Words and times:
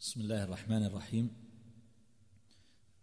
بسم 0.00 0.20
الله 0.20 0.44
الرحمن 0.44 0.84
الرحيم. 0.84 1.30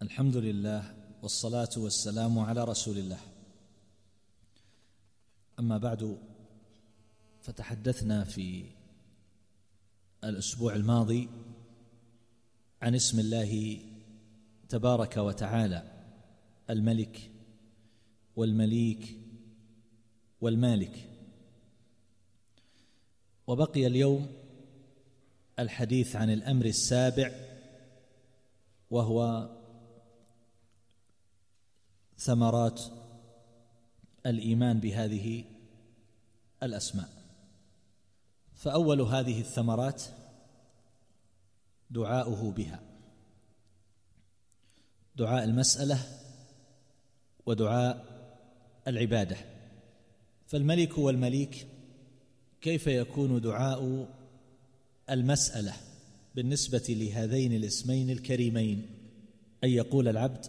الحمد 0.02 0.38
لله 0.38 0.96
والصلاة 1.22 1.70
والسلام 1.78 2.40
على 2.40 2.64
رسول 2.64 2.98
الله. 2.98 3.20
أما 5.60 5.78
بعد 5.78 6.18
فتحدثنا 7.42 8.24
في 8.24 8.66
الأسبوع 10.24 10.76
الماضي 10.76 11.30
عن 12.82 12.96
اسم 12.96 13.20
الله 13.20 13.80
تبارك 14.70 15.18
وتعالى 15.18 15.92
الملك 16.70 17.32
والمليك 18.36 19.20
والمالك. 20.42 21.10
وبقي 23.48 23.88
اليوم 23.88 24.43
الحديث 25.60 26.16
عن 26.16 26.30
الأمر 26.30 26.66
السابع 26.66 27.32
وهو 28.90 29.50
ثمرات 32.18 32.82
الإيمان 34.26 34.80
بهذه 34.80 35.44
الأسماء. 36.64 37.10
فأول 38.56 39.02
هذه 39.02 39.40
الثمرات 39.40 40.04
دعاؤه 41.90 42.52
بها. 42.52 42.80
دعاء 45.16 45.44
المسألة 45.44 46.00
ودعاء 47.46 48.06
العبادة. 48.88 49.38
فالملك 50.48 50.98
والمليك 50.98 51.68
كيف 52.62 52.88
يكون 52.88 53.42
دعاء 53.42 54.08
المسألة 55.14 55.74
بالنسبة 56.36 56.84
لهذين 56.90 57.54
الاسمين 57.54 58.10
الكريمين. 58.10 58.86
أن 59.64 59.70
يقول 59.70 60.08
العبد 60.08 60.46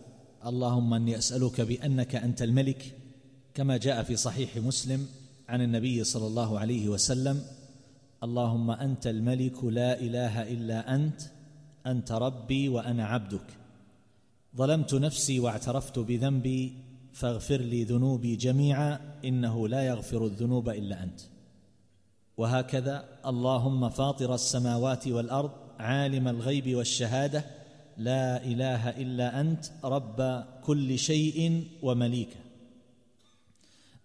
اللهم 0.47 0.95
إني 0.95 1.19
أسألك 1.19 1.61
بأنك 1.61 2.15
أنت 2.15 2.43
الملك 2.43 2.95
كما 3.55 3.77
جاء 3.77 4.03
في 4.03 4.17
صحيح 4.17 4.57
مسلم 4.57 5.07
عن 5.49 5.61
النبي 5.63 6.05
صلى 6.05 6.27
الله 6.27 6.59
عليه 6.59 6.89
وسلم 6.89 7.43
اللهم 8.23 8.71
أنت 8.71 9.07
الملك 9.07 9.65
لا 9.65 10.01
إله 10.01 10.43
إلا 10.43 10.95
أنت 10.95 11.21
أنت 11.87 12.13
ربي 12.13 12.69
وأنا 12.69 13.07
عبدك. 13.07 13.47
ظلمت 14.57 14.95
نفسي 14.95 15.41
واعترفت 15.41 15.99
بذنبي 15.99 16.73
فاغفر 17.13 17.61
لي 17.61 17.85
ذنوبي 17.85 18.37
جميعا 18.37 19.01
إنه 19.25 19.69
لا 19.69 19.83
يغفر 19.83 20.27
الذنوب 20.27 20.69
إلا 20.69 21.03
أنت. 21.03 21.21
وهكذا 22.37 23.09
اللهم 23.27 23.89
فاطر 23.89 24.35
السماوات 24.35 25.09
والأرض 25.09 25.51
عالم 25.79 26.29
الغيب 26.29 26.75
والشهادة 26.75 27.45
لا 27.97 28.45
إله 28.45 28.91
إلا 28.91 29.41
أنت 29.41 29.65
رب 29.85 30.45
كل 30.63 30.99
شيء 30.99 31.69
ومليكه 31.83 32.37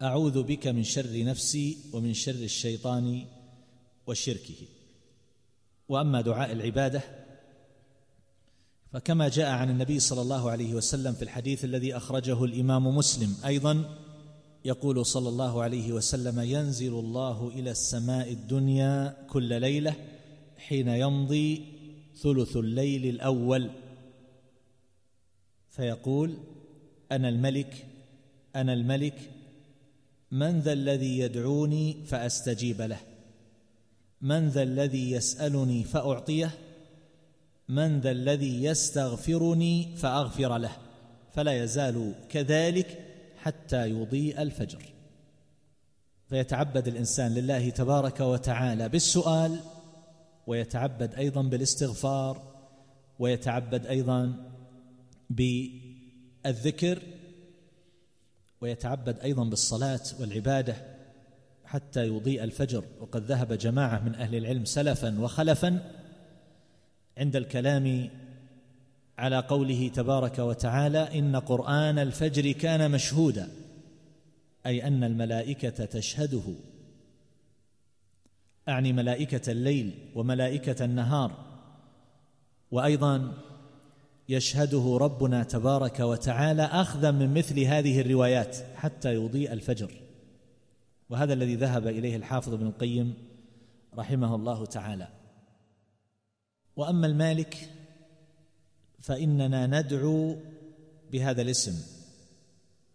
أعوذ 0.01 0.43
بك 0.43 0.67
من 0.67 0.83
شر 0.83 1.23
نفسي 1.23 1.77
ومن 1.93 2.13
شر 2.13 2.31
الشيطان 2.31 3.25
وشركه. 4.07 4.67
وأما 5.89 6.21
دعاء 6.21 6.51
العبادة 6.51 7.01
فكما 8.93 9.29
جاء 9.29 9.49
عن 9.49 9.69
النبي 9.69 9.99
صلى 9.99 10.21
الله 10.21 10.51
عليه 10.51 10.73
وسلم 10.73 11.13
في 11.13 11.21
الحديث 11.21 11.65
الذي 11.65 11.97
أخرجه 11.97 12.43
الإمام 12.43 12.87
مسلم 12.87 13.35
أيضا 13.45 13.97
يقول 14.65 15.05
صلى 15.05 15.29
الله 15.29 15.63
عليه 15.63 15.93
وسلم 15.93 16.39
ينزل 16.39 16.93
الله 16.93 17.47
إلى 17.47 17.71
السماء 17.71 18.31
الدنيا 18.31 19.17
كل 19.29 19.61
ليلة 19.61 19.95
حين 20.57 20.87
يمضي 20.87 21.65
ثلث 22.15 22.57
الليل 22.57 23.05
الأول. 23.05 23.69
فيقول 25.69 26.37
أنا 27.11 27.29
الملك 27.29 27.85
أنا 28.55 28.73
الملك 28.73 29.31
من 30.31 30.59
ذا 30.59 30.73
الذي 30.73 31.19
يدعوني 31.19 32.05
فأستجيب 32.05 32.81
له؟ 32.81 32.99
من 34.21 34.49
ذا 34.49 34.63
الذي 34.63 35.11
يسألني 35.11 35.83
فأعطيه؟ 35.83 36.51
من 37.69 37.99
ذا 37.99 38.11
الذي 38.11 38.63
يستغفرني 38.63 39.95
فأغفر 39.95 40.57
له؟ 40.57 40.71
فلا 41.33 41.63
يزال 41.63 42.13
كذلك 42.29 43.08
حتى 43.41 43.89
يضيء 43.89 44.41
الفجر. 44.41 44.83
فيتعبد 46.29 46.87
الإنسان 46.87 47.33
لله 47.33 47.69
تبارك 47.69 48.19
وتعالى 48.19 48.89
بالسؤال 48.89 49.59
ويتعبد 50.47 51.13
أيضا 51.13 51.41
بالاستغفار 51.41 52.59
ويتعبد 53.19 53.85
أيضا 53.85 54.33
بالذكر 55.29 56.99
ويتعبد 58.61 59.19
أيضا 59.19 59.43
بالصلاة 59.43 60.01
والعبادة 60.19 60.75
حتى 61.65 62.07
يضيء 62.07 62.43
الفجر. 62.43 62.83
وقد 63.01 63.23
ذهب 63.23 63.53
جماعة 63.53 63.99
من 63.99 64.15
أهل 64.15 64.35
العلم 64.35 64.65
سلفا 64.65 65.19
وخلفا 65.19 65.91
عند 67.17 67.35
الكلام 67.35 68.09
على 69.19 69.39
قوله 69.39 69.87
تبارك 69.87 70.39
وتعالى 70.39 71.19
إن 71.19 71.35
قرآن 71.35 71.99
الفجر 71.99 72.51
كان 72.51 72.91
مشهودا 72.91 73.49
أي 74.65 74.87
أن 74.87 75.03
الملائكة 75.03 75.85
تشهده. 75.85 76.53
أعني 78.69 78.93
ملائكة 78.93 79.51
الليل 79.51 80.11
وملائكة 80.15 80.85
النهار. 80.85 81.31
وأيضا 82.71 83.33
يشهده 84.29 84.97
ربنا 85.01 85.43
تبارك 85.43 85.99
وتعالى 85.99 86.63
اخذا 86.63 87.11
من 87.11 87.33
مثل 87.33 87.59
هذه 87.59 88.01
الروايات 88.01 88.57
حتى 88.75 89.13
يضيء 89.13 89.53
الفجر. 89.53 89.91
وهذا 91.09 91.33
الذي 91.33 91.55
ذهب 91.55 91.87
إليه 91.87 92.15
الحافظ 92.15 92.53
ابن 92.53 92.67
القيم 92.67 93.13
رحمه 93.97 94.35
الله 94.35 94.65
تعالى. 94.65 95.07
وأما 96.75 97.07
المالك 97.07 97.69
فإننا 99.01 99.67
ندعو 99.67 100.35
بهذا 101.11 101.41
الاسم. 101.41 101.99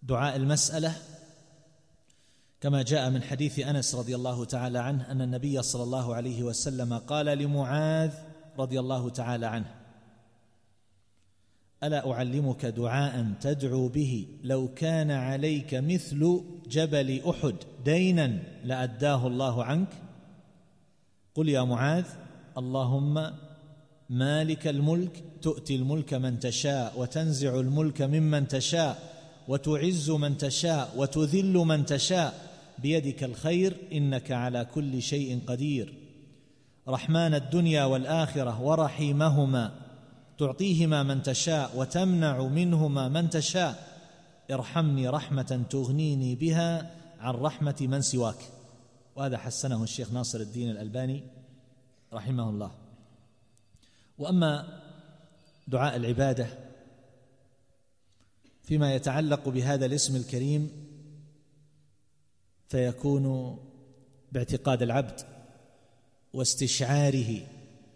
دعاء 0.02 0.36
المسألة 0.36 0.96
كما 2.60 2.82
جاء 2.82 3.10
من 3.10 3.22
حديث 3.22 3.58
أنس 3.58 3.94
رضي 3.94 4.14
الله 4.14 4.44
تعالى 4.44 4.78
عنه 4.78 5.10
أن 5.10 5.22
النبي 5.22 5.62
صلى 5.62 5.82
الله 5.82 6.14
عليه 6.14 6.42
وسلم 6.42 6.98
قال 6.98 7.26
لمعاذ 7.26 8.12
رضي 8.58 8.80
الله 8.80 9.10
تعالى 9.10 9.46
عنه 9.46 9.74
ألا 11.82 12.12
أعلمك 12.12 12.66
دعاء 12.66 13.32
تدعو 13.40 13.88
به؟ 13.88 14.26
لو 14.42 14.74
كان 14.74 15.10
عليك 15.10 15.74
مثل 15.74 16.44
جبل 16.66 17.22
أحد 17.28 17.56
دينا 17.84 18.38
لأداه 18.64 19.26
الله 19.26 19.64
عنك. 19.64 19.88
قل 21.34 21.48
يا 21.48 21.62
معاذ 21.62 22.06
اللهم 22.58 23.30
مالك 24.10 24.66
الملك 24.66 25.24
تؤتي 25.42 25.76
الملك 25.76 26.14
من 26.14 26.40
تشاء 26.40 27.00
وتنزع 27.00 27.60
الملك 27.60 28.02
ممن 28.02 28.48
تشاء 28.48 29.14
وتعز 29.48 30.10
من 30.10 30.38
تشاء 30.38 30.94
وتذل 30.96 31.52
من 31.52 31.86
تشاء. 31.86 32.54
بيدك 32.78 33.24
الخير 33.24 33.76
إنك 33.92 34.30
على 34.30 34.64
كل 34.74 35.02
شيء 35.02 35.40
قدير. 35.46 35.94
رحمن 36.88 37.34
الدنيا 37.34 37.84
والآخرة 37.84 38.62
ورحيمهما. 38.62 39.72
تعطيهما 40.38 41.02
من 41.02 41.22
تشاء 41.22 41.70
وتمنع 41.76 42.42
منهما 42.42 43.08
من 43.08 43.30
تشاء. 43.30 43.94
ارحمني 44.50 45.08
رحمة 45.08 45.64
تغنيني 45.70 46.34
بها 46.34 46.90
عن 47.20 47.34
رحمة 47.34 47.76
من 47.80 48.00
سواك. 48.00 48.38
وهذا 49.16 49.38
حسنه 49.38 49.82
الشيخ 49.82 50.12
ناصر 50.12 50.40
الدين 50.40 50.70
الألباني 50.70 51.22
رحمه 52.12 52.50
الله. 52.50 52.83
وأما 54.18 54.80
دعاء 55.68 55.96
العبادة 55.96 56.46
فيما 58.62 58.94
يتعلق 58.94 59.48
بهذا 59.48 59.86
الاسم 59.86 60.16
الكريم 60.16 60.70
فيكون 62.68 63.58
باعتقاد 64.32 64.82
العبد 64.82 65.20
واستشعاره 66.32 67.40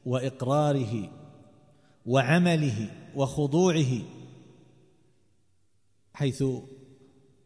وإقراره 0.07 1.11
وعمله 2.07 2.91
وخضوعه 3.17 4.03
حيث 6.15 6.45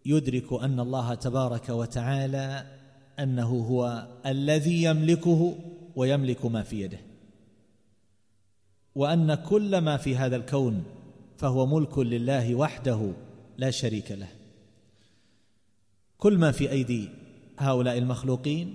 يدرك 0.06 0.52
أن 0.52 0.80
الله 0.80 1.14
تبارك 1.14 1.68
وتعالى 1.68 2.78
أنه 3.18 3.48
هو 3.48 4.08
الذي 4.26 4.82
يملكه 4.82 5.54
ويملك 5.96 6.44
ما 6.44 6.62
في 6.62 6.80
يده. 6.80 7.11
وأن 8.94 9.34
كل 9.34 9.78
ما 9.78 9.96
في 9.96 10.16
هذا 10.16 10.36
الكون 10.36 10.84
فهو 11.36 11.66
ملك 11.66 11.98
لله 11.98 12.54
وحده 12.54 13.12
لا 13.58 13.70
شريك 13.70 14.12
له. 14.12 14.28
كل 16.18 16.38
ما 16.38 16.52
في 16.52 16.70
أيدي 16.70 17.08
هؤلاء 17.58 17.98
المخلوقين 17.98 18.74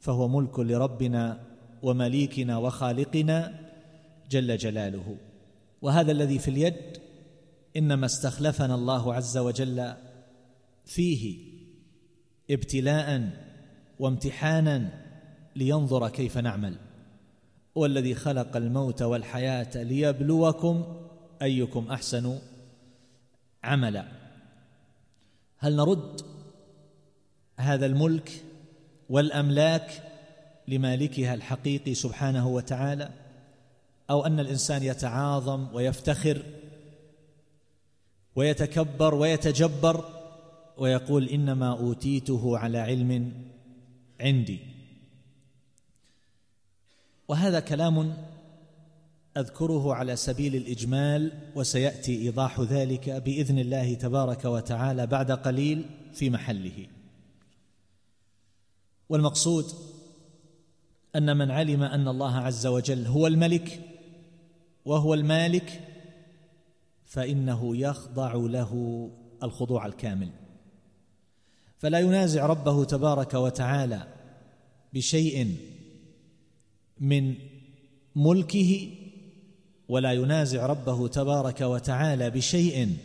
فهو 0.00 0.28
ملك 0.28 0.58
لربنا 0.58 1.40
ومليكنا 1.82 2.56
وخالقنا 2.56 3.60
جل 4.30 4.56
جلاله. 4.56 5.16
وهذا 5.82 6.12
الذي 6.12 6.38
في 6.38 6.48
اليد 6.48 6.98
إنما 7.76 8.06
استخلفنا 8.06 8.74
الله 8.74 9.14
عز 9.14 9.38
وجل 9.38 9.94
فيه 10.84 11.38
ابتلاء 12.50 13.30
وامتحانا 13.98 14.88
لينظر 15.56 16.08
كيف 16.08 16.38
نعمل. 16.38 16.76
والذي 17.74 18.14
خلق 18.14 18.56
الموت 18.56 19.02
والحياة 19.02 19.82
ليبلوكم 19.82 20.84
أيكم 21.42 21.90
أحسن 21.90 22.38
عملا. 23.64 24.04
هل 25.58 25.76
نرد 25.76 26.20
هذا 27.56 27.86
الملك 27.86 28.44
والأملاك 29.08 30.02
لمالكها 30.68 31.34
الحقيقي 31.34 31.94
سبحانه 31.94 32.48
وتعالى؟ 32.48 33.10
أو 34.10 34.26
أن 34.26 34.40
الإنسان 34.40 34.82
يتعاظم 34.82 35.66
ويفتخر 35.74 36.42
ويتكبر 38.36 39.14
ويتجبر 39.14 40.04
ويقول 40.78 41.28
إنما 41.28 41.70
أوتيته 41.70 42.58
على 42.58 42.78
علم 42.78 43.32
عندي؟ 44.20 44.71
وهذا 47.32 47.60
كلام 47.60 48.16
أذكره 49.36 49.94
على 49.94 50.16
سبيل 50.16 50.56
الإجمال 50.56 51.32
وسيأتي 51.54 52.22
إيضاح 52.22 52.60
ذلك 52.60 53.10
بإذن 53.10 53.58
الله 53.58 53.94
تبارك 53.94 54.44
وتعالى 54.44 55.06
بعد 55.06 55.32
قليل 55.32 55.84
في 56.12 56.30
محله. 56.30 56.86
والمقصود 59.08 59.64
أن 61.16 61.36
من 61.36 61.50
علم 61.50 61.82
أن 61.82 62.08
الله 62.08 62.36
عز 62.36 62.66
وجل 62.66 63.06
هو 63.06 63.26
الملك 63.26 63.80
وهو 64.84 65.14
المالك 65.14 65.80
فإنه 67.04 67.76
يخضع 67.76 68.32
له 68.32 69.10
الخضوع 69.42 69.86
الكامل. 69.86 70.30
فلا 71.78 71.98
ينازع 71.98 72.46
ربه 72.46 72.84
تبارك 72.84 73.34
وتعالى 73.34 74.06
بشيء 74.92 75.56
من 77.00 77.34
ملكه 78.16 78.88
ولا 79.88 80.12
ينازع 80.12 80.66
ربه 80.66 81.08
تبارك 81.08 81.60
وتعالى 81.60 82.30
بشيء 82.30 82.96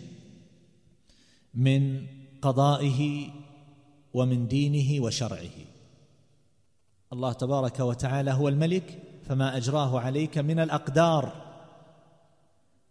من 1.53 2.07
قضائه 2.41 3.29
ومن 4.13 4.47
دينه 4.47 5.03
وشرعه. 5.03 5.57
الله 7.13 7.33
تبارك 7.33 7.79
وتعالى 7.79 8.31
هو 8.31 8.47
الملك 8.47 8.99
فما 9.23 9.57
أجراه 9.57 9.99
عليك 9.99 10.37
من 10.37 10.59
الأقدار. 10.59 11.47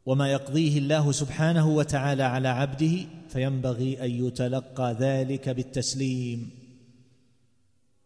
وما 0.06 0.32
يقضيه 0.32 0.78
الله 0.78 1.12
سبحانه 1.12 1.68
وتعالى 1.68 2.22
على 2.22 2.48
عبده 2.48 2.96
فينبغي 3.28 4.04
أن 4.04 4.26
يتلقى 4.26 4.96
ذلك 5.00 5.48
بالتسليم 5.48 6.50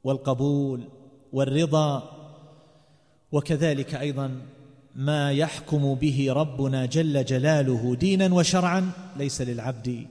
والقبول 0.05 0.89
والرضا 1.33 2.20
وكذلك 3.33 3.95
أيضا 3.95 4.41
ما 4.95 5.33
يحكم 5.33 5.95
به 5.95 6.33
ربنا 6.33 6.87
جل 6.87 7.25
جلاله 7.25 7.95
دينا 7.95 8.35
وشرعا 8.35 8.91
ليس 9.17 9.43
للعبد 9.43 10.07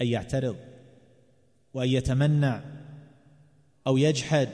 أن 0.00 0.06
يعترض 0.06 0.56
وأن 1.74 1.88
يتمنع 1.88 2.60
أو 3.86 3.96
يجحد 3.96 4.48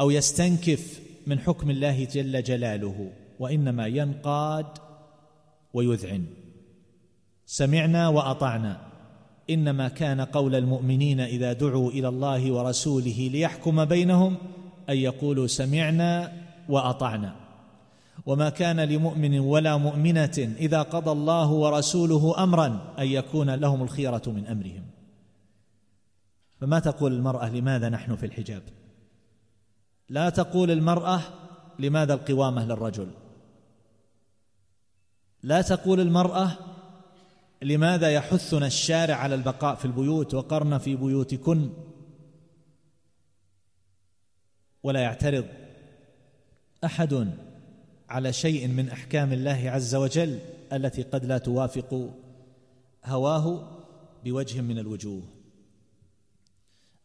أو 0.00 0.10
يستنكف 0.10 1.00
من 1.26 1.38
حكم 1.38 1.70
الله 1.70 2.04
جل 2.04 2.42
جلاله 2.42 3.10
وإنما 3.38 3.86
ينقاد 3.86 4.66
ويذعن. 5.74 6.24
سمعنا 7.46 8.08
وأطعنا. 8.08 8.80
إنما 9.50 9.88
كان 9.88 10.20
قول 10.20 10.54
المؤمنين 10.54 11.20
إذا 11.20 11.52
دعوا 11.52 11.90
إلى 11.90 12.08
الله 12.08 12.52
ورسوله 12.52 13.30
ليحكم 13.32 13.84
بينهم 13.84 14.36
أن 14.88 14.96
يقولوا 14.96 15.46
سمعنا 15.46 16.32
وأطعنا. 16.68 17.36
وما 18.26 18.50
كان 18.50 18.80
لمؤمن 18.80 19.38
ولا 19.38 19.76
مؤمنة 19.76 20.54
إذا 20.58 20.82
قضى 20.82 21.10
الله 21.10 21.50
ورسوله 21.50 22.42
أمرا 22.42 22.94
أن 22.98 23.06
يكون 23.06 23.50
لهم 23.50 23.82
الخيرة 23.82 24.22
من 24.26 24.46
أمرهم. 24.46 24.84
فما 26.60 26.78
تقول 26.78 27.12
المرأة 27.12 27.50
لماذا 27.50 27.88
نحن 27.88 28.16
في 28.16 28.26
الحجاب؟ 28.26 28.62
لا 30.08 30.30
تقول 30.30 30.70
المرأة 30.70 31.20
لماذا 31.78 32.14
القوامة 32.14 32.64
للرجل. 32.64 33.08
لا 35.42 35.62
تقول 35.62 36.00
المرأة 36.00 36.50
لماذا 37.62 38.10
يحثنا 38.10 38.66
الشارع 38.66 39.14
على 39.14 39.34
البقاء 39.34 39.74
في 39.74 39.84
البيوت 39.84 40.34
وقرن 40.34 40.78
في 40.78 40.96
بيوتكن. 40.96 41.70
ولا 44.84 45.00
يعترض 45.00 45.44
أحد 46.84 47.28
على 48.08 48.32
شيء 48.32 48.68
من 48.68 48.88
أحكام 48.88 49.32
الله 49.32 49.70
عز 49.70 49.94
وجل 49.94 50.38
التي 50.72 51.02
قد 51.02 51.24
لا 51.24 51.38
توافق 51.38 52.10
هواه 53.04 53.68
بوجه 54.24 54.60
من 54.60 54.78
الوجوه. 54.78 55.22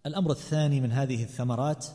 الأمر 0.05 0.31
الثاني 0.31 0.81
من 0.81 0.91
هذه 0.91 1.23
الثمرات 1.23 1.85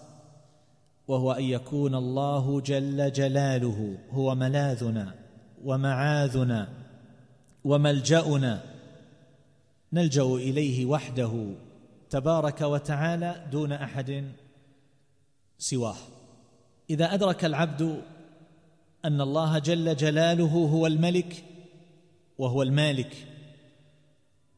وهو 1.08 1.32
أن 1.32 1.42
يكون 1.42 1.94
الله 1.94 2.60
جل 2.60 3.12
جلاله 3.12 3.98
هو 4.10 4.34
ملاذنا 4.34 5.14
ومعاذنا 5.64 6.68
وملجأنا. 7.64 8.62
نلجأ 9.92 10.22
إليه 10.22 10.86
وحده 10.86 11.54
تبارك 12.10 12.60
وتعالى 12.60 13.46
دون 13.52 13.72
أحد 13.72 14.24
سواه. 15.58 15.96
إذا 16.90 17.14
أدرك 17.14 17.44
العبد 17.44 18.02
أن 19.04 19.20
الله 19.20 19.58
جل 19.58 19.96
جلاله 19.96 20.68
هو 20.72 20.86
الملك 20.86 21.44
وهو 22.38 22.62
المالك 22.62 23.26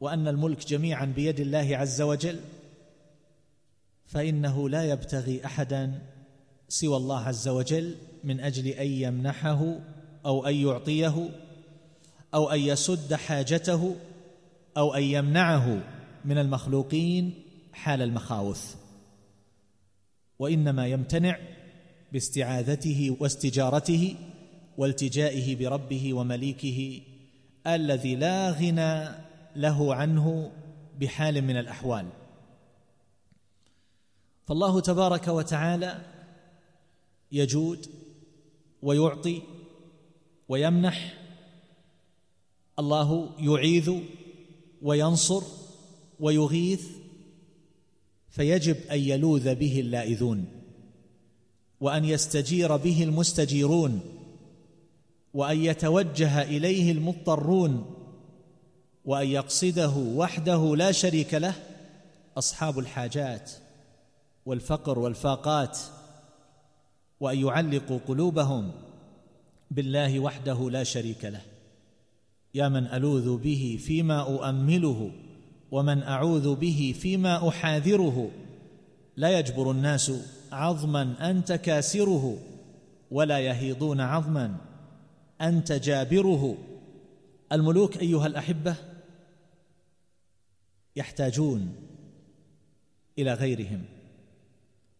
وأن 0.00 0.28
الملك 0.28 0.66
جميعا 0.66 1.04
بيد 1.04 1.40
الله 1.40 1.76
عز 1.76 2.02
وجل 2.02 2.40
فإنه 4.06 4.68
لا 4.68 4.84
يبتغي 4.84 5.44
احدا 5.44 6.02
سوى 6.68 6.96
الله 6.96 7.20
عز 7.20 7.48
وجل 7.48 7.94
من 8.24 8.40
أجل 8.40 8.66
أن 8.66 8.86
يمنحه 8.86 9.78
أو 10.26 10.46
أن 10.46 10.54
يعطيه 10.54 11.28
أو 12.34 12.50
أن 12.50 12.60
يسد 12.60 13.14
حاجته 13.14 13.96
أو 14.76 14.94
أن 14.94 15.02
يمنعه 15.02 15.82
من 16.24 16.38
المخلوقين 16.38 17.34
حال 17.72 18.02
المخاوف. 18.02 18.75
وإنما 20.38 20.86
يمتنع 20.86 21.38
باستعاذته 22.12 23.16
واستجارته 23.20 24.16
والتجائه 24.78 25.56
بربه 25.56 26.14
ومليكه 26.14 27.00
الذي 27.66 28.14
لا 28.14 28.50
غنى 28.50 29.08
له 29.56 29.94
عنه 29.94 30.52
بحال 31.00 31.42
من 31.42 31.56
الأحوال. 31.56 32.08
فالله 34.46 34.80
تبارك 34.80 35.28
وتعالى 35.28 36.00
يجود 37.32 37.86
ويعطي 38.82 39.42
ويمنح 40.48 41.18
الله 42.78 43.30
يعيذ 43.38 44.00
وينصر 44.82 45.42
ويغيث 46.20 46.88
فيجب 48.36 48.76
أن 48.92 48.98
يلوذ 48.98 49.54
به 49.54 49.80
اللائذون 49.80 50.44
وأن 51.80 52.04
يستجير 52.04 52.76
به 52.76 53.02
المستجيرون 53.02 54.00
وأن 55.34 55.64
يتوجه 55.64 56.42
إليه 56.42 56.92
المضطرون 56.92 57.94
وأن 59.04 59.28
يقصده 59.28 59.96
وحده 59.96 60.76
لا 60.76 60.92
شريك 60.92 61.34
له 61.34 61.54
أصحاب 62.38 62.78
الحاجات 62.78 63.50
والفقر 64.46 64.98
والفاقات 64.98 65.78
وأن 67.20 67.38
يعلقوا 67.38 67.98
قلوبهم 68.08 68.72
بالله 69.70 70.20
وحده 70.20 70.70
لا 70.70 70.84
شريك 70.84 71.24
له. 71.24 71.42
يا 72.54 72.68
من 72.68 72.86
ألوذ 72.86 73.36
به 73.36 73.78
فيما 73.80 74.20
أؤمله 74.20 75.10
ومن 75.70 76.02
أعوذ 76.02 76.54
به 76.54 76.94
فيما 77.00 77.48
أحاذره 77.48 78.30
لا 79.16 79.38
يجبر 79.38 79.70
الناس 79.70 80.12
عظما 80.52 81.30
انت 81.30 81.52
كاسره 81.52 82.38
ولا 83.10 83.38
يهيضون 83.38 84.00
عظما 84.00 84.56
انت 85.40 85.72
جابره 85.72 86.56
الملوك 87.52 87.96
أيها 87.96 88.26
الأحبة 88.26 88.76
يحتاجون 90.96 91.74
إلى 93.18 93.34
غيرهم. 93.34 93.84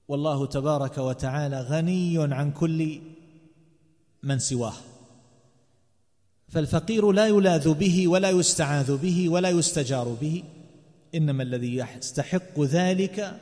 والله 0.08 0.46
تبارك 0.46 0.99
وتعالى 0.99 1.61
غني 1.61 2.35
عن 2.35 2.50
كل 2.50 3.00
من 4.23 4.38
سواه. 4.38 4.75
فالفقير 6.49 7.12
لا 7.12 7.26
يلاذ 7.26 7.75
به 7.75 8.08
ولا 8.08 8.30
يستعاذ 8.30 8.96
به 8.96 9.28
ولا 9.28 9.50
يستجار 9.50 10.16
به. 10.20 10.42
إنما 11.14 11.42
الذي 11.42 11.76
يستحق 11.76 12.60
ذلك 12.60 13.40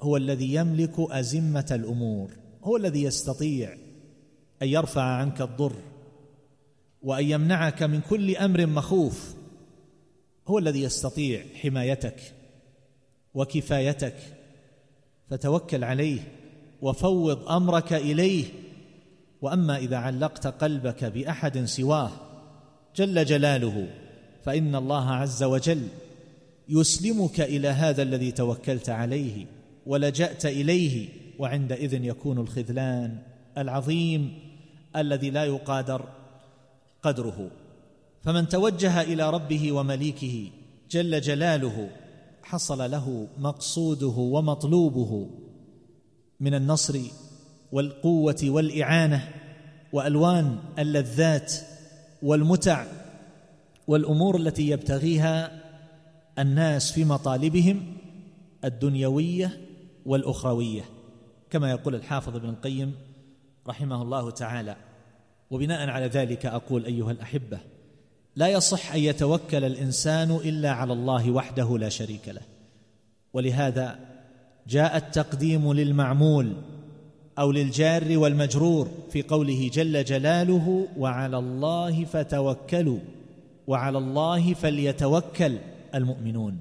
هو 0.00 0.16
الذي 0.16 0.54
يملك 0.54 0.94
أزمة 0.98 1.66
الأمور 1.70 2.30
هو 2.62 2.76
الذي 2.76 3.02
يستطيع 3.02 3.76
أن 4.62 4.68
يرفع 4.68 5.02
عنك 5.02 5.40
الضر 5.40 5.76
وأن 7.02 7.24
يمنعك 7.24 7.82
من 7.82 8.00
كل 8.00 8.36
أمر 8.36 8.66
مخوف 8.66 9.34
هو 10.48 10.58
الذي 10.58 10.82
يستطيع 10.82 11.44
حمايتك 11.62 12.20
وكفايتك 13.34 14.16
فتوكل 15.30 15.84
عليه 15.84 16.20
وفوض 16.82 17.48
أمرك 17.48 17.92
إليه. 17.92 18.44
وأما 19.42 19.76
إذا 19.76 19.96
علقت 19.96 20.46
قلبك 20.46 21.04
بأحد 21.04 21.64
سواه 21.64 22.10
جل 22.96 23.24
جلاله 23.24 23.88
فإن 24.44 24.74
الله 24.74 25.10
عز 25.10 25.42
وجل 25.42 25.88
يسلمك 26.70 27.40
إلى 27.40 27.68
هذا 27.68 28.02
الذي 28.02 28.32
توكلت 28.32 28.88
عليه 28.88 29.46
ولجأت 29.86 30.46
إليه 30.46 31.08
وعندئذ 31.38 32.04
يكون 32.04 32.38
الخذلان 32.38 33.18
العظيم 33.58 34.38
الذي 34.96 35.30
لا 35.30 35.44
يقادر 35.44 36.08
قدره. 37.02 37.50
فمن 38.22 38.48
توجه 38.48 39.02
إلى 39.02 39.30
ربه 39.30 39.72
ومليكه 39.72 40.50
جل 40.90 41.20
جلاله 41.20 41.88
حصل 42.42 42.90
له 42.90 43.26
مقصوده 43.38 44.16
ومطلوبه 44.18 45.30
من 46.40 46.54
النصر 46.54 47.00
والقوة 47.72 48.36
والإعانة 48.44 49.28
وألوان 49.92 50.58
اللذات 50.78 51.52
والمتع 52.22 52.86
والأمور 53.86 54.36
التي 54.36 54.68
يبتغيها 54.68 55.59
الناس 56.38 56.92
في 56.92 57.04
مطالبهم 57.04 57.82
الدنيوية 58.64 59.60
والأخروية 60.06 60.82
كما 61.50 61.70
يقول 61.70 61.94
الحافظ 61.94 62.36
ابن 62.36 62.48
القيم 62.48 62.94
رحمه 63.68 64.02
الله 64.02 64.30
تعالى. 64.30 64.76
وبناء 65.50 65.88
على 65.88 66.06
ذلك 66.06 66.46
أقول 66.46 66.84
أيها 66.84 67.10
الأحبة 67.10 67.58
لا 68.36 68.48
يصح 68.48 68.92
أن 68.92 69.00
يتوكل 69.00 69.64
الإنسان 69.64 70.30
إلا 70.30 70.70
على 70.70 70.92
الله 70.92 71.30
وحده 71.30 71.78
لا 71.78 71.88
شريك 71.88 72.28
له. 72.28 72.42
ولهذا 73.32 73.98
جاء 74.66 74.96
التقديم 74.96 75.72
للمعمول 75.72 76.52
أو 77.38 77.52
للجار 77.52 78.18
والمجرور 78.18 78.88
في 79.10 79.22
قوله 79.22 79.70
جل 79.72 80.04
جلاله 80.04 80.88
وعلى 80.96 81.38
الله 81.38 82.04
فتوكلوا 82.04 82.98
وعلى 83.66 83.98
الله 83.98 84.54
فليتوكل 84.54 85.58
المؤمنون 85.94 86.58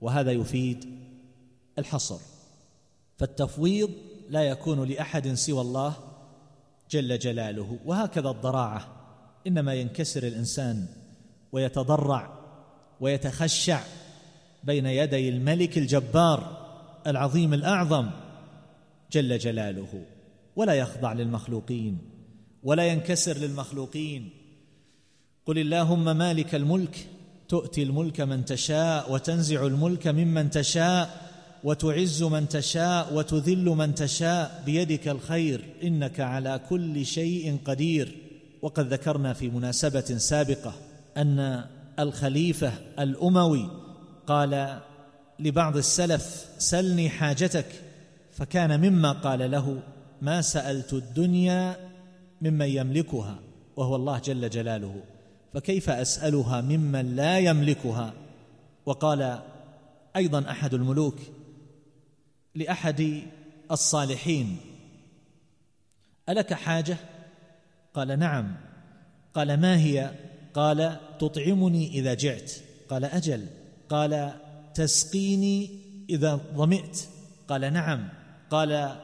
وهذا 0.00 0.32
يفيد 0.32 0.84
الحصر. 1.78 2.18
فالتفويض 3.16 3.90
لا 4.30 4.42
يكون 4.42 4.88
لأحد 4.88 5.34
سوى 5.34 5.60
الله 5.60 5.96
جل 6.90 7.18
جلاله 7.18 7.78
وهكذا 7.84 8.30
الضراعة. 8.30 8.88
إنما 9.46 9.74
ينكسر 9.74 10.22
الإنسان 10.26 10.86
ويتضرع 11.52 12.38
ويتخشع 13.00 13.80
بين 14.64 14.86
يدي 14.86 15.28
الملك 15.28 15.78
الجبار 15.78 16.66
العظيم 17.06 17.54
الأعظم 17.54 18.10
جل 19.12 19.38
جلاله. 19.38 20.04
ولا 20.56 20.74
يخضع 20.74 21.12
للمخلوقين 21.12 21.98
ولا 22.62 22.86
ينكسر 22.86 23.36
للمخلوقين. 23.36 24.30
قل 25.46 25.58
اللهم 25.58 26.16
مالك 26.16 26.54
الملك 26.54 27.06
تؤتي 27.48 27.82
الملك 27.82 28.20
من 28.20 28.44
تشاء 28.44 29.12
وتنزع 29.12 29.66
الملك 29.66 30.06
ممن 30.06 30.50
تشاء 30.50 31.26
وتعز 31.64 32.22
من 32.22 32.48
تشاء 32.48 33.14
وتذل 33.14 33.64
من 33.64 33.94
تشاء 33.94 34.62
بيدك 34.66 35.08
الخير 35.08 35.64
إنك 35.82 36.20
على 36.20 36.60
كل 36.68 37.06
شيء 37.06 37.58
قدير. 37.64 38.16
وقد 38.62 38.92
ذكرنا 38.92 39.32
في 39.32 39.48
مناسبة 39.48 40.00
سابقة 40.00 40.72
أن 41.16 41.64
الخليفة 41.98 42.72
الأموي 42.98 43.70
قال 44.26 44.80
لبعض 45.38 45.76
السلف 45.76 46.46
سلني 46.58 47.10
حاجتك 47.10 47.66
فكان 48.32 48.80
مما 48.80 49.12
قال 49.12 49.50
له 49.50 49.78
ما 50.22 50.40
سألت 50.40 50.92
الدنيا 50.92 51.76
ممن 52.40 52.66
يملكها 52.66 53.38
وهو 53.76 53.96
الله 53.96 54.18
جل 54.18 54.50
جلاله. 54.50 55.02
فكيف 55.56 55.90
أسألها 55.90 56.60
ممن 56.60 57.16
لا 57.16 57.38
يملكها؟ 57.38 58.12
وقال 58.86 59.42
أيضا 60.16 60.50
أحد 60.50 60.74
الملوك 60.74 61.18
لأحد 62.54 63.22
الصالحين. 63.70 64.56
ألك 66.28 66.54
حاجة؟ 66.54 66.96
قال 67.94 68.18
نعم. 68.18 68.56
قال 69.34 69.60
ما 69.60 69.78
هي؟ 69.78 70.10
قال 70.54 70.96
تطعمني 71.18 71.88
إذا 71.88 72.14
جعت. 72.14 72.52
قال 72.88 73.04
أجل. 73.04 73.46
قال 73.88 74.32
تسقيني 74.74 75.80
إذا 76.10 76.40
ظمئت 76.54 77.08
قال 77.48 77.72
نعم. 77.72 78.08
قال 78.50 78.96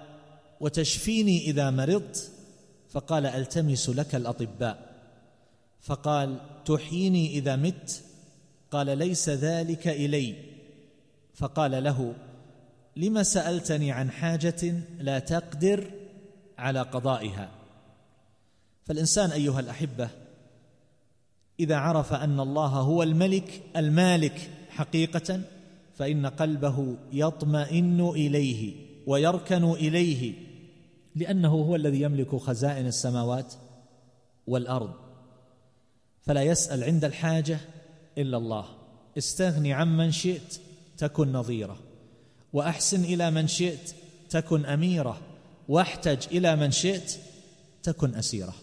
وتشفيني 0.60 1.40
إذا 1.50 1.70
مرضت. 1.70 2.32
فقال 2.90 3.26
ألتمس 3.26 3.88
لك 3.88 4.14
الأطباء. 4.14 4.91
فقال 5.82 6.40
تحييني 6.64 7.38
إذا 7.38 7.56
مت؟ 7.56 8.02
قال 8.70 8.98
ليس 8.98 9.28
ذلك 9.28 9.88
إلي. 9.88 10.34
فقال 11.34 11.84
له 11.84 12.14
لم 12.96 13.22
سألتني 13.22 13.92
عن 13.92 14.10
حاجة 14.10 14.74
لا 14.98 15.18
تقدر 15.18 15.90
على 16.58 16.82
قضائها. 16.82 17.50
فالإنسان 18.84 19.30
أيها 19.30 19.60
الأحبة 19.60 20.10
إذا 21.60 21.76
عرف 21.76 22.12
أن 22.12 22.40
الله 22.40 22.68
هو 22.68 23.02
الملك 23.02 23.62
المالك 23.76 24.50
حقيقة 24.68 25.40
فإن 25.94 26.26
قلبه 26.26 26.96
يطمئن 27.12 28.00
إليه 28.00 28.74
ويركن 29.06 29.64
إليه 29.64 30.34
لأنه 31.14 31.48
هو 31.48 31.76
الذي 31.76 32.00
يملك 32.00 32.36
خزائن 32.36 32.86
السماوات 32.86 33.54
والأرض. 34.46 35.11
فلا 36.22 36.42
يسأل 36.42 36.84
عند 36.84 37.04
الحاجة 37.04 37.60
إلا 38.18 38.36
الله. 38.36 38.64
استغني 39.18 39.72
عمن 39.72 40.12
شئت 40.12 40.60
تكن 40.98 41.32
نظيرة. 41.32 41.78
وأحسن 42.52 43.04
إلى 43.04 43.30
من 43.30 43.46
شئت 43.48 43.94
تكن 44.30 44.66
أميرة. 44.66 45.20
واحتج 45.68 46.26
إلى 46.30 46.56
من 46.56 46.70
شئت 46.70 47.18
تكن 47.82 48.14
أسيرة. 48.14 48.54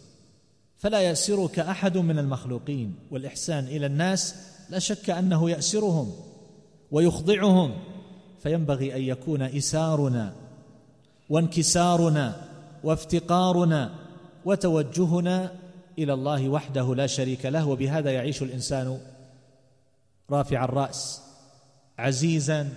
فلا 0.77 1.01
يأسرك 1.01 1.59
أحد 1.59 1.97
من 1.97 2.19
المخلوقين. 2.19 2.95
والإحسان 3.11 3.63
إلى 3.67 3.85
الناس 3.85 4.35
لا 4.69 4.79
شك 4.79 5.09
أنه 5.09 5.49
يأسرهم 5.49 6.13
ويخضعهم. 6.91 7.73
فينبغي 8.43 8.95
أن 8.95 9.01
يكون 9.01 9.41
إسارنا 9.41 10.33
وانكسارنا 11.29 12.49
وافتقارنا 12.83 13.95
وتوجهنا 14.45 15.51
إلى 16.03 16.13
الله 16.13 16.49
وحده 16.49 16.95
لا 16.95 17.07
شريك 17.07 17.45
له 17.45 17.67
وبهذا 17.67 18.11
يعيش 18.11 18.41
الإنسان 18.41 18.99
رافع 20.29 20.63
الرأس 20.63 21.21
عزيزا 21.97 22.69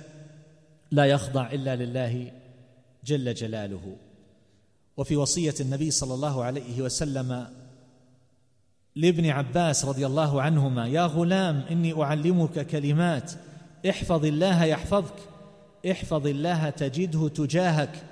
لا 0.91 1.05
يخضع 1.05 1.50
إلا 1.50 1.76
لله 1.76 2.33
جل 3.05 3.35
جلاله. 3.35 3.97
وفي 4.97 5.17
وصية 5.17 5.55
النبي 5.61 5.91
صلى 5.91 6.14
الله 6.14 6.45
عليه 6.45 6.83
وسلم 6.83 7.47
لابن 8.97 9.31
عباس 9.31 9.85
رضي 9.85 10.07
الله 10.07 10.43
عنهما 10.43 10.88
يا 10.88 11.07
غلام 11.07 11.64
إني 11.71 12.02
أعلمك 12.02 12.67
كلمات 12.67 13.33
احفظ 13.88 14.25
الله 14.25 14.64
يحفظك 14.64 15.14
احفظ 15.91 16.26
الله 16.26 16.71
تجده 16.71 17.29
تجاهك 17.29 18.05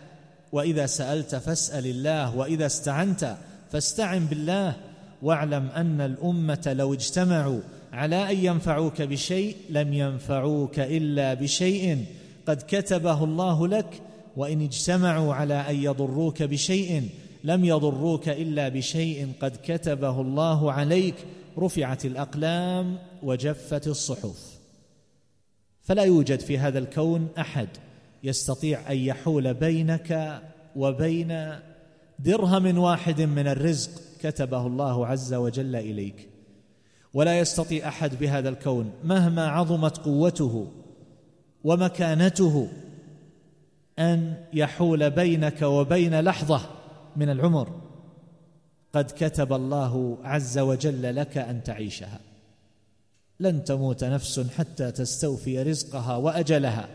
وإذا 0.52 0.86
سألت 0.86 1.34
فاسأل 1.34 1.86
الله 1.86 2.36
وإذا 2.36 2.66
استعنت 2.66 3.36
فاستعن 3.70 4.26
بالله 4.26 4.76
واعلم 5.22 5.66
أن 5.66 6.00
الأمة 6.00 6.74
لو 6.78 6.94
اجتمعوا 6.94 7.60
على 7.92 8.30
أن 8.30 8.44
ينفعوك 8.44 9.02
بشيء 9.02 9.56
لم 9.70 9.92
ينفعوك 9.92 10.78
إلا 10.78 11.34
بشيء. 11.34 12.04
قد 12.46 12.62
كتبه 12.68 13.24
الله 13.24 13.68
لك 13.68 14.02
وإن 14.36 14.60
اجتمعوا 14.62 15.34
على 15.34 15.54
أن 15.54 15.76
يضروك 15.76 16.42
بشيء 16.42 17.08
لم 17.44 17.64
يضروك 17.64 18.28
إلا 18.28 18.68
بشيء. 18.68 19.32
قد 19.40 19.56
كتبه 19.64 20.20
الله 20.20 20.72
عليك 20.72 21.14
رفعت 21.58 22.04
الأقلام 22.04 22.98
وجفت 23.22 23.86
الصحف. 23.86 24.58
فلا 25.82 26.02
يوجد 26.02 26.40
في 26.40 26.58
هذا 26.58 26.78
الكون 26.78 27.28
أحد 27.38 27.68
يستطيع 28.24 28.92
أن 28.92 28.96
يحول 28.96 29.54
بينك 29.54 30.40
وبين 30.76 31.58
درهم 32.18 32.78
واحد 32.78 33.20
من 33.20 33.46
الرزق 33.46 33.90
كتبه 34.22 34.66
الله 34.66 35.06
عز 35.06 35.34
وجل 35.34 35.76
إليك. 35.76 36.28
ولا 37.14 37.38
يستطيع 37.38 37.88
أحد 37.88 38.18
بهذا 38.18 38.48
الكون 38.48 38.90
مهما 39.04 39.48
عظمت 39.48 39.98
قوته 39.98 40.66
ومكانته 41.64 42.68
أن 43.98 44.34
يحول 44.52 45.10
بينك 45.10 45.62
وبين 45.62 46.20
لحظة 46.20 46.60
من 47.16 47.30
العمر. 47.30 47.80
قد 48.92 49.12
كتب 49.18 49.52
الله 49.52 50.18
عز 50.24 50.58
وجل 50.58 51.16
لك 51.16 51.38
أن 51.38 51.62
تعيشها. 51.62 52.20
لن 53.40 53.64
تموت 53.64 54.04
نفس 54.04 54.40
حتى 54.58 54.90
تستوفي 54.90 55.62
رزقها 55.62 56.16
وأجلها. 56.16 56.88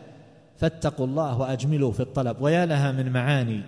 فاتقوا 0.58 1.06
الله 1.06 1.40
وأجملوا 1.40 1.92
في 1.92 2.00
الطلب. 2.00 2.42
ويا 2.42 2.66
لها 2.66 2.92
من 2.92 3.12
معاني. 3.12 3.62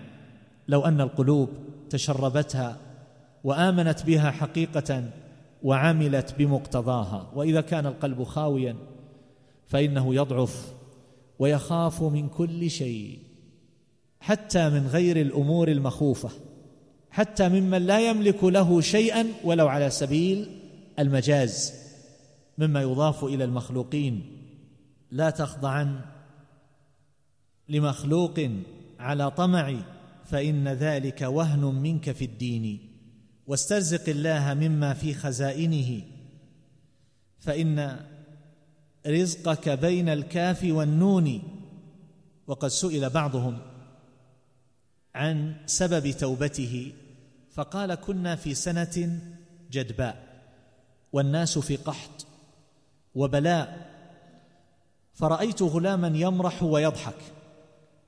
لو 0.68 0.86
أن 0.86 1.02
القلوب 1.02 1.50
تشربتها 1.90 2.78
وآمنت 3.48 4.06
بها 4.06 4.32
حقيقة 4.32 5.10
وعملت 5.64 6.36
بمقتضاها. 6.38 7.32
وإذا 7.36 7.62
كان 7.62 7.86
القلب 7.86 8.24
خاويا 8.24 8.76
فإنه 9.68 10.16
يضعف 10.16 10.74
ويخاف 11.40 12.04
من 12.04 12.30
كل 12.30 12.70
شيء 12.70 13.20
حتى 14.20 14.70
من 14.70 14.88
غير 14.88 15.22
الأمور 15.22 15.68
المخوفة 15.68 16.30
حتى 17.12 17.50
ممن 17.50 17.78
لا 17.78 18.10
يملك 18.10 18.44
له 18.44 18.82
شيئا 18.82 19.28
ولو 19.44 19.68
على 19.68 19.90
سبيل 19.90 20.48
المجاز 21.00 21.74
مما 22.58 22.82
يضاف 22.82 23.24
إلى 23.24 23.44
المخلوقين. 23.44 24.26
لا 25.12 25.30
تخضعن 25.30 26.00
لمخلوق 27.70 28.50
على 29.00 29.32
طمع 29.32 29.76
فإن 30.26 30.68
ذلك 30.68 31.22
وهن 31.22 31.62
منك 31.62 32.12
في 32.12 32.26
الدين. 32.26 32.97
واسترزق 33.48 34.10
الله 34.10 34.54
مما 34.54 34.94
في 34.94 35.14
خزائنه 35.14 36.02
فإن 37.40 38.06
رزقك 39.08 39.70
بين 39.70 40.10
الكاف 40.10 40.64
والنون 40.64 41.42
وقد 42.48 42.68
سئل 42.68 43.10
بعضهم 43.10 43.60
عن 45.16 45.56
سبب 45.66 46.12
توبته 46.12 46.94
فقال 47.52 47.96
كنا 47.96 48.36
في 48.36 48.54
سنة 48.54 49.20
جدباء 49.72 50.28
والناس 51.14 51.60
في 51.60 51.76
قحط 51.76 52.26
وبلاء 53.16 53.88
فرأيت 55.14 55.62
غلاما 55.62 56.08
يمرح 56.08 56.64
ويضحك. 56.64 57.34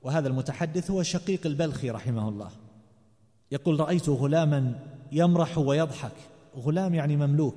وهذا 0.02 0.28
المتحدث 0.28 0.90
هو 0.90 1.02
شقيق 1.02 1.46
البلخي 1.46 1.90
رحمه 1.90 2.28
الله. 2.28 2.50
يقول 3.52 3.80
رأيت 3.80 4.08
غلاما 4.08 4.78
يمرح 5.12 5.58
ويضحك. 5.58 6.12
غلام 6.56 6.94
يعني 6.94 7.16
مملوك. 7.16 7.56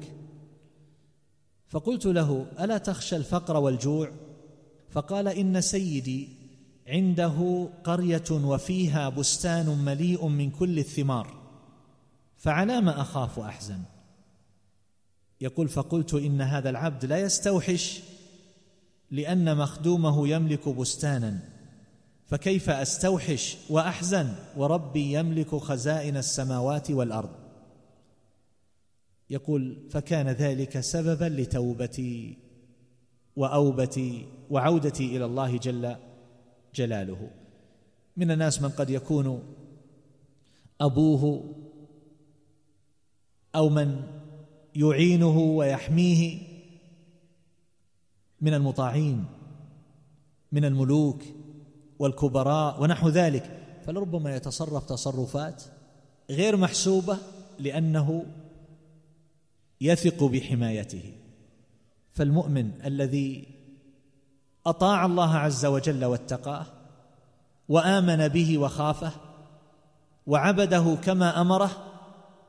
فقلت 1.67 2.05
له 2.05 2.45
ألا 2.59 2.77
تخشى 2.77 3.15
الفقر 3.15 3.57
والجوع؟ 3.57 4.11
فقال 4.89 5.27
إن 5.27 5.61
سيدي 5.61 6.29
عنده 6.87 7.69
قرية 7.83 8.31
وفيها 8.31 9.09
بستان 9.09 9.65
مليء 9.85 10.27
من 10.27 10.51
كل 10.51 10.79
الثمار. 10.79 11.33
فعلى 12.37 12.81
ما 12.81 13.01
أخاف 13.01 13.39
احزن 13.39 13.79
يقول 15.41 15.69
فقلت 15.69 16.13
إن 16.13 16.41
هذا 16.41 16.69
العبد 16.69 17.05
لا 17.05 17.17
يستوحش 17.17 18.01
لأن 19.11 19.57
مخدومه 19.57 20.27
يملك 20.27 20.69
بستانا. 20.69 21.39
فكيف 22.27 22.69
أستوحش 22.69 23.57
وأحزن؟ 23.69 24.29
وربي 24.57 25.13
يملك 25.13 25.55
خزائن 25.55 26.17
السماوات 26.17 26.91
والأرض. 26.91 27.42
يقول 29.29 29.87
فكان 29.89 30.29
ذلك 30.29 30.79
سببا 30.79 31.25
لتوبتي 31.25 32.37
وأوبتي 33.35 34.27
وعودتي 34.49 35.17
إلى 35.17 35.25
الله 35.25 35.57
جل 35.57 35.95
جلاله. 36.75 37.29
من 38.17 38.31
الناس 38.31 38.61
من 38.61 38.69
قد 38.69 38.89
يكون 38.89 39.43
أبوه 40.81 41.55
أو 43.55 43.69
من 43.69 44.01
يعينه 44.75 45.37
ويحميه 45.37 46.39
من 48.41 48.53
المطاعين 48.53 49.25
من 50.51 50.65
الملوك 50.65 51.23
والكبراء 51.99 52.81
ونحو 52.83 53.09
ذلك 53.09 53.59
فلربما 53.85 54.35
يتصرف 54.35 54.85
تصرفات 54.85 55.63
غير 56.29 56.57
محسوبة 56.57 57.17
لأنه 57.59 58.25
يثق 59.83 60.23
بحمايته. 60.23 61.13
فالمؤمن 62.11 62.71
الذي 62.85 63.47
أطاع 64.65 65.05
الله 65.05 65.35
عز 65.35 65.65
وجل 65.65 66.05
واتقاه 66.05 66.65
وآمن 67.69 68.27
به 68.27 68.57
وخافه 68.57 69.11
وعبده 70.27 70.97
كما 71.03 71.41
أمره 71.41 71.71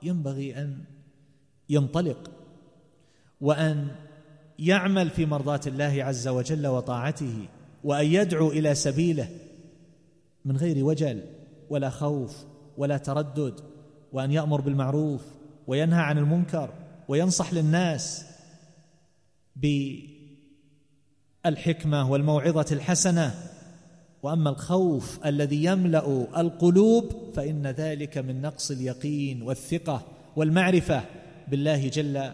ينبغي 0.02 0.56
أن 0.56 0.78
ينطلق 1.68 2.30
وأن 3.40 3.88
يعمل 4.58 5.10
في 5.10 5.26
مرضاة 5.26 5.60
الله 5.66 6.04
عز 6.04 6.28
وجل 6.28 6.66
وطاعته 6.66 7.48
وأن 7.84 8.06
يدعو 8.06 8.48
إلى 8.48 8.74
سبيله 8.74 9.28
من 10.44 10.56
غير 10.56 10.84
وجل 10.84 11.22
ولا 11.70 11.90
خوف 11.90 12.44
ولا 12.78 12.96
تردد 12.96 13.60
وأن 14.12 14.30
يأمر 14.32 14.60
بالمعروف 14.60 15.24
وينهى 15.66 16.00
عن 16.00 16.18
المنكر. 16.18 16.83
وينصح 17.08 17.52
للناس 17.52 18.26
بالحكمة 21.44 22.10
والموعظة 22.10 22.66
الحسنة. 22.72 23.34
وأما 24.22 24.50
الخوف 24.50 25.26
الذي 25.26 25.64
يملأ 25.64 26.40
القلوب 26.40 27.32
فإن 27.34 27.66
ذلك 27.66 28.18
من 28.18 28.42
نقص 28.42 28.70
اليقين 28.70 29.42
والثقة 29.42 30.06
والمعرفة 30.36 31.04
بالله 31.48 31.88
جل 31.88 32.32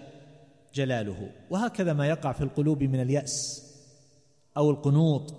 جلاله. 0.74 1.30
وهكذا 1.50 1.92
ما 1.92 2.06
يقع 2.06 2.32
في 2.32 2.40
القلوب 2.44 2.82
من 2.82 3.00
اليأس 3.00 3.66
أو 4.56 4.70
القنوط. 4.70 5.34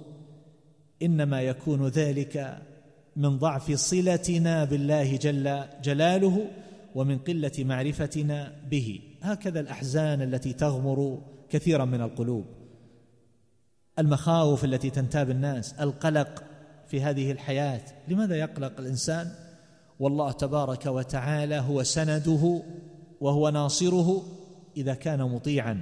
إنما 1.01 1.41
يكون 1.41 1.87
ذلك 1.87 2.61
من 3.15 3.37
ضعف 3.37 3.71
صلتنا 3.71 4.63
بالله 4.63 5.17
جل 5.17 5.63
جلاله 5.83 6.47
ومن 6.95 7.17
قلة 7.17 7.51
معرفتنا 7.59 8.55
به. 8.69 8.99
هكذا 9.21 9.59
الأحزان 9.59 10.21
التي 10.21 10.53
تغمر 10.53 11.21
كثيرا 11.49 11.85
من 11.85 12.01
القلوب. 12.01 12.45
المخاوف 13.99 14.65
التي 14.65 14.89
تنتاب 14.89 15.29
الناس 15.29 15.73
القلق 15.73 16.43
في 16.87 17.01
هذه 17.01 17.31
الحياة. 17.31 17.81
لماذا 18.07 18.35
يقلق 18.35 18.79
الإنسان؟ 18.79 19.31
والله 19.99 20.31
تبارك 20.31 20.85
وتعالى 20.85 21.55
هو 21.55 21.83
سنده 21.83 22.63
وهو 23.21 23.49
ناصره 23.49 24.23
إذا 24.77 24.93
كان 24.93 25.21
مطيعا. 25.21 25.81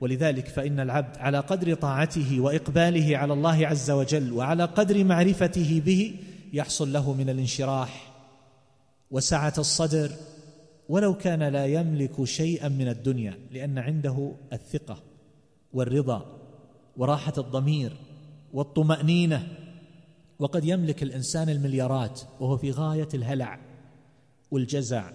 ولذلك 0.00 0.48
فإن 0.48 0.80
العبد 0.80 1.18
على 1.18 1.38
قدر 1.38 1.74
طاعته 1.74 2.40
وإقباله 2.40 3.16
على 3.16 3.32
الله 3.32 3.66
عز 3.66 3.90
وجل 3.90 4.32
وعلى 4.32 4.64
قدر 4.64 5.04
معرفته 5.04 5.82
به 5.86 6.16
يحصل 6.52 6.92
له 6.92 7.12
من 7.12 7.30
الانشراح. 7.30 8.12
وسعة 9.10 9.54
الصدر 9.58 10.10
ولو 10.90 11.14
كان 11.14 11.42
لا 11.42 11.66
يملك 11.66 12.24
شيئا 12.24 12.68
من 12.68 12.88
الدنيا 12.88 13.38
لأن 13.50 13.78
عنده 13.78 14.32
الثقة 14.52 15.02
والرضا 15.72 16.26
وراحة 16.96 17.32
الضمير 17.38 17.96
والطمأنينة. 18.52 19.48
وقد 20.38 20.64
يملك 20.64 21.02
الإنسان 21.02 21.48
المليارات 21.48 22.20
وهو 22.40 22.56
في 22.56 22.70
غاية 22.70 23.08
الهلع 23.14 23.58
والجزع 24.50 25.10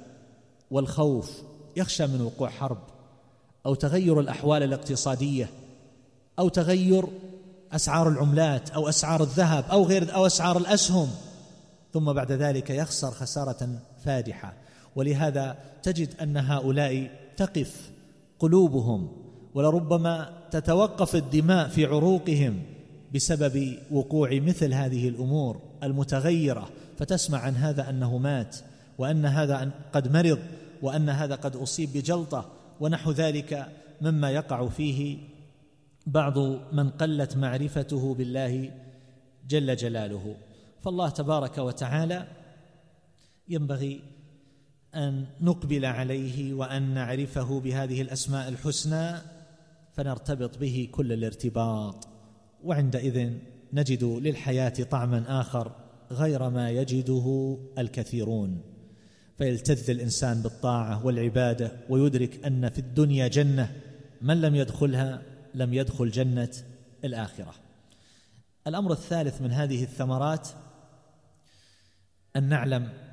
والخوف 0.72 1.42
يخشى 1.76 2.08
من 2.08 2.22
وقوع 2.22 2.50
حرب 2.50 2.84
أو 3.66 3.76
تغير 3.76 4.20
الأحوال 4.20 4.64
الاقتصادية 4.64 5.50
أو 6.40 6.50
تغير 6.50 7.06
أسعار 7.72 8.10
العملات 8.10 8.70
أو 8.70 8.90
أسعار 8.90 9.24
الذهب 9.24 9.66
أو 9.72 9.84
غير 9.84 10.16
أو 10.16 10.26
أسعار 10.26 10.58
الأسهم. 10.58 11.08
ثم 11.94 12.14
بعد 12.14 12.32
ذلك 12.32 12.70
يخسر 12.70 13.12
خسارة 13.12 13.80
فادحة. 14.04 14.65
ولهذا 14.96 15.58
تجد 15.84 16.10
أن 16.22 16.38
هؤلاء 16.38 17.10
تقف 17.38 17.92
قلوبهم 18.40 19.12
ولربما 19.54 20.34
تتوقف 20.52 21.16
الدماء 21.16 21.68
في 21.68 21.86
عروقهم 21.86 22.64
بسبب 23.14 23.78
وقوع 23.92 24.30
مثل 24.34 24.74
هذه 24.74 25.10
الأمور 25.10 25.62
المتغيرة 25.84 26.70
فتسمع 26.98 27.40
عن 27.40 27.56
هذا 27.56 27.90
أنه 27.90 28.18
مات 28.18 28.58
وأن 28.98 29.26
هذا 29.26 29.72
قد 29.94 30.14
مرض 30.14 30.40
وأن 30.82 31.10
هذا 31.10 31.36
قد 31.36 31.56
أصيب 31.56 31.94
بجلطة 31.94 32.52
ونحو 32.80 33.12
ذلك 33.12 33.68
مما 34.02 34.32
يقع 34.32 34.68
فيه 34.68 35.18
بعض 36.08 36.38
من 36.74 36.90
قلت 36.90 37.38
معرفته 37.38 38.14
بالله 38.14 38.72
جل 39.48 39.76
جلاله. 39.76 40.36
فالله 40.84 41.10
تبارك 41.10 41.58
وتعالى 41.58 42.28
ينبغي 43.48 44.02
أن 44.96 45.26
نقبل 45.42 45.86
عليه 45.86 46.54
وأن 46.54 46.94
نعرفه 46.94 47.60
بهذه 47.60 48.02
الأسماء 48.02 48.50
الحسنى 48.50 49.18
فنرتبط 49.94 50.58
به 50.58 50.90
كل 50.92 51.14
الارتباط. 51.14 52.08
وعندئذ 52.64 53.32
نجد 53.74 54.04
للحياة 54.04 54.74
طعما 54.92 55.42
آخر 55.42 55.72
غير 56.12 56.50
ما 56.50 56.70
يجده 56.70 57.58
الكثيرون. 57.78 58.62
فيلتذ 59.38 59.90
الإنسان 59.90 60.42
بالطاعة 60.42 61.06
والعبادة 61.06 61.72
ويدرك 61.90 62.46
أن 62.46 62.70
في 62.70 62.80
الدنيا 62.80 63.28
جنة 63.28 63.76
من 64.22 64.42
لم 64.42 64.56
يدخلها 64.56 65.22
لم 65.56 65.74
يدخل 65.74 66.12
جنة 66.12 66.52
الآخرة. 67.04 67.54
الأمر 68.68 68.92
الثالث 68.92 69.42
من 69.42 69.52
هذه 69.52 69.84
الثمرات 69.84 70.48
أن 72.36 72.44
نعلم 72.50 73.05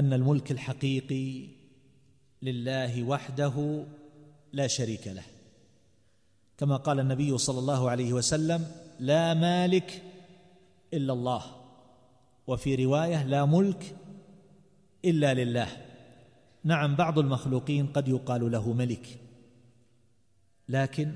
أن 0.00 0.12
الملك 0.12 0.50
الحقيقي 0.50 1.48
لله 2.42 3.04
وحده 3.04 3.84
لا 4.52 4.66
شريك 4.66 5.08
له. 5.08 5.22
كما 6.58 6.76
قال 6.76 7.00
النبي 7.00 7.38
صلى 7.38 7.58
الله 7.58 7.90
عليه 7.90 8.12
وسلم 8.12 8.66
لا 9.00 9.34
مالك 9.34 10.02
إلا 10.94 11.12
الله 11.12 11.42
وفي 12.46 12.84
رواية 12.84 13.24
لا 13.24 13.44
ملك 13.44 13.96
إلا 15.04 15.34
لله 15.34 15.68
نعم 16.64 16.96
بعض 16.96 17.18
المخلوقين 17.18 17.86
قد 17.86 18.08
يقال 18.08 18.52
له 18.52 18.72
ملك. 18.72 19.18
لكن 20.68 21.12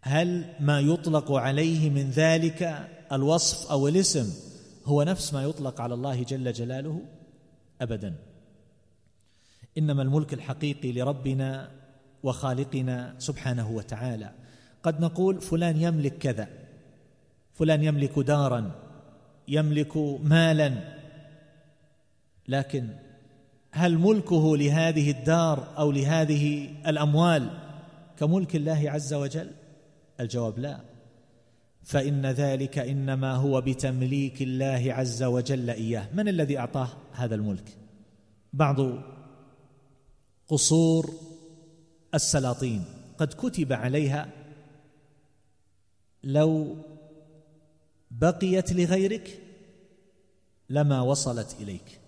هل 0.00 0.54
ما 0.60 0.80
يطلق 0.80 1.32
عليه 1.32 1.90
من 1.90 2.10
ذلك 2.10 2.88
الوصف 3.12 3.70
أو 3.70 3.88
الاسم 3.88 4.32
هو 4.84 5.02
نفس 5.02 5.34
ما 5.34 5.42
يطلق 5.42 5.80
على 5.80 5.94
الله 5.94 6.22
جل 6.22 6.52
جلاله؟ 6.52 7.19
ابدا. 7.80 8.14
إنما 9.78 10.02
الملك 10.02 10.34
الحقيقي 10.34 10.92
لربنا 10.92 11.70
وخالقنا 12.22 13.14
سبحانه 13.18 13.70
وتعالى. 13.70 14.32
قد 14.82 15.00
نقول 15.00 15.40
فلان 15.40 15.76
يملك 15.76 16.18
كذا 16.18 16.48
فلان 17.52 17.84
يملك 17.84 18.18
دارا 18.18 18.70
يملك 19.48 19.96
مالا. 20.22 20.96
لكن 22.48 22.88
هل 23.72 23.98
ملكه 23.98 24.56
لهذه 24.56 25.10
الدار 25.10 25.78
أو 25.78 25.92
لهذه 25.92 26.74
الأموال 26.86 27.50
كملك 28.18 28.56
الله 28.56 28.90
عز 28.90 29.14
وجل؟ 29.14 29.50
الجواب 30.20 30.58
لا. 30.58 30.89
فإن 31.90 32.26
ذلك 32.26 32.78
إنما 32.78 33.34
هو 33.34 33.60
بتمليك 33.60 34.42
الله 34.42 34.84
عز 34.88 35.22
وجل 35.22 35.70
إياه. 35.70 36.08
من 36.14 36.28
الذي 36.28 36.58
أعطاه؟ 36.58 36.88
هذا 37.12 37.34
الملك. 37.34 37.76
بعض 38.52 38.76
قصور 40.48 41.10
السلاطين 42.14 42.84
قد 43.18 43.28
كتب 43.28 43.72
عليها 43.72 44.28
لو 46.24 46.76
بقيت 48.10 48.72
لغيرك 48.72 49.40
لما 50.68 51.00
وصلت 51.00 51.56
إليك. 51.60 52.00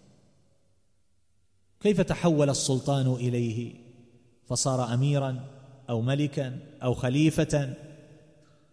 كيف 1.81 2.01
تحول 2.01 2.51
السلطان 2.51 3.07
إليه؟ 3.07 3.75
فصار 4.47 4.95
اميرا 4.95 5.45
أو 5.91 6.01
ملكا 6.01 6.59
أو 6.83 6.95
خليفه 6.95 7.75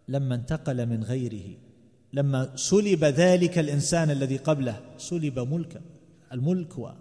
لما 0.10 0.36
انتقل 0.36 0.86
من 0.86 1.04
غيره 1.04 1.58
لما 2.14 2.56
سلب 2.56 3.04
ذلك 3.04 3.60
الإنسان 3.60 4.12
الذي 4.12 4.38
قبله 4.38 4.82
سلب 4.98 5.40
ملكا 5.40 5.82
الملك 6.32 6.96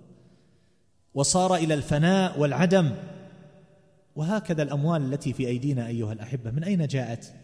وصار 1.14 1.54
إلى 1.54 1.74
الفناء 1.74 2.40
والعدم. 2.40 2.90
وهكذا 4.16 4.62
الأموال 4.62 5.12
التي 5.12 5.32
في 5.32 5.46
أيدينا 5.46 5.86
أيها 5.86 6.12
الأحبة 6.12 6.50
من 6.50 6.64
أين 6.64 6.86
جاءت؟ 6.86 7.34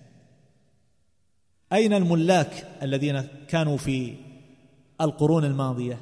أين 1.73 1.93
الملاك 1.93 2.67
الذين 2.83 3.23
كانوا 3.49 3.77
في 3.77 4.15
القرون 5.01 5.45
الماضية؟ 5.45 6.01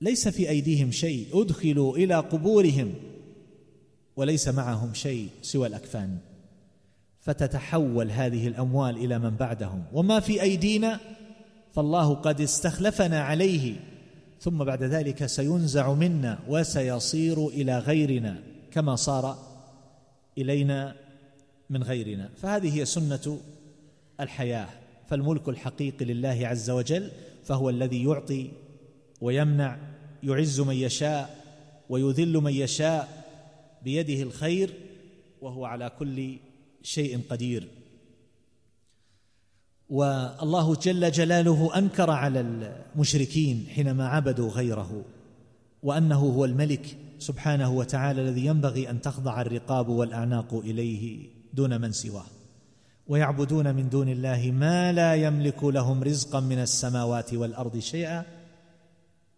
ليس 0.00 0.28
في 0.28 0.48
أيديهم 0.48 0.90
شيء 0.90 1.42
أدخلوا 1.42 1.96
إلى 1.96 2.14
قبورهم 2.14 2.94
وليس 4.16 4.48
معهم 4.48 4.94
شيء 4.94 5.28
سوى 5.42 5.66
الأكفان. 5.66 6.18
فتتحول 7.30 8.10
هذه 8.10 8.48
الأموال 8.48 8.96
إلى 8.96 9.18
من 9.18 9.30
بعدهم. 9.30 9.84
وما 9.92 10.20
في 10.20 10.42
أيدينا 10.42 11.00
فالله 11.72 12.14
قد 12.14 12.40
استخلفنا 12.40 13.20
عليه 13.20 13.76
ثم 14.40 14.64
بعد 14.64 14.82
ذلك 14.82 15.26
سينزع 15.26 15.92
منا 15.92 16.38
وسيصير 16.48 17.48
إلى 17.48 17.78
غيرنا 17.78 18.42
كما 18.70 18.96
صار 18.96 19.38
إلينا 20.38 20.94
من 21.70 21.82
غيرنا. 21.82 22.28
فهذه 22.36 22.80
هي 22.80 22.84
سنة 22.84 23.38
الحياة. 24.20 24.68
فالملك 25.08 25.48
الحقيقي 25.48 26.04
لله 26.04 26.40
عز 26.42 26.70
وجل 26.70 27.10
فهو 27.44 27.70
الذي 27.70 28.04
يعطي 28.04 28.50
ويمنع 29.20 29.78
يعز 30.22 30.60
من 30.60 30.74
يشاء 30.74 31.44
ويذل 31.88 32.32
من 32.32 32.52
يشاء 32.52 33.08
بيده 33.84 34.22
الخير 34.22 34.74
وهو 35.40 35.64
على 35.64 35.90
كل 35.98 36.36
شيء 36.82 37.20
قدير. 37.30 37.68
والله 39.90 40.74
جل 40.74 41.10
جلاله 41.10 41.78
أنكر 41.78 42.10
على 42.10 42.40
المشركين 42.40 43.66
حينما 43.74 44.08
عبدوا 44.08 44.50
غيره 44.50 45.04
وأنه 45.82 46.18
هو 46.18 46.44
الملك 46.44 46.96
سبحانه 47.18 47.70
وتعالى 47.70 48.22
الذي 48.22 48.46
ينبغي 48.46 48.90
أن 48.90 49.00
تخضع 49.00 49.40
الرقاب 49.40 49.88
والأعناق 49.88 50.54
إليه 50.54 51.28
دون 51.54 51.80
من 51.80 51.92
سواه. 51.92 52.26
ويعبدون 53.06 53.74
من 53.74 53.88
دون 53.88 54.08
الله 54.08 54.50
ما 54.50 54.92
لا 54.92 55.14
يملك 55.14 55.64
لهم 55.64 56.02
رزقا 56.02 56.40
من 56.40 56.58
السماوات 56.58 57.34
والأرض 57.34 57.78
شيئا 57.78 58.24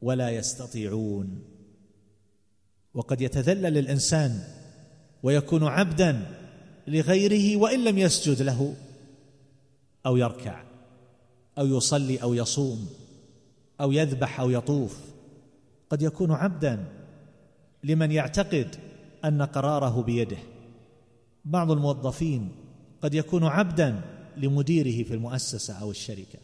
ولا 0.03 0.31
يستطيعون. 0.31 1.43
وقد 2.95 3.21
يتذلل 3.21 3.79
الإنسان 3.79 4.41
ويكون 5.23 5.65
عبدا 5.65 6.42
لغيره 6.87 7.57
وإن 7.57 7.85
لم 7.85 7.99
يسجد 7.99 8.43
له 8.43 8.75
أو 10.07 10.17
يركع 10.17 10.63
أو 11.59 11.67
يصلي 11.67 12.23
أو 12.23 12.35
يصوم 12.35 12.89
أو 13.81 13.93
يذبح 13.93 14.41
أو 14.41 14.51
يطوف. 14.51 14.99
قد 15.91 16.03
يكون 16.03 16.33
عبدا 16.33 16.85
لمن 17.85 18.13
يعتقد 18.13 18.77
أن 19.25 19.43
قراره 19.43 20.03
بيده. 20.03 20.39
بعض 21.45 21.71
الموظفين 21.71 22.49
قد 23.03 23.15
يكون 23.15 23.45
عبدا 23.45 24.01
لمديره 24.37 25.05
في 25.09 25.15
المؤسسة 25.15 25.75
أو 25.75 25.91
الشركة. 25.91 26.39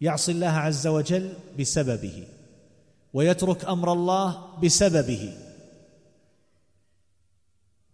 يعصي 0.00 0.32
الله 0.32 0.46
عز 0.46 0.86
وجل 0.86 1.32
بسببه 1.58 2.26
ويترك 3.12 3.64
أمر 3.64 3.92
الله 3.92 4.58
بسببه. 4.62 5.36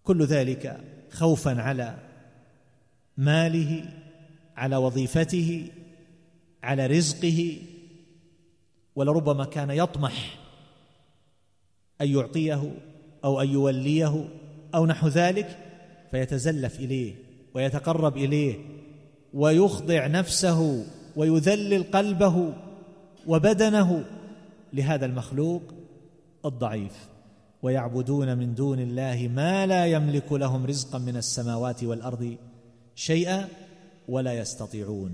كل 0.04 0.24
ذلك 0.24 0.80
خوفا 1.10 1.62
على 1.62 1.96
ماله 3.16 3.84
على 4.56 4.76
وظيفته 4.76 5.68
على 6.62 6.86
رزقه 6.86 7.56
ولربما 8.96 9.44
كان 9.44 9.70
يطمح 9.70 10.38
أن 12.00 12.08
يعطيه 12.08 12.74
أو 13.24 13.40
أن 13.40 13.48
يوليه 13.48 14.28
أو 14.74 14.86
نحو 14.86 15.08
ذلك 15.08 15.58
فيتزلف 16.10 16.80
إليه 16.80 17.14
ويتقرب 17.54 18.16
إليه 18.16 18.54
ويخضع 19.34 20.06
نفسه 20.06 20.86
ويذلل 21.16 21.82
قلبه 21.82 22.52
وبدنه 23.26 24.04
لهذا 24.72 25.06
المخلوق 25.06 25.62
الضعيف. 26.44 27.09
ويعبدون 27.62 28.38
من 28.38 28.54
دون 28.54 28.80
الله 28.80 29.28
ما 29.34 29.66
لا 29.66 29.86
يملك 29.86 30.32
لهم 30.32 30.66
رزقا 30.66 30.98
من 30.98 31.16
السماوات 31.16 31.84
والأرض 31.84 32.36
شيئا 32.94 33.48
ولا 34.08 34.32
يستطيعون. 34.34 35.12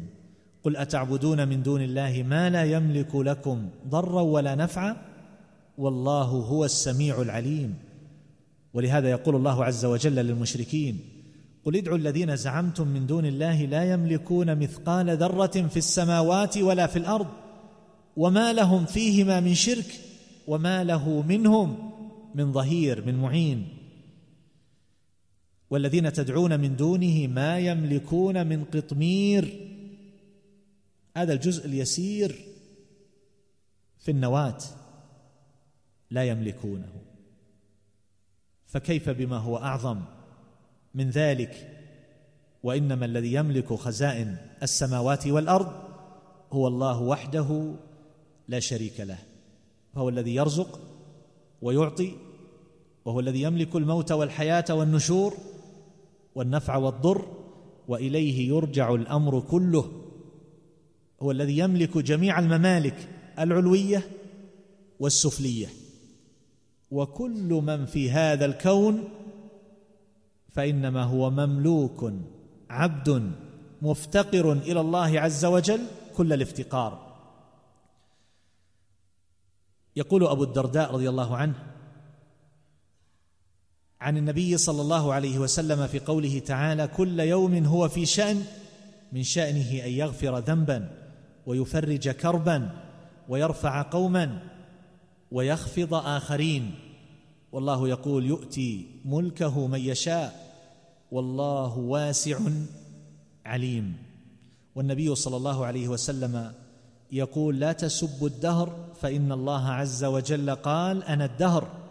قل 0.65 0.77
أتعبدون 0.77 1.49
من 1.49 1.63
دون 1.63 1.83
الله 1.83 2.25
ما 2.29 2.51
لا 2.51 2.65
يملك 2.65 3.15
لكم 3.15 3.69
ضرا 3.89 4.23
ولا 4.23 4.55
نفعا؟ 4.55 4.97
والله 5.79 6.25
هو 6.25 6.65
السميع 6.65 7.23
العليم. 7.23 7.75
ولهذا 8.75 9.11
يقول 9.11 9.37
الله 9.37 9.65
عز 9.65 9.85
وجل 9.85 10.15
للمشركين 10.15 11.01
قل 11.65 11.77
ادعوا 11.77 11.97
الذين 11.97 12.37
زعمتم 12.37 12.89
من 12.89 13.07
دون 13.07 13.27
الله 13.27 13.65
لا 13.65 13.93
يملكون 13.93 14.59
مثقال 14.59 15.17
ذرة 15.17 15.47
في 15.47 15.77
السماوات 15.77 16.59
ولا 16.59 16.87
في 16.87 16.99
الأرض 16.99 17.27
وما 18.17 18.53
لهم 18.53 18.85
فيهما 18.85 19.41
من 19.41 19.55
شرك 19.55 20.01
وما 20.47 20.85
له 20.85 21.23
منهم 21.29 21.86
من 22.37 22.53
ظهير 22.53 23.07
من 23.07 23.15
معين. 23.15 23.69
والذين 25.71 26.13
تدعون 26.13 26.61
من 26.61 26.77
دونه 26.77 27.27
ما 27.27 27.59
يملكون 27.59 28.47
من 28.47 28.65
قطمير. 28.65 29.71
هذا 31.17 31.33
الجزء 31.33 31.67
اليسير 31.67 32.45
في 33.99 34.11
النواة 34.11 34.59
لا 36.11 36.25
يملكونه. 36.25 36.93
فكيف 38.67 39.11
بما 39.11 39.37
هو 39.37 39.57
أعظم 39.57 40.03
من 40.95 41.11
ذلك؟ 41.11 41.83
وإنما 42.63 43.07
الذي 43.07 43.33
يملك 43.33 43.73
خزائن 43.73 44.37
السماوات 44.63 45.27
والأرض 45.27 45.73
هو 46.53 46.69
الله 46.69 47.03
وحده 47.03 47.75
لا 48.49 48.61
شريك 48.61 49.01
له. 49.01 49.19
فهو 49.95 50.09
الذي 50.09 50.35
يرزق 50.35 50.81
ويعطي 51.63 52.26
وهو 53.07 53.21
الذي 53.21 53.43
يملك 53.43 53.77
الموت 53.77 54.13
والحياة 54.13 54.65
والنشور 54.71 55.35
والنفع 56.35 56.77
والضر 56.77 57.25
وإليه 57.89 58.49
يرجع 58.49 58.95
الأمر 58.95 59.41
كله. 59.41 59.93
هو 61.23 61.31
الذي 61.31 61.59
يملك 61.59 61.99
جميع 61.99 62.39
الممالك 62.39 63.09
العلوية 63.39 64.11
والسفلية. 65.01 65.67
وكل 66.91 67.49
من 67.49 67.87
في 67.87 68.11
هذا 68.11 68.45
الكون 68.45 69.05
فإنما 70.53 71.03
هو 71.03 71.31
مملوك 71.31 72.13
عبد 72.71 73.33
مفتقر 73.83 74.53
إلى 74.53 74.81
الله 74.81 75.21
عز 75.21 75.45
وجل 75.45 75.81
كل 76.17 76.33
الافتقار. 76.33 77.07
يقول 79.97 80.27
أبو 80.27 80.45
الدرداء 80.45 80.95
رضي 80.95 81.09
الله 81.09 81.37
عنه 81.37 81.76
عن 84.01 84.17
النبي 84.17 84.57
صلى 84.57 84.83
الله 84.83 85.15
عليه 85.15 85.39
وسلم 85.39 85.87
في 85.87 85.99
قوله 85.99 86.39
تعالى 86.39 86.87
كل 86.87 87.21
يوم 87.21 87.65
هو 87.65 87.89
في 87.89 88.07
شأن 88.07 88.43
من 89.13 89.23
شأنه 89.23 89.85
أن 89.85 89.91
يغفر 89.91 90.39
ذنبا 90.39 90.91
ويفرج 91.47 92.09
كربا 92.09 92.71
ويرفع 93.29 93.83
قوما 93.83 94.43
ويخفض 95.33 95.95
آخرين. 95.95 96.75
والله 97.53 97.89
يقول 97.89 98.27
يؤتي 98.27 98.87
ملكه 99.05 99.67
من 99.67 99.81
يشاء 99.81 100.47
والله 101.11 101.79
واسع 101.79 102.39
عليم. 103.47 103.97
والنبي 104.75 105.15
صلى 105.15 105.37
الله 105.37 105.67
عليه 105.67 105.89
وسلم 105.89 106.53
يقول 107.13 107.61
لا 107.61 107.73
تسبوا 107.73 108.29
الدهر 108.29 108.87
فإن 109.01 109.33
الله 109.33 109.69
عز 109.69 110.05
وجل 110.05 110.51
قال 110.55 111.05
أنا 111.05 111.25
الدهر. 111.25 111.86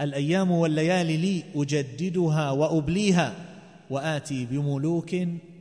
الأيام 0.00 0.50
والليالي 0.50 1.16
لي 1.16 1.44
أجددها 1.54 2.50
وأبليها 2.50 3.34
وآتي 3.90 4.46
بملوك 4.46 5.16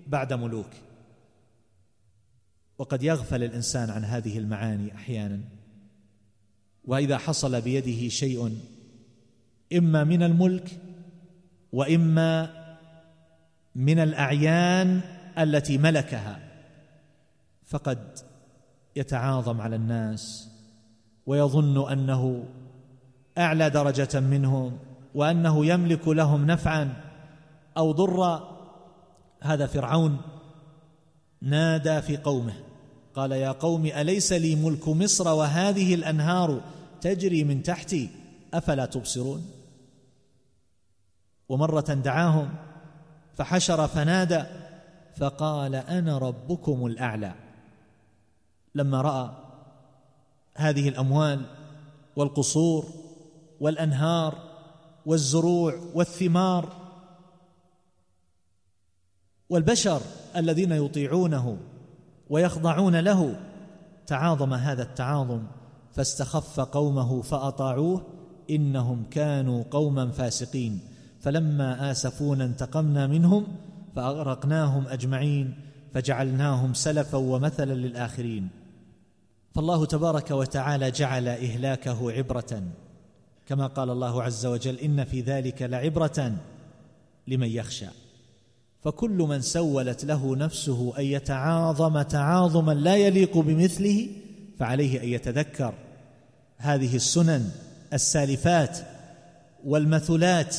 بعد 0.08 0.34
ملوك. 0.34 0.70
وقد 2.78 3.04
يغفل 3.04 3.44
الإنسان 3.44 3.90
عن 3.90 4.06
هذه 4.06 4.38
المعاني 4.38 4.96
أحيانا. 4.96 5.40
وإذا 6.86 7.18
حصل 7.18 7.62
بيده 7.62 8.10
شيء 8.10 8.58
إما 9.74 10.04
من 10.04 10.24
الملك 10.24 10.70
وإما 11.74 12.50
من 13.76 14.00
الأعيان 14.00 15.02
التي 15.38 15.78
ملكها. 15.78 16.40
فقد 17.66 18.20
يتعاظم 18.96 19.62
على 19.62 19.76
الناس 19.76 20.50
ويظن 21.26 21.92
أنه 21.92 22.46
أعلى 23.40 23.70
درجة 23.70 24.20
منهم 24.20 24.78
وأنه 25.16 25.66
يملك 25.66 26.08
لهم 26.08 26.46
نفعا. 26.46 26.94
أو 27.78 27.92
ضرا 27.92 28.60
هذا 29.42 29.68
فرعون 29.68 30.18
نادى 31.42 32.02
في 32.02 32.18
قومه 32.18 32.54
قال 33.16 33.32
يا 33.32 33.52
قوم 33.52 33.86
أليس 33.86 34.34
لي 34.34 34.56
ملك 34.56 34.88
مصر 34.88 35.28
وهذه 35.28 35.94
الأنهار 35.94 36.62
تجري 37.02 37.44
من 37.44 37.64
تحتي؟ 37.64 38.10
أفلا 38.54 38.86
تبصرون؟ 38.86 39.46
ومرة 41.50 41.94
دعاهم 41.94 42.50
فحشر 43.36 43.88
فنادى 43.88 44.44
فقال 45.18 45.76
أنا 45.76 46.18
ربكم 46.18 46.86
الأعلى. 46.86 47.34
لما 48.76 49.02
رأى 49.02 49.32
هذه 50.56 50.90
الأموال 50.90 51.46
والقصور 52.16 52.86
والأنهار 53.60 54.36
والزروع 55.06 55.80
والثمار 55.94 56.74
والبشر 59.50 60.02
الذين 60.36 60.72
يطيعونه 60.72 61.58
ويخضعون 62.30 63.00
له 63.00 63.40
تعاظم 64.08 64.54
هذا 64.54 64.84
التعاظم 64.84 65.44
فاستخف 65.92 66.60
قومه 66.60 67.22
فأطاعوه 67.22 68.06
إنهم 68.50 69.04
كانوا 69.12 69.64
قوما 69.72 70.12
فاسقين. 70.12 70.80
فلما 71.20 71.92
آسفونا 71.92 72.46
انتقمنا 72.46 73.08
منهم 73.08 73.48
فأغرقناهم 73.96 74.88
أجمعين 74.88 75.60
فجعلناهم 75.94 76.74
سلفا 76.74 77.18
ومثلا 77.18 77.74
للآخرين. 77.74 78.50
فالله 79.56 79.86
تبارك 79.86 80.32
وتعالى 80.32 80.92
جعل 80.92 81.28
إهلاكه 81.28 82.12
عبرة. 82.12 82.64
كما 83.50 83.68
قال 83.68 83.90
الله 83.90 84.24
عز 84.24 84.46
وجل 84.46 84.76
إن 84.76 85.04
في 85.04 85.22
ذلك 85.22 85.62
لعبرة 85.62 86.36
لمن 87.28 87.48
يخشى. 87.48 87.86
فكل 88.82 89.10
من 89.10 89.42
سولت 89.42 90.06
له 90.06 90.36
نفسه 90.36 90.94
أن 91.00 91.04
يتعاظم 91.04 92.02
تعاظما 92.02 92.72
لا 92.72 92.96
يليق 92.96 93.38
بمثله 93.38 94.08
فعليه 94.60 95.04
أن 95.04 95.08
يتذكر. 95.08 95.74
هذه 96.58 96.96
السنن 96.96 97.52
السالفات 97.94 98.78
والمثلات 99.66 100.56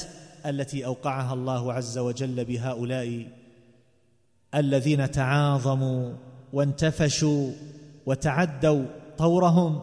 التي 0.46 0.86
أوقعها 0.86 1.34
الله 1.34 1.72
عز 1.72 1.98
وجل 1.98 2.44
بهؤلاء 2.44 3.26
الذين 4.54 5.10
تعاظموا 5.10 6.12
وانتفشوا 6.52 7.50
وتعدوا 8.06 8.84
طورهم 9.18 9.82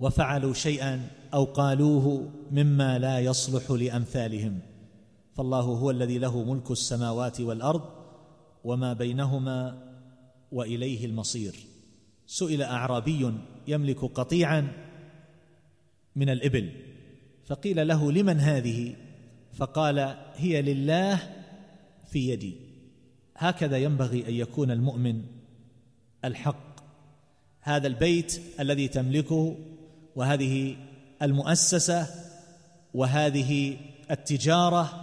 وفعلوا 0.00 0.54
شيئا 0.54 1.08
أو 1.34 1.44
قالوه 1.44 2.30
مما 2.50 2.98
لا 2.98 3.18
يصلح 3.20 3.70
لأمثالهم. 3.70 4.58
فالله 5.34 5.60
هو 5.60 5.90
الذي 5.90 6.18
له 6.18 6.44
ملك 6.44 6.70
السماوات 6.70 7.40
والأرض 7.40 7.82
وما 8.64 8.92
بينهما 8.92 9.82
وإليه 10.52 11.06
المصير. 11.06 11.54
سئل 12.26 12.62
أعرابي 12.62 13.32
يملك 13.68 14.04
قطيعا 14.04 14.72
من 16.16 16.28
الإبل 16.28 16.70
فقيل 17.46 17.88
له 17.88 18.12
لمن 18.12 18.40
هذه؟ 18.40 18.96
فقال 19.52 20.16
هي 20.34 20.62
لله 20.62 21.20
في 22.06 22.28
يدي. 22.28 22.54
هكذا 23.36 23.78
ينبغي 23.78 24.28
أن 24.28 24.34
يكون 24.34 24.70
المؤمن 24.70 25.22
الحق. 26.24 26.80
هذا 27.60 27.86
البيت 27.86 28.40
الذي 28.60 28.88
تملكه 28.88 29.56
وهذه 30.16 30.76
المؤسسة 31.22 32.06
وهذه 32.94 33.76
التجارة 34.10 35.02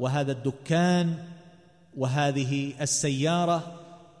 وهذا 0.00 0.32
الدكان 0.32 1.24
وهذه 1.96 2.72
السيارة 2.80 3.74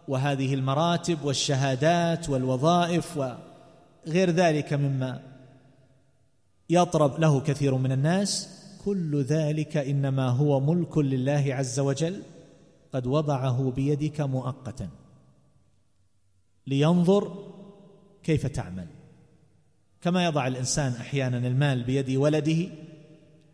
وهذه 0.08 0.54
المراتب 0.54 1.24
والشهادات 1.24 2.28
والوظائف 2.28 3.16
وغير 3.16 4.30
ذلك 4.30 4.72
مما 4.72 5.20
يطرب 6.70 7.20
له 7.20 7.40
كثير 7.40 7.74
من 7.74 7.92
الناس. 7.92 8.58
كل 8.84 9.22
ذلك 9.22 9.76
إنما 9.76 10.28
هو 10.28 10.60
ملك 10.60 10.98
لله 10.98 11.44
عز 11.48 11.80
وجل 11.80 12.22
قد 12.92 13.06
وضعه 13.06 13.72
بيدك 13.76 14.20
مؤقتا. 14.20 14.88
لينظر 16.66 17.52
كيف 18.22 18.46
تعمل. 18.46 18.86
كما 20.02 20.24
يضع 20.24 20.46
الإنسان 20.46 20.92
أحيانا 20.92 21.38
المال 21.38 21.84
بيد 21.84 22.10
ولده 22.10 22.68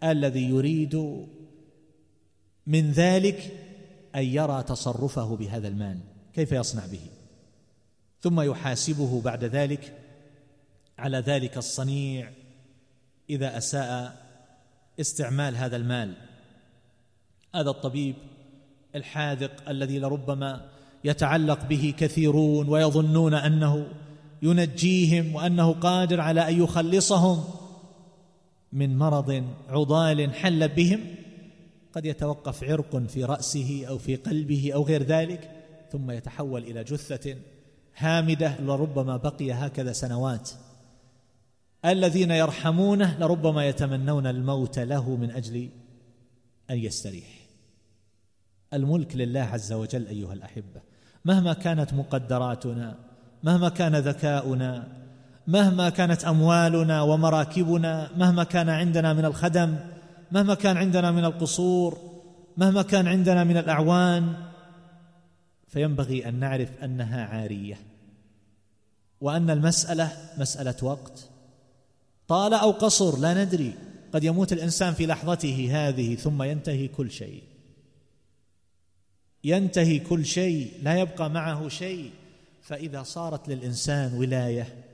الذي 0.03 0.49
يريد 0.49 1.27
من 2.67 2.91
ذلك 2.91 3.53
أن 4.15 4.25
يرى 4.25 4.63
تصرفه 4.63 5.37
بهذا 5.37 5.69
المال 5.69 5.99
كيف 6.35 6.53
يصنع 6.53 6.87
به؟ 6.87 7.01
ثم 8.21 8.41
يحاسبه 8.41 9.21
بعد 9.21 9.45
ذلك 9.45 9.99
على 10.99 11.19
ذلك 11.19 11.57
الصنيع 11.57 12.31
إذا 13.31 13.59
أساء 13.59 14.25
استعمال 15.01 15.57
هذا 15.57 15.77
المال. 15.77 16.15
هذا 17.55 17.71
الطبيب 17.71 18.15
الحاذق 18.95 19.69
الذي 19.69 19.99
لربما 19.99 20.71
يتعلق 21.05 21.67
به 21.67 21.95
كثيرون 21.99 22.69
ويظنون 22.69 23.35
أنه 23.35 23.89
ينجيهم 24.45 25.35
وأنه 25.35 25.73
قادر 25.73 26.21
على 26.21 26.49
أن 26.49 26.63
يخلصهم 26.63 27.45
من 28.73 28.99
مرض 28.99 29.45
عضال 29.69 30.35
حل 30.35 30.69
بهم 30.69 31.01
قد 31.93 32.07
يتوقف 32.07 32.65
عرق 32.65 32.97
في 32.99 33.25
رأسه 33.25 33.85
أو 33.89 33.99
في 33.99 34.17
قلبه 34.17 34.71
أو 34.75 34.83
غير 34.83 35.03
ذلك 35.03 35.51
ثم 35.93 36.11
يتحول 36.11 36.63
إلى 36.63 36.85
جثة 36.85 37.37
هامدة 37.97 38.61
لربما 38.61 39.17
بقي 39.17 39.53
هكذا 39.53 39.93
سنوات. 39.93 40.51
الذين 41.85 42.31
يرحمونه 42.31 43.19
لربما 43.19 43.67
يتمنون 43.67 44.27
الموت 44.27 44.79
له 44.79 45.17
من 45.17 45.31
أجل 45.31 45.69
أن 46.71 46.79
يستريح. 46.79 47.45
الملك 48.75 49.17
لله 49.17 49.41
عز 49.41 49.73
وجل 49.73 50.07
أيها 50.07 50.33
الأحبة 50.33 50.81
مهما 51.25 51.53
كانت 51.53 51.95
مقدراتنا 51.95 53.14
مهما 53.45 53.69
كان 53.69 53.97
ذكاؤنا 53.97 54.89
مهما 55.47 55.91
كانت 55.91 56.25
أموالنا 56.25 57.03
ومراكبنا 57.03 58.11
مهما 58.17 58.45
كان 58.45 58.69
عندنا 58.69 59.13
من 59.13 59.25
الخدم 59.25 59.77
مهما 60.33 60.55
كان 60.55 60.77
عندنا 60.77 61.11
من 61.11 61.25
القصور 61.25 61.99
مهما 62.57 62.83
كان 62.83 63.07
عندنا 63.07 63.45
من 63.45 63.57
الأعوان 63.57 64.35
فينبغي 65.69 66.29
أن 66.29 66.35
نعرف 66.35 66.69
أنها 66.83 67.25
عارية. 67.25 67.79
وأن 69.21 69.51
المسألة 69.51 70.13
مسألة 70.39 70.77
وقت. 70.83 71.29
طال 72.29 72.55
أو 72.55 72.71
قصر 72.71 73.19
لا 73.19 73.45
ندري. 73.45 73.75
قد 74.13 74.25
يموت 74.25 74.53
الإنسان 74.53 74.95
في 74.95 75.07
لحظته 75.07 75.69
هذه 75.73 76.15
ثم 76.15 76.43
ينتهي 76.43 76.89
كل 76.89 77.11
شيء. 77.11 77.43
ينتهي 79.45 79.99
كل 79.99 80.27
شيء 80.27 80.73
لا 80.83 80.97
يبقى 80.99 81.31
معه 81.31 81.69
شيء. 81.69 82.11
فإذا 82.65 83.03
صارت 83.03 83.49
للإنسان 83.49 84.15
ولاية 84.15 84.85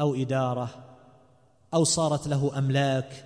أو 0.00 0.14
إدارة 0.14 0.68
أو 1.74 1.84
صارت 1.84 2.26
له 2.28 2.58
أملاك 2.58 3.24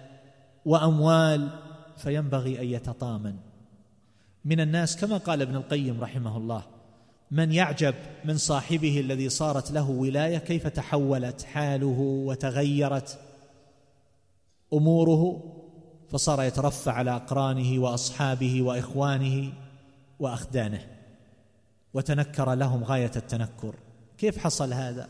وأموال 0.64 1.48
فينبغي 1.96 2.60
أن 2.60 2.66
يتطامن. 2.66 3.36
من 4.44 4.60
الناس 4.60 4.96
كما 4.96 5.16
قال 5.16 5.42
ابن 5.42 5.56
القيم 5.56 6.00
رحمه 6.00 6.36
الله 6.36 6.62
من 7.30 7.52
يعجب 7.52 7.94
من 8.24 8.36
صاحبه 8.36 9.00
الذي 9.00 9.28
صارت 9.28 9.70
له 9.70 9.90
ولاية 9.90 10.38
كيف 10.38 10.66
تحولت 10.66 11.42
حاله 11.42 11.98
وتغيرت 12.26 13.18
أموره؟ 14.72 15.42
فصار 16.10 16.42
يترفع 16.42 16.92
على 16.92 17.16
أقرانه 17.16 17.82
وأصحابه 17.82 18.62
وإخوانه 18.62 19.52
وأخدانه. 20.18 20.99
وتنكر 21.94 22.54
لهم 22.54 22.84
غاية 22.84 23.10
التنكر. 23.16 23.74
كيف 24.18 24.38
حصل 24.38 24.72
هذا؟ 24.72 25.08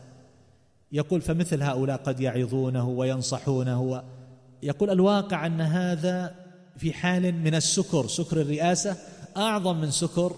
يقول 0.91 1.21
فمثل 1.21 1.63
هؤلاء 1.63 1.97
قد 1.97 2.19
يعظونه 2.19 2.89
وينصحونه 2.89 4.03
يقول 4.63 4.89
الواقع 4.89 5.45
أن 5.45 5.61
هذا 5.61 6.35
في 6.77 6.93
حال 6.93 7.33
من 7.33 7.55
السكر 7.55 8.07
سكر 8.07 8.41
الرئاسة 8.41 8.97
أعظم 9.37 9.81
من 9.81 9.91
سكر 9.91 10.35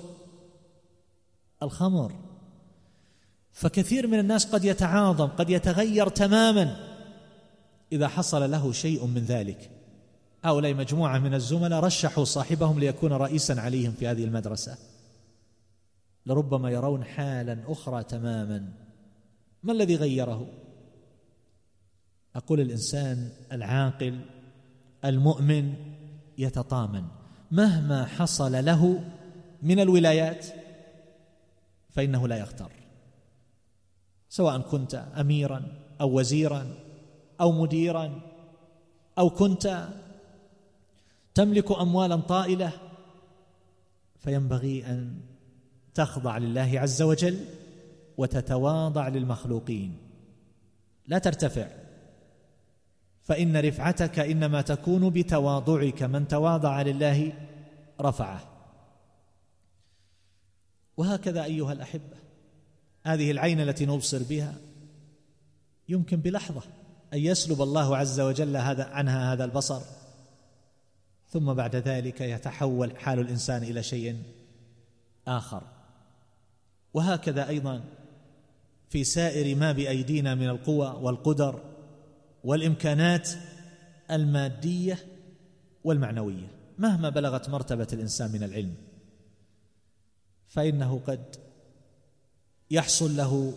الخمر. 1.64 2.14
فكثير 3.54 4.08
من 4.08 4.20
الناس 4.20 4.46
قد 4.46 4.66
يتعاظم 4.66 5.28
قد 5.28 5.50
يتغير 5.50 6.10
تماما 6.10 6.78
إذا 7.92 8.08
حصل 8.08 8.52
له 8.52 8.72
شيء 8.72 9.06
من 9.06 9.26
ذلك. 9.26 9.70
هؤلاء 10.44 10.74
مجموعة 10.74 11.20
من 11.20 11.34
الزملاء 11.34 11.80
رشحوا 11.80 12.24
صاحبهم 12.24 12.80
ليكون 12.80 13.14
رئيسا 13.14 13.54
عليهم 13.54 13.92
في 13.92 14.08
هذه 14.08 14.24
المدرسة. 14.24 14.78
لربما 16.26 16.70
يرون 16.72 17.04
حالا 17.04 17.72
أخرى 17.72 18.04
تماما. 18.04 18.74
ما 19.64 19.74
الذي 19.74 19.96
غيره؟ 19.96 20.48
أقول 22.36 22.60
الإنسان 22.60 23.32
العاقل 23.52 24.20
المؤمن 25.06 25.74
يتطامن. 26.38 27.04
مهما 27.52 28.06
حصل 28.06 28.66
له 28.66 29.04
من 29.62 29.80
الولايات 29.80 30.46
فإنه 31.90 32.28
لا 32.28 32.38
يغتر 32.38 32.72
سواء 34.30 34.62
كنت 34.62 34.96
اميرا 34.96 35.66
أو 36.02 36.20
وزيرا 36.20 36.76
أو 37.42 37.52
مديرا 37.52 38.22
أو 39.18 39.30
كنت 39.30 39.88
تملك 41.34 41.72
اموالا 41.72 42.16
طائلة 42.16 42.72
فينبغي 44.20 44.86
أن 44.86 45.20
تخضع 45.96 46.38
لله 46.38 46.80
عز 46.80 47.02
وجل 47.02 47.46
وتتواضع 48.18 49.08
للمخلوقين. 49.08 49.98
لا 51.08 51.18
ترتفع. 51.18 51.68
فإن 53.22 53.58
رفعتك 53.58 54.20
إنما 54.20 54.62
تكون 54.62 55.10
بتواضعك. 55.10 56.04
من 56.04 56.28
تواضع 56.28 56.82
لله 56.82 57.34
رفعه. 58.02 58.54
وهكذا 60.98 61.44
أيها 61.44 61.74
الأحبة 61.74 62.18
هذه 63.04 63.32
العين 63.32 63.60
التي 63.60 63.86
نبصر 63.86 64.24
بها 64.24 64.56
يمكن 65.90 66.18
بلحظة 66.18 66.62
أن 67.14 67.20
يسلب 67.20 67.62
الله 67.62 67.98
عز 67.98 68.20
وجل 68.20 68.58
هذا 68.58 68.84
عنها 68.84 69.34
هذا 69.34 69.46
البصر 69.46 69.82
ثم 71.30 71.54
بعد 71.54 71.76
ذلك 71.76 72.22
يتحول 72.22 72.98
حال 72.98 73.20
الإنسان 73.20 73.64
إلى 73.64 73.84
شيء 73.84 74.24
آخر. 75.28 75.64
وهكذا 76.94 77.48
أيضا 77.48 77.84
في 78.90 79.04
سائر 79.04 79.56
ما 79.56 79.72
بأيدينا 79.72 80.36
من 80.36 80.50
القوى 80.50 81.00
والقدر 81.02 81.60
والإمكانات 82.44 83.30
المادية 84.12 85.00
والمعنوية. 85.84 86.48
مهما 86.78 87.10
بلغت 87.10 87.50
مرتبة 87.50 87.88
الإنسان 87.94 88.32
من 88.32 88.44
العلم 88.44 88.74
فإنه 90.48 91.02
قد 91.08 91.36
يحصل 92.72 93.18
له 93.18 93.54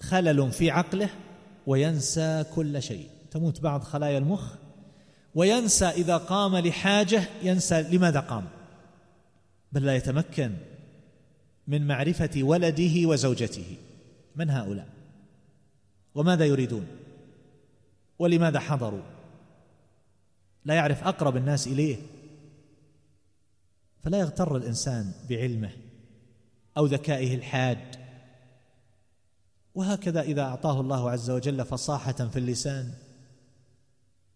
خلل 0.00 0.52
في 0.52 0.70
عقله 0.70 1.10
وينسى 1.66 2.44
كل 2.54 2.82
شيء. 2.82 3.08
تموت 3.30 3.60
بعض 3.60 3.82
خلايا 3.82 4.18
المخ 4.18 4.54
وينسى 5.34 5.86
إذا 5.86 6.16
قام 6.16 6.56
لحاجة 6.56 7.28
ينسى 7.42 7.82
لماذا 7.82 8.20
قام؟ 8.20 8.48
بل 9.72 9.84
لا 9.84 9.96
يتمكن 9.96 10.54
من 11.66 11.86
معرفة 11.86 12.30
ولده 12.36 13.06
وزوجته. 13.06 13.76
من 14.36 14.50
هؤلاء؟ 14.50 14.88
وماذا 16.14 16.44
يريدون؟ 16.44 16.86
ولماذا 18.18 18.58
حضروا؟ 18.58 19.02
لا 20.64 20.74
يعرف 20.74 21.04
أقرب 21.04 21.36
الناس 21.36 21.66
إليه. 21.66 21.96
فلا 24.02 24.18
يغتر 24.18 24.56
الإنسان 24.56 25.12
بعلمه 25.30 25.70
أو 26.76 26.86
ذكائه 26.86 27.34
الحاد. 27.34 27.96
وهكذا 29.74 30.22
إذا 30.22 30.42
أعطاه 30.42 30.80
الله 30.80 31.10
عز 31.10 31.30
وجل 31.30 31.64
فصاحة 31.64 32.12
في 32.12 32.38
اللسان 32.38 32.92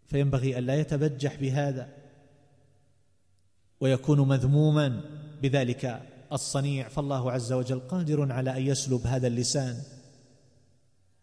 فينبغي 0.07 0.59
أن 0.59 0.65
لا 0.65 0.75
يتبجح 0.75 1.35
بهذا 1.35 1.89
ويكون 3.81 4.29
مذموما 4.29 5.01
بذلك 5.43 6.03
الصنيع 6.33 6.89
فالله 6.89 7.33
عز 7.33 7.53
وجل 7.53 7.81
قادر 7.81 8.33
على 8.33 8.57
أن 8.57 8.63
يسلب 8.63 9.07
هذا 9.07 9.27
اللسان. 9.27 9.83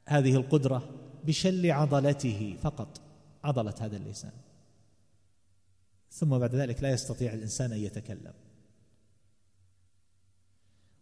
هذه 0.06 0.36
القدرة 0.36 0.90
بشل 1.24 1.72
عضلته 1.72 2.58
فقط 2.62 3.02
عضلة 3.44 3.76
هذا 3.82 3.98
اللسان. 3.98 4.32
ثم 6.12 6.38
بعد 6.38 6.56
ذلك 6.56 6.84
لا 6.84 6.90
يستطيع 6.90 7.34
الإنسان 7.34 7.72
أن 7.72 7.80
يتكلم. 7.80 8.34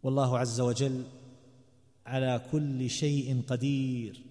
والله 0.03 0.39
عز 0.39 0.59
وجل 0.59 1.05
على 2.05 2.41
كل 2.51 2.89
شيء 2.89 3.43
قدير. 3.47 4.23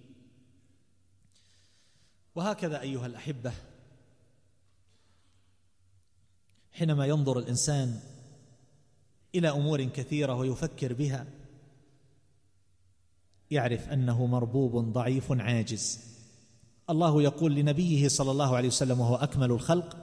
وهكذا 2.35 2.81
أيها 2.81 3.05
الأحبة 3.05 3.53
حينما 6.71 7.05
ينظر 7.05 7.39
الإنسان 7.39 7.99
إلى 9.35 9.49
أمور 9.49 9.83
كثيرة 9.83 10.35
ويفكر 10.35 10.93
بها 10.93 11.25
يعرف 13.51 13.89
أنه 13.89 14.25
مربوب 14.25 14.75
ضعيف 14.93 15.31
عاجز. 15.31 15.99
الله 16.89 17.21
يقول 17.21 17.55
لنبيه 17.55 18.07
صلى 18.07 18.31
الله 18.31 18.55
عليه 18.55 18.67
وسلم 18.67 18.99
وهو 18.99 19.15
أكمل 19.15 19.51
الخلق 19.51 19.97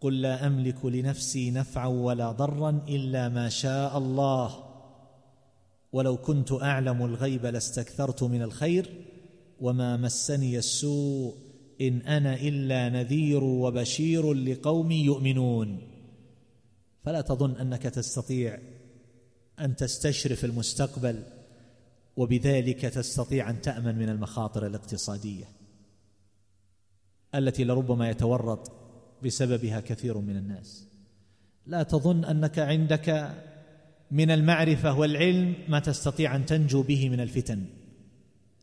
قل 0.00 0.20
لا 0.20 0.46
أملك 0.46 0.84
لنفسي 0.84 1.50
نفعا 1.50 1.86
ولا 1.86 2.32
ضرا 2.32 2.82
إلا 2.88 3.28
ما 3.28 3.48
شاء 3.48 3.98
الله 3.98 4.64
ولو 5.92 6.16
كنت 6.16 6.52
أعلم 6.52 7.04
الغيب 7.04 7.46
لاستكثرت 7.46 8.22
من 8.22 8.42
الخير 8.42 9.04
وما 9.60 9.96
مسني 9.96 10.58
السوء 10.58 11.34
إن 11.80 12.00
أنا 12.00 12.34
إلا 12.34 12.88
نذير 12.88 13.44
وبشير 13.44 14.32
لقوم 14.32 14.92
يؤمنون. 14.92 15.87
فلا 17.04 17.20
تظن 17.20 17.56
أنك 17.56 17.82
تستطيع 17.82 18.58
أن 19.60 19.76
تستشرف 19.76 20.44
المستقبل 20.44 21.22
وبذلك 22.16 22.80
تستطيع 22.80 23.50
أن 23.50 23.60
تأمن 23.60 23.98
من 23.98 24.08
المخاطر 24.08 24.66
الاقتصادية 24.66 25.44
التي 27.34 27.64
لربما 27.64 28.10
يتورط 28.10 28.72
بسببها 29.24 29.80
كثير 29.80 30.18
من 30.18 30.36
الناس. 30.36 30.86
لا 31.66 31.82
تظن 31.82 32.24
أنك 32.24 32.58
عندك 32.58 33.34
من 34.10 34.30
المعرفة 34.30 34.98
والعلم 34.98 35.54
ما 35.68 35.78
تستطيع 35.78 36.36
أن 36.36 36.46
تنجو 36.46 36.82
به 36.82 37.08
من 37.08 37.20
الفتن. 37.20 37.64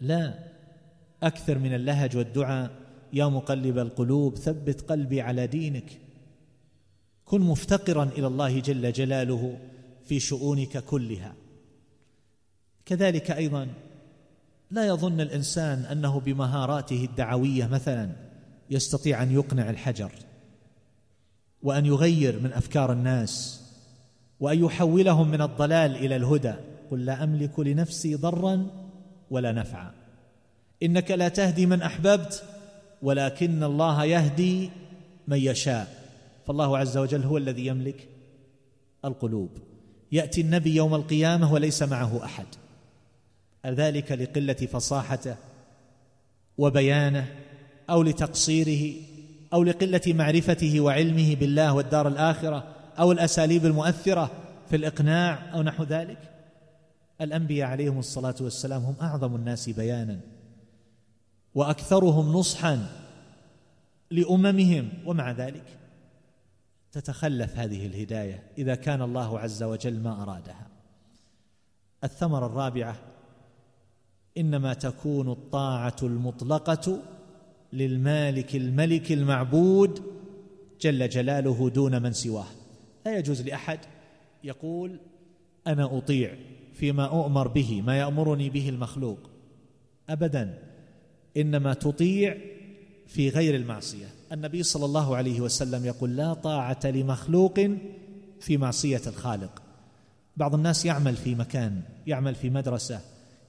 لا 0.01 0.39
أكثر 1.23 1.59
من 1.59 1.73
اللهج 1.73 2.17
والدعاء 2.17 2.71
يا 3.13 3.25
مقلب 3.25 3.77
القلوب 3.77 4.37
ثبت 4.37 4.81
قلبي 4.81 5.21
على 5.21 5.47
دينك. 5.47 6.04
كن 7.25 7.41
مفتقرا 7.41 8.03
إلى 8.03 8.27
الله 8.27 8.59
جل 8.59 8.91
جلاله 8.91 9.57
في 10.05 10.19
شؤونك 10.19 10.77
كلها. 10.77 11.33
كذلك 12.85 13.31
أيضا 13.31 13.67
لا 14.71 14.87
يظن 14.87 15.21
الإنسان 15.21 15.79
أنه 15.79 16.19
بمهاراته 16.19 17.05
الدعوية 17.05 17.67
مثلا 17.67 18.09
يستطيع 18.69 19.23
أن 19.23 19.31
يقنع 19.31 19.69
الحجر 19.69 20.11
وأن 21.63 21.85
يغير 21.85 22.39
من 22.39 22.53
أفكار 22.53 22.91
الناس 22.91 23.61
وأن 24.39 24.65
يحولهم 24.65 25.31
من 25.31 25.41
الضلال 25.41 25.95
إلى 25.95 26.15
الهدى. 26.15 26.53
قل 26.91 27.05
لا 27.05 27.23
أملك 27.23 27.59
لنفسي 27.59 28.15
ضرا 28.15 28.67
ولا 29.31 29.51
نفعا. 29.51 29.91
إنك 30.83 31.11
لا 31.11 31.27
تهدي 31.27 31.65
من 31.65 31.81
أحببت 31.81 32.43
ولكن 33.01 33.63
الله 33.63 34.05
يهدي 34.05 34.69
من 35.27 35.37
يشاء. 35.37 36.04
فالله 36.47 36.77
عز 36.77 36.97
وجل 36.97 37.23
هو 37.23 37.37
الذي 37.37 37.65
يملك 37.65 38.09
القلوب. 39.05 39.49
يأتي 40.11 40.41
النبي 40.41 40.75
يوم 40.75 40.95
القيامة 40.95 41.53
وليس 41.53 41.83
معه 41.83 42.25
أحد. 42.25 42.45
ذلك 43.65 44.11
لقلة 44.11 44.53
فصاحته 44.53 45.35
وبيانه 46.57 47.27
أو 47.89 48.03
لتقصيره 48.03 48.93
أو 49.53 49.63
لقلة 49.63 50.01
معرفته 50.07 50.79
وعلمه 50.79 51.35
بالله 51.35 51.73
والدار 51.73 52.07
الآخرة 52.07 52.75
أو 52.99 53.11
الأساليب 53.11 53.65
المؤثرة 53.65 54.31
في 54.69 54.75
الإقناع 54.75 55.53
أو 55.53 55.61
نحو 55.61 55.83
ذلك. 55.83 56.17
الأنبياء 57.21 57.69
عليهم 57.69 57.99
الصلاة 57.99 58.35
والسلام 58.41 58.81
هم 58.81 58.95
أعظم 59.01 59.35
الناس 59.35 59.69
بيانا 59.69 60.19
وأكثرهم 61.55 62.33
نصحا 62.33 62.87
لأممهم 64.11 64.89
ومع 65.05 65.31
ذلك. 65.31 65.63
تتخلف 66.95 67.57
هذه 67.57 67.85
الهداية 67.85 68.43
إذا 68.57 68.75
كان 68.75 69.01
الله 69.01 69.39
عز 69.39 69.63
وجل 69.63 69.99
ما 69.99 70.23
أرادها. 70.23 70.67
الثمرة 72.03 72.45
الرابعة 72.45 72.95
إنما 74.37 74.73
تكون 74.73 75.31
الطاعة 75.31 75.95
المطلقة 76.03 77.01
للمالك 77.73 78.55
الملك 78.55 79.11
المعبود 79.11 80.03
جل 80.81 81.09
جلاله 81.09 81.69
دون 81.69 82.01
من 82.01 82.13
سواه. 82.13 82.47
لا 83.05 83.17
يجوز 83.17 83.41
لأحد 83.41 83.79
يقول 84.43 84.99
أنا 85.67 85.97
أطيع 85.97 86.35
فيما 86.73 87.05
أؤمر 87.05 87.47
به 87.47 87.81
ما 87.81 87.99
يأمرني 87.99 88.49
به 88.49 88.69
المخلوق. 88.69 89.19
ابدا 90.09 90.59
إنما 91.37 91.73
تطيع 91.73 92.37
في 93.07 93.29
غير 93.29 93.55
المعصية. 93.55 94.07
النبي 94.31 94.63
صلى 94.63 94.85
الله 94.85 95.15
عليه 95.15 95.41
وسلم 95.41 95.85
يقول 95.85 96.15
لا 96.15 96.33
طاعة 96.33 96.79
لمخلوق 96.85 97.59
في 98.39 98.57
معصية 98.57 99.01
الخالق. 99.07 99.61
بعض 100.37 100.55
الناس 100.55 100.85
يعمل 100.85 101.15
في 101.15 101.35
مكان 101.35 101.81
يعمل 102.07 102.35
في 102.35 102.49
مدرسة 102.49 103.01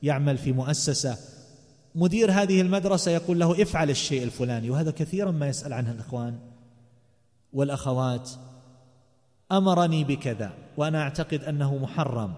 يعمل 0.03 0.39
في 0.39 0.53
مؤسسة. 0.53 1.19
مدير 1.95 2.33
هذه 2.33 2.61
المدرسة 2.61 3.11
يقول 3.11 3.41
له 3.41 3.63
افعل 3.63 3.91
الشيء 3.91 4.23
الفلاني 4.23 4.71
وهذا 4.71 4.91
كثيرا 4.91 5.31
ما 5.31 5.49
يسأل 5.49 5.73
عنه 5.73 5.91
الإخوان 5.91 6.39
والأخوات. 7.53 8.31
أمرني 9.53 10.05
بكذا 10.05 10.53
وأنا 10.77 11.03
أعتقد 11.03 11.45
أنه 11.45 11.77
محرم. 11.77 12.35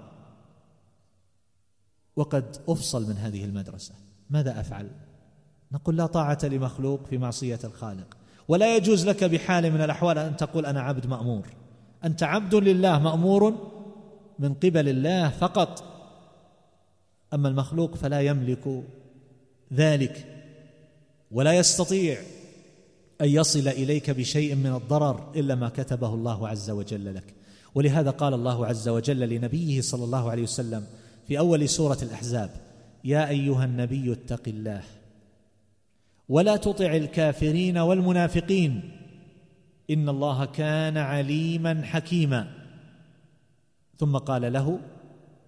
وقد 2.16 2.56
أفصل 2.68 3.08
من 3.08 3.16
هذه 3.16 3.44
المدرسة. 3.44 3.94
ماذا 4.30 4.60
أفعل؟ 4.60 4.90
نقول 5.72 5.96
لا 5.96 6.06
طاعة 6.06 6.38
لمخلوق 6.42 7.06
في 7.06 7.18
معصية 7.18 7.58
الخالق. 7.64 8.17
ولا 8.48 8.76
يجوز 8.76 9.08
لك 9.08 9.24
بحال 9.24 9.72
من 9.72 9.80
الأحوال 9.80 10.18
أن 10.18 10.36
تقول 10.36 10.66
أنا 10.66 10.80
عبد 10.80 11.06
مأمور. 11.06 11.46
أنت 12.04 12.22
عبد 12.22 12.54
لله 12.54 12.98
مأمور 12.98 13.54
من 14.38 14.54
قبل 14.54 14.88
الله 14.88 15.28
فقط. 15.28 15.84
أما 17.34 17.48
المخلوق 17.48 17.94
فلا 17.94 18.20
يملك 18.20 18.82
ذلك 19.72 20.26
ولا 21.30 21.52
يستطيع 21.52 22.18
أن 23.20 23.28
يصل 23.28 23.68
إليك 23.68 24.10
بشيء 24.10 24.54
من 24.54 24.74
الضرر 24.74 25.32
إلا 25.36 25.54
ما 25.54 25.68
كتبه 25.68 26.14
الله 26.14 26.48
عز 26.48 26.70
وجل 26.70 27.14
لك. 27.14 27.34
ولهذا 27.74 28.10
قال 28.10 28.34
الله 28.34 28.66
عز 28.66 28.88
وجل 28.88 29.28
لنبيه 29.28 29.80
صلى 29.80 30.04
الله 30.04 30.30
عليه 30.30 30.42
وسلم 30.42 30.86
في 31.28 31.38
أول 31.38 31.68
سورة 31.68 31.98
الأحزاب 32.02 32.50
يا 33.04 33.28
أيها 33.28 33.64
النبي 33.64 34.12
اتق 34.12 34.42
الله 34.46 34.82
ولا 36.28 36.56
تطع 36.56 36.96
الكافرين 36.96 37.78
والمنافقين. 37.78 38.90
إن 39.90 40.08
الله 40.08 40.44
كان 40.44 40.96
عليما 40.96 41.82
حكيما. 41.84 42.54
ثم 43.98 44.16
قال 44.16 44.52
له 44.52 44.80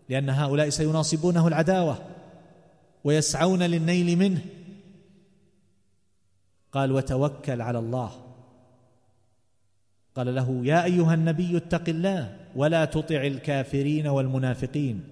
لأن 0.09 0.31
هؤلاء 0.31 0.69
سيناصبونه 0.69 1.49
العداوة 1.49 1.99
ويسعون 3.05 3.63
للنيل 3.63 4.19
منه. 4.19 4.41
قال 6.73 6.93
وتوكل 6.93 7.61
على 7.61 7.79
الله. 7.79 8.11
قال 10.15 10.35
له 10.35 10.61
يا 10.65 10.85
أيها 10.85 11.15
النبي 11.15 11.57
اتق 11.57 11.89
الله 11.89 12.37
ولا 12.57 12.85
تطع 12.85 13.27
الكافرين 13.27 14.07
والمنافقين. 14.07 15.05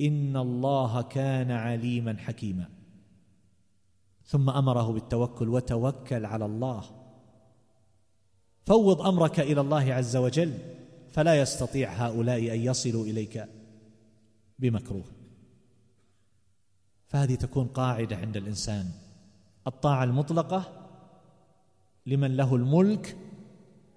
إن 0.00 0.36
الله 0.36 1.02
كان 1.02 1.50
عليما 1.50 2.16
حكيما. 2.18 2.81
ثم 4.32 4.50
أمره 4.50 4.92
بالتوكل 4.92 5.48
وتوكل 5.48 6.26
على 6.26 6.44
الله. 6.44 6.84
فوض 8.66 9.00
أمرك 9.00 9.40
إلى 9.40 9.60
الله 9.60 9.94
عز 9.94 10.16
وجل 10.16 10.58
فلا 11.10 11.40
يستطيع 11.40 11.92
هؤلاء 11.92 12.38
أن 12.38 12.60
يصلوا 12.60 13.04
إليك 13.04 13.48
بمكروه. 14.58 15.04
فهذه 17.08 17.34
تكون 17.34 17.66
قاعدة 17.66 18.16
عند 18.16 18.36
الإنسان 18.36 18.90
الطاعة 19.66 20.04
المطلقة 20.04 20.64
لمن 22.06 22.36
له 22.36 22.54
الملك 22.56 23.16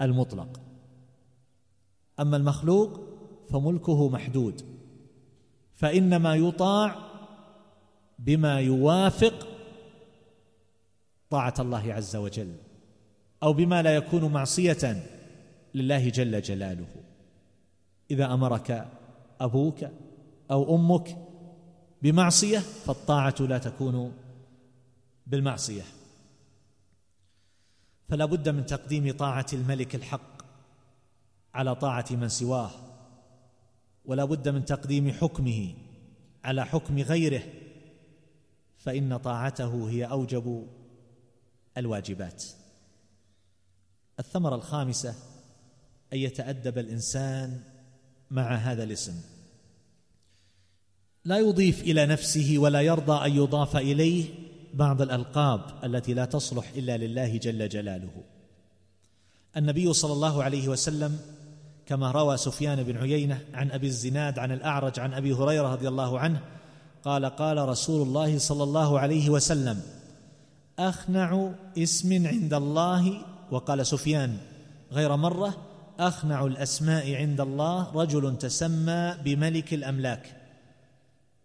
المطلق. 0.02 0.62
أما 2.20 2.38
المخلوق 2.38 3.00
فملكه 3.50 4.10
محدود 4.10 4.62
فإنما 5.76 6.36
يطاع 6.36 6.96
بما 8.20 8.60
يوافق 8.60 9.55
طاعة 11.30 11.53
الله 11.59 11.93
عز 11.93 12.15
وجل 12.15 12.55
أو 13.43 13.53
بما 13.53 13.82
لا 13.82 13.95
يكون 13.95 14.32
معصية 14.32 15.03
لله 15.76 16.09
جل 16.09 16.41
جلاله. 16.41 16.88
إذا 18.11 18.34
أمرك 18.34 18.88
أبوك 19.41 19.86
أو 20.51 20.76
أمك 20.76 21.17
بمعصية 22.01 22.59
فالطاعة 22.59 23.36
لا 23.39 23.57
تكون 23.57 24.13
بالمعصية. 25.28 25.84
فلا 28.09 28.26
بد 28.26 28.49
من 28.49 28.65
تقديم 28.65 29.11
طاعة 29.11 29.45
الملك 29.53 29.95
الحق 29.95 30.36
على 31.53 31.76
طاعة 31.76 32.05
من 32.11 32.30
سواه 32.30 32.69
ولا 34.05 34.26
بد 34.26 34.49
من 34.49 34.65
تقديم 34.65 35.11
حكمه 35.11 35.73
على 36.43 36.65
حكم 36.65 36.99
غيره 36.99 37.43
فإن 38.78 39.17
طاعته 39.17 39.89
هي 39.89 40.05
أوجب 40.05 40.67
الواجبات. 41.78 42.43
الثمرة 44.19 44.55
الخامسة 44.55 45.15
أن 46.13 46.17
يتأدب 46.17 46.78
الإنسان 46.78 47.61
مع 48.32 48.55
هذا 48.55 48.84
الاسم. 48.84 49.21
لا 51.26 51.38
يضيف 51.38 51.82
إلى 51.82 52.05
نفسه 52.05 52.55
ولا 52.57 52.82
يرضى 52.82 53.26
أن 53.26 53.36
يضاف 53.36 53.78
إليه 53.78 54.26
بعض 54.73 55.01
الألقاب 55.01 55.61
التي 55.84 56.13
لا 56.13 56.26
تصلح 56.26 56.71
إلا 56.76 56.97
لله 56.97 57.38
جل 57.38 57.69
جلاله. 57.69 58.23
النبي 59.57 59.93
صلى 59.93 60.13
الله 60.13 60.43
عليه 60.43 60.67
وسلم 60.67 61.19
كما 61.86 62.11
روى 62.11 62.38
سفيان 62.38 62.84
بن 62.84 62.97
عيينة 62.97 63.41
عن 63.53 63.71
أبي 63.71 63.88
الزناد 63.88 64.39
عن 64.39 64.51
الأعرج 64.51 64.99
عن 64.99 65.13
أبي 65.13 65.34
هريرة 65.34 65.73
رضي 65.73 65.88
الله 65.88 66.19
عنه 66.19 66.41
قال 67.03 67.26
قال 67.26 67.69
رسول 67.69 68.07
الله 68.07 68.38
صلى 68.38 68.63
الله 68.63 68.99
عليه 68.99 69.30
وسلم 69.30 69.82
أخنع 70.80 71.51
اسم 71.78 72.28
عند 72.28 72.53
الله 72.53 73.26
وقال 73.51 73.88
سفيان 73.88 74.38
غير 74.91 75.15
مرة 75.15 75.57
أخنع 75.99 76.45
الأسماء 76.45 77.15
عند 77.15 77.41
الله 77.41 77.91
رجل 77.91 78.38
تسمى 78.38 79.17
بملك 79.23 79.73
الأملاك. 79.73 80.41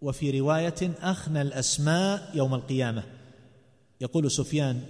وفي 0.01 0.41
رواية 0.41 0.95
اخنى 1.01 1.43
الأسماء 1.43 2.31
يوم 2.35 2.55
القيامة. 2.55 3.03
يقول 4.01 4.31
سفيان 4.31 4.83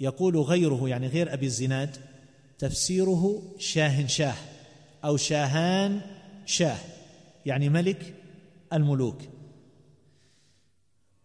يقول 0.00 0.36
غيره 0.36 0.88
يعني 0.88 1.06
غير 1.06 1.32
أبي 1.32 1.46
الزناد 1.46 1.96
تفسيره 2.58 3.42
شاه 3.58 4.06
شاه 4.06 4.34
أو 5.04 5.16
شاهان 5.16 6.00
شاه 6.46 6.78
يعني 7.46 7.68
ملك 7.68 8.14
الملوك. 8.72 9.18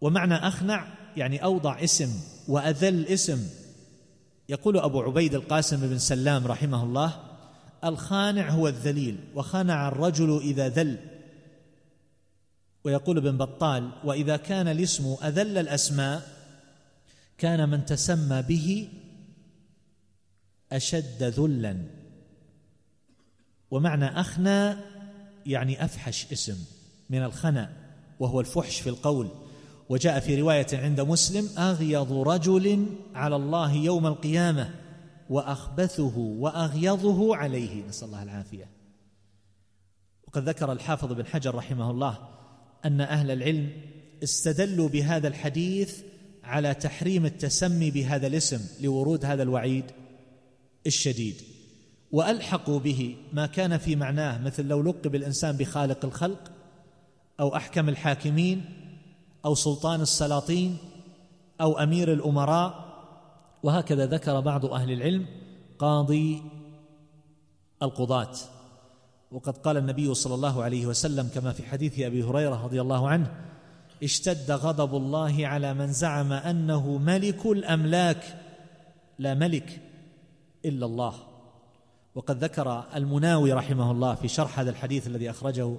ومعنى 0.02 0.36
أخنع 0.36 0.88
يعني 1.18 1.44
أوضع 1.44 1.84
اسم 1.84 2.39
وأذل 2.50 3.08
اسم. 3.08 3.50
يقول 4.50 4.78
أبو 4.78 5.02
عبيد 5.02 5.36
القاسم 5.36 5.90
بن 5.90 5.98
سلام 5.98 6.48
رحمه 6.48 6.84
الله 6.84 7.24
الخانع 7.84 8.50
هو 8.50 8.68
الذليل 8.68 9.18
وخنع 9.36 9.88
الرجل 9.88 10.38
إذا 10.38 10.70
ذل. 10.70 10.98
ويقول 12.84 13.18
ابن 13.18 13.38
بطال 13.38 13.92
وإذا 14.04 14.38
كان 14.38 14.68
الاسم 14.68 15.16
أذل 15.24 15.58
الأسماء 15.58 16.22
كان 17.38 17.70
من 17.70 17.86
تسمى 17.86 18.42
به 18.42 18.90
أشد 20.72 21.24
ذلا. 21.24 21.78
ومعنى 23.72 24.06
أخنى 24.06 24.76
يعني 25.46 25.86
أفحش 25.86 26.32
اسم 26.32 26.58
من 27.10 27.24
الخنا 27.24 27.74
وهو 28.20 28.40
الفحش 28.40 28.82
في 28.82 28.90
القول. 28.90 29.30
وجاء 29.90 30.20
في 30.20 30.42
رواية 30.42 30.68
عند 30.74 31.02
مسلم 31.02 31.50
اغيض 31.58 32.14
رجل 32.14 32.86
على 33.16 33.36
الله 33.36 33.74
يوم 33.74 34.08
القيامة 34.08 34.70
وأخبثه 35.30 36.18
وأغيظه 36.18 37.36
عليه. 37.36 37.88
نسأل 37.88 38.08
الله 38.08 38.24
العافية. 38.24 38.70
وقد 40.28 40.50
ذكر 40.50 40.72
الحافظ 40.72 41.14
بن 41.14 41.26
حجر 41.26 41.56
رحمه 41.56 41.92
الله 41.92 42.18
أن 42.86 43.02
أهل 43.02 43.32
العلم 43.32 43.70
استدلوا 44.24 44.90
بهذا 44.90 45.28
الحديث 45.28 46.02
على 46.44 46.74
تحريم 46.74 47.26
التسمي 47.26 47.92
بهذا 47.92 48.28
الاسم 48.28 48.84
لورود 48.84 49.26
هذا 49.26 49.44
الوعيد 49.44 49.86
الشديد 50.88 51.36
وألحقوا 52.12 52.80
به 52.80 53.16
ما 53.34 53.46
كان 53.46 53.78
في 53.78 53.96
معناه 53.96 54.42
مثل 54.42 54.66
لو 54.66 54.82
لقب 54.82 55.16
الإنسان 55.16 55.58
بخالق 55.58 56.06
الخلق 56.06 56.52
أو 57.40 57.56
أحكم 57.56 57.90
الحاكمين 57.90 58.66
أو 59.46 59.56
سلطان 59.56 60.02
السلاطين 60.02 60.78
أو 61.62 61.78
أمير 61.78 62.14
الأمراء. 62.14 62.90
وهكذا 63.64 64.06
ذكر 64.06 64.40
بعض 64.40 64.66
أهل 64.66 64.92
العلم 64.92 65.26
قاضي 65.80 66.42
القضاة. 67.82 68.36
وقد 69.32 69.58
قال 69.58 69.78
النبي 69.78 70.14
صلى 70.14 70.36
الله 70.36 70.64
عليه 70.64 70.86
وسلم 70.86 71.28
كما 71.28 71.52
في 71.52 71.64
حديث 71.64 72.00
أبي 72.00 72.24
هريرة 72.24 72.66
رضي 72.66 72.82
الله 72.82 73.10
عنه 73.10 73.32
اشتد 74.04 74.52
غضب 74.52 74.96
الله 74.96 75.48
على 75.48 75.74
من 75.74 75.94
زعم 75.94 76.34
أنه 76.34 76.98
ملك 76.98 77.46
الأملاك. 77.46 78.38
لا 79.20 79.34
ملك 79.34 79.82
إلا 80.66 80.86
الله. 80.86 81.14
وقد 82.16 82.44
ذكر 82.44 82.84
المناوي 82.96 83.54
رحمه 83.54 83.92
الله 83.92 84.16
في 84.16 84.28
شرح 84.28 84.60
هذا 84.60 84.70
الحديث 84.70 85.08
الذي 85.08 85.30
أخرجه 85.30 85.76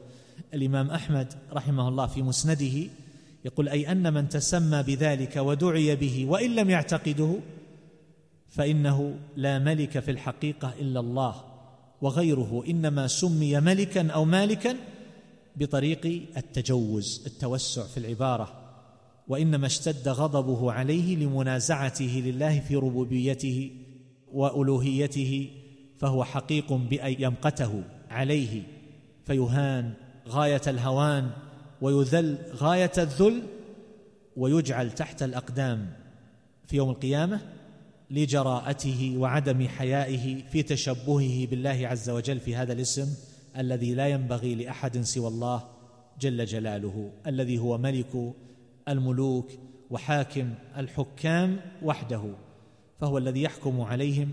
الإمام 0.55 0.91
أحمد 0.91 1.35
رحمه 1.53 1.89
الله 1.89 2.07
في 2.07 2.23
مسنده 2.23 2.91
يقول 3.45 3.69
أي 3.69 3.93
أن 3.93 4.15
من 4.15 4.29
تسمى 4.29 4.83
بذلك 4.83 5.37
ودعي 5.37 5.97
به 5.97 6.27
وإن 6.29 6.55
لم 6.55 6.71
يعتقده 6.71 7.35
فإنه 8.49 9.19
لا 9.37 9.59
ملك 9.59 9.99
في 9.99 10.11
الحقيقة 10.11 10.75
إلا 10.81 11.01
الله 11.01 11.35
وغيره. 12.01 12.65
إنما 12.69 13.07
سمي 13.07 13.61
ملكا 13.61 14.11
أو 14.11 14.25
مالكا 14.25 14.77
بطريق 15.57 16.07
التجوز 16.37 17.23
التوسع 17.27 17.83
في 17.83 17.97
العبارة. 17.97 18.53
وإنما 19.29 19.67
اشتد 19.67 20.09
غضبه 20.09 20.73
عليه 20.73 21.17
لمنازعته 21.17 22.23
لله 22.27 22.61
في 22.61 22.77
ربوبيته 22.77 23.71
وألوهيته 24.33 25.51
فهو 25.99 26.25
حقيق 26.25 26.73
بأن 26.73 27.17
يمقته 27.19 27.83
عليه. 28.11 28.63
فيهان 29.25 29.93
غاية 30.29 30.63
الهوان 30.67 31.31
ويذل 31.83 32.39
غاية 32.55 32.93
الذل 32.99 33.43
ويجعل 34.37 34.93
تحت 34.93 35.23
الأقدام 35.23 35.93
في 36.67 36.77
يوم 36.77 36.91
القيامة 36.91 37.41
لجراءته 38.11 39.15
وعدم 39.19 39.69
حيائه 39.69 40.43
في 40.43 40.63
تشبهه 40.63 41.47
بالله 41.47 41.89
عز 41.89 42.11
وجل 42.11 42.41
في 42.41 42.57
هذا 42.57 42.73
الاسم 42.73 43.15
الذي 43.57 43.95
لا 43.95 44.09
ينبغي 44.09 44.55
لأحد 44.55 45.01
سوى 45.01 45.29
الله 45.29 45.69
جل 46.21 46.45
جلاله 46.45 47.13
الذي 47.27 47.59
هو 47.59 47.79
ملك 47.79 48.33
الملوك 48.89 49.51
وحاكم 49.91 50.55
الحكام 50.77 51.61
وحده 51.83 52.23
فهو 53.01 53.19
الذي 53.19 53.43
يحكم 53.43 53.81
عليهم 53.81 54.33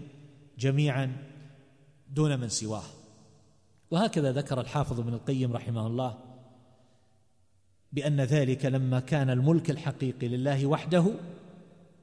جميعا 0.60 1.18
دون 2.14 2.40
من 2.40 2.50
سواه. 2.50 2.84
وهكذا 3.92 4.32
ذكر 4.32 4.62
الحافظ 4.62 5.00
ابن 5.00 5.14
القيم 5.14 5.54
رحمه 5.54 5.88
الله 5.88 6.27
بأن 7.94 8.22
ذلك 8.22 8.66
لما 8.66 9.00
كان 9.00 9.30
الملك 9.30 9.70
الحقيقي 9.70 10.28
لله 10.28 10.66
وحده 10.66 11.06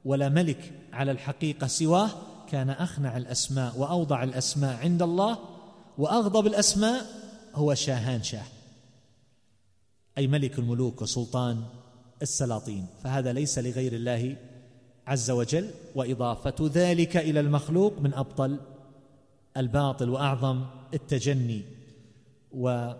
ولا 0.05 0.29
ملك 0.29 0.73
على 0.93 1.11
الحقيقة 1.11 1.67
سواه 1.67 2.09
كان 2.51 2.69
أخنع 2.69 3.17
الأسماء 3.17 3.77
وأوضع 3.77 4.23
الأسماء 4.23 4.77
عند 4.77 5.01
الله 5.01 5.39
وأغضب 5.97 6.47
الأسماء 6.47 7.05
هو 7.55 7.73
شاهان 7.73 8.23
شاه. 8.23 8.45
أي 10.17 10.27
ملك 10.27 10.59
الملوك 10.59 11.01
وسلطان 11.01 11.63
السلاطين. 12.21 12.85
فهذا 13.03 13.33
ليس 13.33 13.59
لغير 13.59 13.93
الله 13.93 14.37
عز 15.07 15.31
وجل 15.31 15.71
وإضافة 15.95 16.55
ذلك 16.73 17.17
إلى 17.17 17.39
المخلوق 17.39 17.99
من 17.99 18.13
أبطل 18.13 18.59
الباطل 19.57 20.09
وأعظم 20.09 20.65
التجني. 20.93 21.61
وإذا 22.51 22.99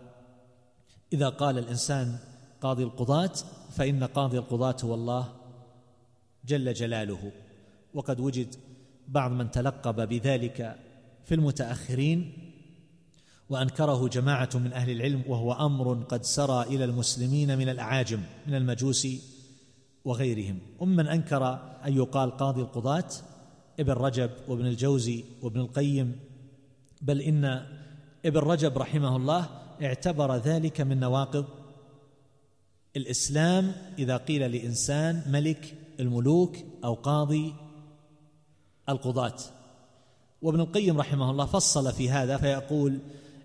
قال 1.38 1.58
الإنسان 1.58 2.18
قاضي 2.66 2.84
القضاة 2.84 3.32
فإن 3.72 4.04
قاضي 4.04 4.38
القضاة 4.38 4.76
هو 4.84 4.94
الله 4.94 5.34
جل 6.46 6.74
جلاله. 6.74 7.32
وقد 7.94 8.20
وجد 8.20 8.56
بعض 9.08 9.32
من 9.32 9.52
تلقب 9.52 10.08
بذلك 10.10 10.76
في 11.24 11.36
المتأخرين 11.36 12.34
وأنكره 13.50 14.08
جماعة 14.08 14.50
من 14.56 14.74
أهل 14.74 14.92
العلم 14.92 15.24
وهو 15.28 15.54
أمر 15.54 15.94
قد 15.94 16.24
سرى 16.24 16.64
إلى 16.64 16.86
المسلمين 16.86 17.58
من 17.58 17.70
الأعاجم 17.70 18.20
من 18.48 18.56
المجوس 18.56 19.08
وغيرهم. 20.06 20.60
ومن 20.80 21.08
أنكر 21.08 21.54
أن 21.86 21.98
يقال 21.98 22.38
قاضي 22.38 22.62
القضاة 22.62 23.10
ابن 23.80 23.94
رجب 23.94 24.30
وابن 24.48 24.66
الجوزي 24.66 25.24
وابن 25.42 25.60
القيم 25.60 26.20
بل 27.02 27.22
إن 27.22 27.46
ابن 28.26 28.40
رجب 28.40 28.78
رحمه 28.78 29.16
الله 29.16 29.50
اعتبر 29.82 30.36
ذلك 30.36 30.82
من 30.82 31.00
نواقض 31.00 31.46
الإسلام 32.96 33.76
إذا 34.00 34.18
قيل 34.18 34.52
لإنسان 34.52 35.24
ملك 35.28 35.76
الملوك 36.00 36.58
أو 36.84 36.94
قاضي 36.94 37.54
القضاة. 38.90 39.38
وابن 40.42 40.60
القيم 40.60 40.98
رحمه 40.98 41.32
الله 41.32 41.46
فصل 41.46 41.94
في 41.94 42.10
هذا 42.10 42.38
فيقول 42.38 43.00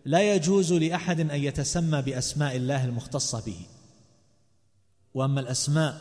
لا 0.05 0.35
يجوز 0.35 0.73
لأحد 0.73 1.21
أن 1.21 1.45
يتسمى 1.45 2.03
بأسماء 2.03 2.57
الله 2.57 2.85
المختصة 2.85 3.41
به. 3.47 3.57
وأما 5.15 5.41
الأسماء 5.41 6.01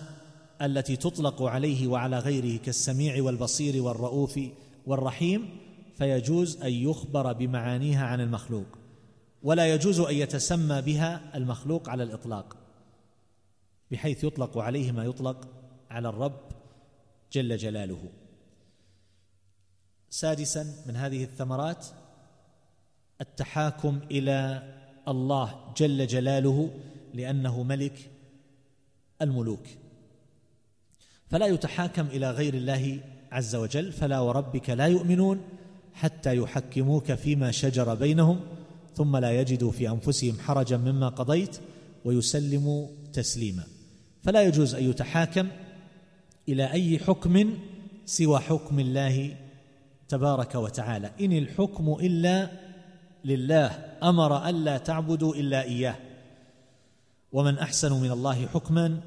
التي 0.61 0.95
تطلق 0.95 1.41
عليه 1.41 1.87
وعلى 1.87 2.19
غيره 2.19 2.59
كالسميع 2.59 3.23
والبصير 3.23 3.83
والرؤوف 3.83 4.39
والرحيم 4.85 5.57
فيجوز 5.97 6.61
أن 6.61 6.71
يخبر 6.71 7.33
بمعانيها 7.33 8.05
عن 8.05 8.21
المخلوق. 8.21 8.65
ولا 9.43 9.73
يجوز 9.73 9.99
أن 9.99 10.15
يتسمى 10.15 10.81
بها 10.81 11.21
المخلوق 11.35 11.89
على 11.89 12.03
الإطلاق. 12.03 12.55
بحيث 13.91 14.23
يطلق 14.23 14.57
عليه 14.57 14.91
ما 14.91 15.03
يطلق 15.03 15.47
على 15.89 16.09
الرب 16.09 16.41
جل 17.31 17.57
جلاله. 17.57 18.09
سادسا 20.09 20.83
من 20.85 20.95
هذه 20.95 21.23
الثمرات 21.23 21.85
التحاكم 23.21 23.99
إلى 24.11 24.63
الله 25.07 25.73
جل 25.77 26.07
جلاله 26.07 26.69
لأنه 27.13 27.63
ملك 27.63 28.11
الملوك. 29.21 29.65
فلا 31.27 31.45
يتحاكم 31.45 32.07
إلى 32.07 32.31
غير 32.31 32.53
الله 32.53 32.99
عز 33.31 33.55
وجل 33.55 33.91
فلا 33.91 34.19
وربك 34.19 34.69
لا 34.69 34.85
يؤمنون 34.85 35.41
حتى 35.93 36.37
يحكموك 36.37 37.13
فيما 37.13 37.51
شجر 37.51 37.95
بينهم 37.95 38.39
ثم 38.95 39.17
لا 39.17 39.41
يجدوا 39.41 39.71
في 39.71 39.89
أنفسهم 39.89 40.39
حرجا 40.39 40.77
مما 40.77 41.09
قضيت 41.09 41.59
ويسلموا 42.05 42.87
تسليما. 43.13 43.78
فلا 44.21 44.41
يجوز 44.43 44.75
أن 44.75 44.89
يتحاكم 44.89 45.47
إلى 46.49 46.71
أي 46.71 46.99
حكم 46.99 47.53
سوى 48.05 48.39
حكم 48.39 48.79
الله 48.79 49.35
تبارك 50.07 50.55
وتعالى. 50.55 51.11
إن 51.21 51.31
الحكم 51.31 51.97
إلا 52.01 52.49
لله 53.25 53.67
أمر 54.03 54.49
الا 54.49 54.77
تعبدوا 54.77 55.35
إلا 55.35 55.63
إياه. 55.63 55.95
ومن 57.31 57.57
أحسن 57.57 58.01
من 58.01 58.11
الله 58.11 58.47
حكما 58.47 58.99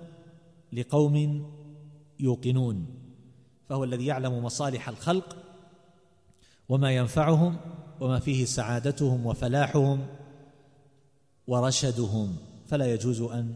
لقوم 0.73 1.47
يوقنون. 2.21 2.87
فهو 3.69 3.85
الذي 3.85 4.07
يعلم 4.07 4.45
مصالح 4.45 4.89
الخلق 4.89 5.37
وما 6.69 6.91
ينفعهم 6.93 7.57
وما 8.01 8.19
فيه 8.19 8.45
سعادتهم 8.45 9.27
وفلاحهم 9.27 10.07
ورشدهم. 11.47 12.37
فلا 12.67 12.95
يجوز 12.95 13.21
أن 13.21 13.55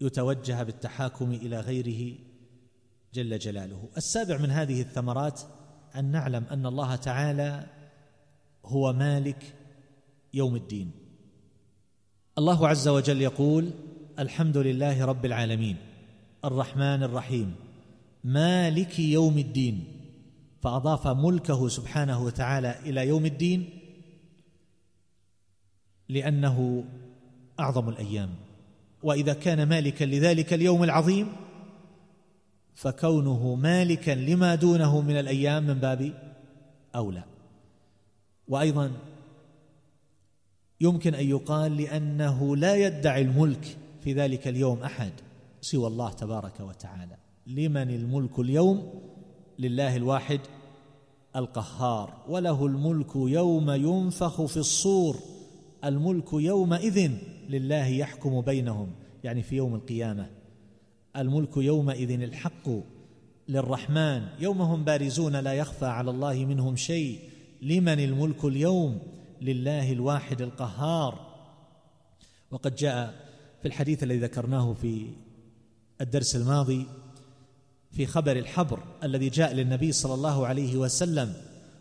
يتوجه 0.00 0.62
بالتحاكم 0.62 1.32
إلى 1.32 1.60
غيره 1.60 2.18
جل 3.14 3.38
جلاله. 3.38 3.88
السابع 3.96 4.36
من 4.38 4.50
هذه 4.50 4.80
الثمرات 4.80 5.40
أن 5.96 6.04
نعلم 6.04 6.44
أن 6.44 6.66
الله 6.66 6.96
تعالى 6.96 7.66
هو 8.64 8.92
مالك 8.92 9.54
يوم 10.34 10.56
الدين. 10.56 10.90
الله 12.38 12.68
عز 12.68 12.88
وجل 12.88 13.22
يقول 13.22 13.70
الحمد 14.18 14.56
لله 14.56 15.04
رب 15.04 15.24
العالمين 15.24 15.76
الرحمن 16.44 17.02
الرحيم 17.02 17.54
مالك 18.24 18.98
يوم 18.98 19.38
الدين. 19.38 19.84
فأضاف 20.62 21.06
ملكه 21.08 21.68
سبحانه 21.68 22.24
وتعالى 22.24 22.78
إلى 22.78 23.08
يوم 23.08 23.26
الدين 23.26 23.70
لأنه 26.08 26.84
أعظم 27.60 27.88
الأيام. 27.88 28.49
وإذا 29.02 29.32
كان 29.32 29.68
مالكا 29.68 30.04
لذلك 30.04 30.52
اليوم 30.52 30.84
العظيم 30.84 31.32
فكونه 32.74 33.54
مالكا 33.54 34.10
لما 34.10 34.54
دونه 34.54 35.00
من 35.00 35.18
الأيام 35.18 35.66
من 35.66 35.74
باب 35.74 36.12
أولى. 36.94 37.24
وأيضا 38.48 38.92
يمكن 40.80 41.14
أن 41.14 41.28
يقال 41.28 41.76
لأنه 41.76 42.56
لا 42.56 42.74
يدعي 42.74 43.22
الملك 43.22 43.76
في 44.04 44.12
ذلك 44.12 44.48
اليوم 44.48 44.82
أحد 44.82 45.12
سوى 45.60 45.86
الله 45.86 46.10
تبارك 46.10 46.60
وتعالى. 46.60 47.16
لمن 47.46 47.90
الملك 47.90 48.38
اليوم؟ 48.38 48.92
لله 49.58 49.96
الواحد 49.96 50.40
القهار. 51.36 52.24
وله 52.28 52.66
الملك 52.66 53.16
يوم 53.16 53.70
ينفخ 53.70 54.44
في 54.44 54.56
الصور. 54.56 55.16
الملك 55.84 56.32
يومئذ 56.32 57.10
لله 57.48 57.86
يحكم 57.86 58.40
بينهم 58.40 58.90
يعني 59.24 59.42
في 59.42 59.56
يوم 59.56 59.74
القيامة. 59.74 60.30
الملك 61.16 61.56
يومئذ 61.56 62.10
الحق 62.22 62.68
للرحمن. 63.48 64.26
يوم 64.40 64.62
هم 64.62 64.84
بارزون 64.84 65.36
لا 65.36 65.52
يخفى 65.52 65.86
على 65.86 66.10
الله 66.10 66.44
منهم 66.44 66.76
شيء. 66.76 67.18
لمن 67.62 68.00
الملك 68.00 68.44
اليوم؟ 68.44 68.98
لله 69.42 69.92
الواحد 69.92 70.42
القهار. 70.42 71.30
وقد 72.50 72.74
جاء 72.74 73.14
في 73.62 73.68
الحديث 73.68 74.02
الذي 74.02 74.18
ذكرناه 74.18 74.74
في 74.74 75.06
الدرس 76.00 76.36
الماضي 76.36 76.86
في 77.92 78.06
خبر 78.06 78.36
الحبر 78.36 78.82
الذي 79.02 79.28
جاء 79.28 79.54
للنبي 79.54 79.92
صلى 79.92 80.14
الله 80.14 80.46
عليه 80.46 80.76
وسلم 80.76 81.34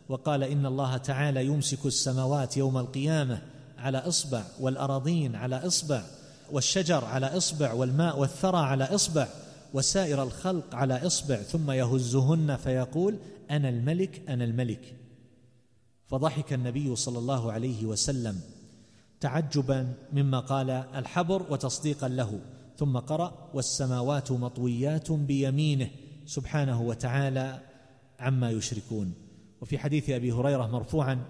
وقال 0.09 0.43
إن 0.43 0.65
الله 0.65 0.97
تعالى 0.97 1.45
يمسك 1.45 1.85
السماوات 1.85 2.57
يوم 2.57 2.77
القيامة 2.77 3.41
على 3.79 3.97
إصبع 3.97 4.43
والأراضين 4.59 5.35
على 5.35 5.55
إصبع 5.55 6.03
والشجر 6.51 7.05
على 7.05 7.25
إصبع 7.25 7.73
والماء 7.73 8.19
والثرى 8.19 8.57
على 8.57 8.83
إصبع 8.83 9.27
وسائر 9.73 10.23
الخلق 10.23 10.75
على 10.75 11.07
إصبع 11.07 11.35
ثم 11.35 11.71
يهزهن 11.71 12.55
فيقول 12.55 13.17
أنا 13.51 13.69
الملك 13.69 14.21
أنا 14.29 14.43
الملك. 14.43 14.95
فضحك 16.07 16.53
النبي 16.53 16.95
صلى 16.95 17.19
الله 17.19 17.51
عليه 17.51 17.85
وسلم 17.85 18.39
تعجبا 19.19 19.93
مما 20.13 20.39
قال 20.39 20.69
الحبر 20.69 21.45
وتصديقا 21.49 22.07
له. 22.07 22.39
ثم 22.77 22.97
قرأ 22.97 23.49
والسماوات 23.53 24.31
مطويات 24.31 25.11
بيمينه 25.11 25.89
سبحانه 26.25 26.81
وتعالى 26.81 27.59
عما 28.19 28.51
يشركون. 28.51 29.13
وفي 29.61 29.77
حديث 29.77 30.09
أبي 30.09 30.31
هريرة 30.31 30.67
مرفوعا 30.67 31.25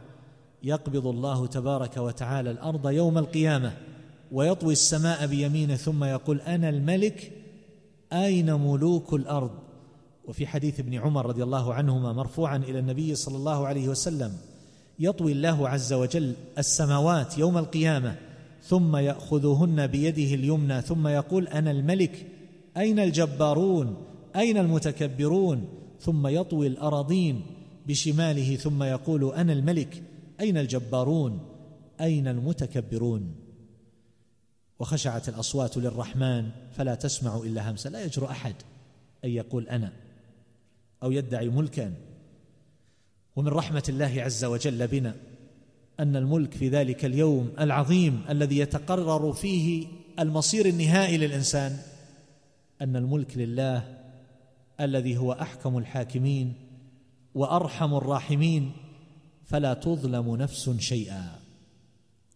يقبض 0.63 1.07
الله 1.07 1.47
تبارك 1.47 1.97
وتعالى 1.97 2.51
الأرض 2.51 2.89
يوم 2.89 3.17
القيامة 3.17 3.73
ويطوي 4.31 4.73
السماء 4.73 5.27
بيمينه 5.27 5.75
ثم 5.75 6.03
يقول 6.03 6.41
أنا 6.41 6.69
الملك 6.69 7.31
أين 8.13 8.53
ملوك 8.53 9.13
الأرض؟ 9.13 9.51
وفي 10.27 10.47
حديث 10.47 10.79
ابن 10.79 10.93
عمر 10.93 11.25
رضي 11.25 11.43
الله 11.43 11.73
عنهما 11.73 12.13
مرفوعا 12.13 12.57
إلى 12.57 12.79
النبي 12.79 13.15
صلى 13.15 13.37
الله 13.37 13.67
عليه 13.67 13.89
وسلم 13.89 14.33
يطوي 14.99 15.31
الله 15.31 15.69
عز 15.69 15.93
وجل 15.93 16.33
السماوات 16.57 17.37
يوم 17.37 17.57
القيامة 17.57 18.15
ثم 18.63 18.95
يأخذهن 18.95 19.87
بيده 19.87 20.35
اليمنى 20.35 20.81
ثم 20.81 21.07
يقول 21.07 21.47
أنا 21.47 21.71
الملك 21.71 22.27
أين 22.77 22.99
الجبارون؟ 22.99 23.95
أين 24.35 24.57
المتكبرون؟ 24.57 25.65
ثم 25.99 26.27
يطوي 26.27 26.67
الأراضين 26.67 27.41
بشماله 27.87 28.55
ثم 28.55 28.83
يقول 28.83 29.33
أنا 29.33 29.53
الملك 29.53 30.03
أين 30.39 30.57
الجبارون؟ 30.57 31.39
أين 32.01 32.27
المتكبرون؟ 32.27 33.35
وخشعت 34.79 35.29
الأصوات 35.29 35.77
للرحمن 35.77 36.49
فلا 36.71 36.95
تسمع 36.95 37.37
إلا 37.37 37.71
همسا 37.71 37.89
لا 37.89 38.03
يجرؤ 38.03 38.29
أحد 38.29 38.55
أن 39.25 39.29
يقول 39.29 39.67
أنا 39.67 39.93
أو 41.03 41.11
يدعي 41.11 41.49
ملكا. 41.49 41.93
ومن 43.35 43.47
رحمة 43.47 43.83
الله 43.89 44.13
عز 44.17 44.45
وجل 44.45 44.87
بنا 44.87 45.15
أن 45.99 46.15
الملك 46.15 46.53
في 46.53 46.69
ذلك 46.69 47.05
اليوم 47.05 47.51
العظيم 47.59 48.21
الذي 48.29 48.57
يتقرر 48.57 49.33
فيه 49.33 49.87
المصير 50.19 50.65
النهائي 50.65 51.17
للإنسان 51.17 51.77
أن 52.81 52.95
الملك 52.95 53.37
لله 53.37 53.97
الذي 54.81 55.17
هو 55.17 55.31
أحكم 55.31 55.77
الحاكمين 55.77 56.53
وأرحم 57.35 57.93
الراحمين 57.93 58.71
فلا 59.49 59.73
تظلم 59.73 60.35
نفس 60.35 60.69
شيئا. 60.69 61.39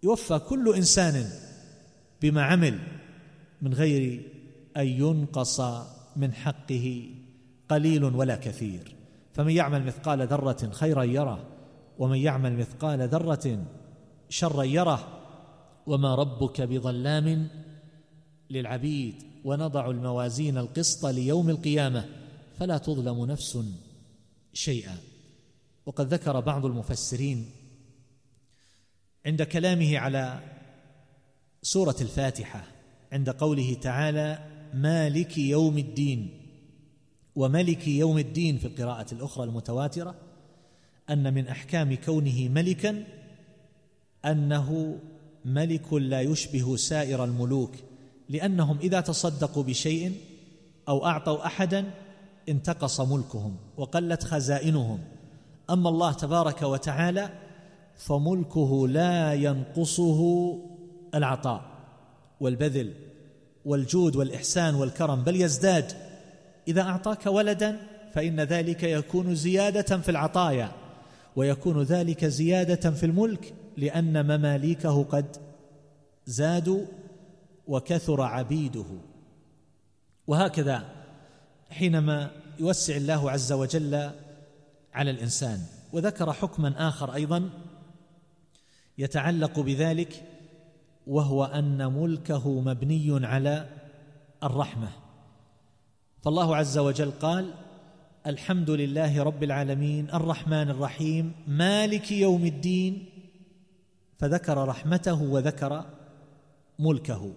يوفى 0.03 0.39
كل 0.39 0.73
إنسان 0.75 1.29
بما 2.21 2.43
عمل 2.43 2.79
من 3.61 3.73
غير 3.73 4.31
أن 4.77 4.87
ينقص 4.87 5.61
من 6.15 6.33
حقه 6.33 7.09
قليل 7.69 8.03
ولا 8.03 8.35
كثير. 8.35 8.95
فمن 9.33 9.51
يعمل 9.51 9.83
مثقال 9.83 10.27
ذرة 10.27 10.69
خيرا 10.71 11.03
يره 11.03 11.47
ومن 11.99 12.17
يعمل 12.17 12.57
مثقال 12.57 13.07
ذرة 13.07 13.65
شرا 14.29 14.63
يره. 14.63 15.19
وما 15.87 16.15
ربك 16.15 16.61
بظلام 16.61 17.47
للعبيد 18.49 19.15
ونضع 19.45 19.89
الموازين 19.89 20.57
القسط 20.57 21.05
ليوم 21.05 21.49
القيامة. 21.49 22.05
فلا 22.59 22.77
تظلم 22.77 23.25
نفس 23.25 23.59
شيئا. 24.53 24.97
وقد 25.85 26.13
ذكر 26.13 26.39
بعض 26.39 26.65
المفسرين 26.65 27.51
عند 29.25 29.43
كلامه 29.43 29.97
على 29.97 30.39
سورة 31.61 31.95
الفاتحة 32.01 32.63
عند 33.11 33.29
قوله 33.29 33.73
تعالى 33.73 34.39
مالك 34.73 35.37
يوم 35.37 35.77
الدين 35.77 36.39
وملك 37.35 37.87
يوم 37.87 38.17
الدين 38.17 38.57
في 38.57 38.65
القراءة 38.65 39.13
الأخرى 39.13 39.43
المتواترة 39.43 40.15
أن 41.09 41.33
من 41.33 41.47
أحكام 41.47 41.95
كونه 41.95 42.49
ملكا 42.49 43.03
أنه 44.25 44.99
ملك 45.45 45.93
لا 45.93 46.21
يشبه 46.21 46.75
سائر 46.75 47.23
الملوك 47.23 47.71
لأنهم 48.29 48.77
إذا 48.79 49.01
تصدقوا 49.01 49.63
بشيء 49.63 50.17
أو 50.87 51.05
أعطوا 51.05 51.45
أحدا 51.45 51.91
انتقص 52.49 53.01
ملكهم 53.01 53.55
وقلت 53.77 54.23
خزائنهم 54.23 54.99
أما 55.69 55.89
الله 55.89 56.13
تبارك 56.13 56.61
وتعالى 56.61 57.29
فملكه 57.95 58.87
لا 58.87 59.33
ينقصه 59.33 60.53
العطاء 61.15 61.61
والبذل 62.39 62.93
والجود 63.65 64.15
والإحسان 64.15 64.75
والكرم 64.75 65.23
بل 65.23 65.41
يزداد. 65.41 65.93
إذا 66.67 66.81
أعطاك 66.81 67.25
ولدا 67.25 67.77
فإن 68.13 68.39
ذلك 68.39 68.83
يكون 68.83 69.35
زيادة 69.35 69.97
في 69.97 70.09
العطايا 70.11 70.71
ويكون 71.35 71.83
ذلك 71.83 72.25
زيادة 72.25 72.91
في 72.91 73.05
الملك 73.05 73.53
لأن 73.77 74.25
مماليكه 74.25 75.03
قد 75.03 75.37
زادوا 76.25 76.85
وكثر 77.67 78.21
عبيده. 78.21 78.85
وهكذا 80.27 80.85
حينما 81.69 82.31
يوسع 82.59 82.95
الله 82.95 83.31
عز 83.31 83.51
وجل 83.51 84.11
على 84.93 85.11
الإنسان 85.11 85.59
وذكر 85.93 86.33
حكما 86.33 86.87
آخر 86.87 87.13
أيضا 87.13 87.49
يتعلق 88.97 89.59
بذلك 89.59 90.23
وهو 91.07 91.45
أن 91.45 91.93
ملكه 91.93 92.61
مبني 92.61 93.25
على 93.25 93.69
الرحمة. 94.43 94.89
فالله 96.21 96.55
عز 96.55 96.77
وجل 96.77 97.11
قال 97.11 97.53
الحمد 98.27 98.69
لله 98.69 99.23
رب 99.23 99.43
العالمين 99.43 100.09
الرحمن 100.09 100.69
الرحيم 100.69 101.33
مالك 101.47 102.11
يوم 102.11 102.45
الدين. 102.45 103.05
فذكر 104.17 104.67
رحمته 104.67 105.21
وذكر 105.21 105.85
ملكه. 106.79 107.31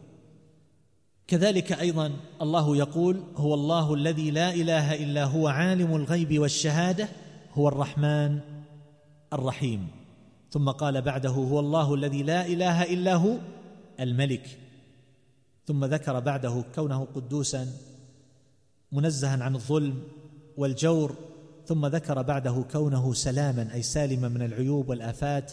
كذلك 1.26 1.72
أيضا 1.72 2.12
الله 2.42 2.76
يقول 2.76 3.22
هو 3.36 3.54
الله 3.54 3.94
الذي 3.94 4.30
لا 4.30 4.54
إله 4.54 4.94
إلا 4.94 5.24
هو 5.24 5.48
عالم 5.48 5.96
الغيب 5.96 6.38
والشهادة. 6.38 7.08
هو 7.56 7.68
الرحمن 7.68 8.40
الرحيم. 9.32 9.88
ثم 10.50 10.70
قال 10.70 11.02
بعده 11.02 11.30
هو 11.30 11.60
الله 11.60 11.94
الذي 11.94 12.22
لا 12.22 12.46
إله 12.46 12.82
إلا 12.82 13.14
هو 13.14 13.36
الملك. 14.00 14.58
ثم 15.66 15.84
ذكر 15.84 16.20
بعده 16.20 16.64
كونه 16.74 17.04
قدوسا 17.14 17.66
منزها 18.92 19.44
عن 19.44 19.54
الظلم 19.54 20.02
والجور. 20.56 21.14
ثم 21.66 21.86
ذكر 21.86 22.22
بعده 22.22 22.64
كونه 22.72 23.14
سلاما 23.14 23.74
أي 23.74 23.82
سالما 23.82 24.28
من 24.28 24.42
العيوب 24.42 24.88
والآفات 24.88 25.52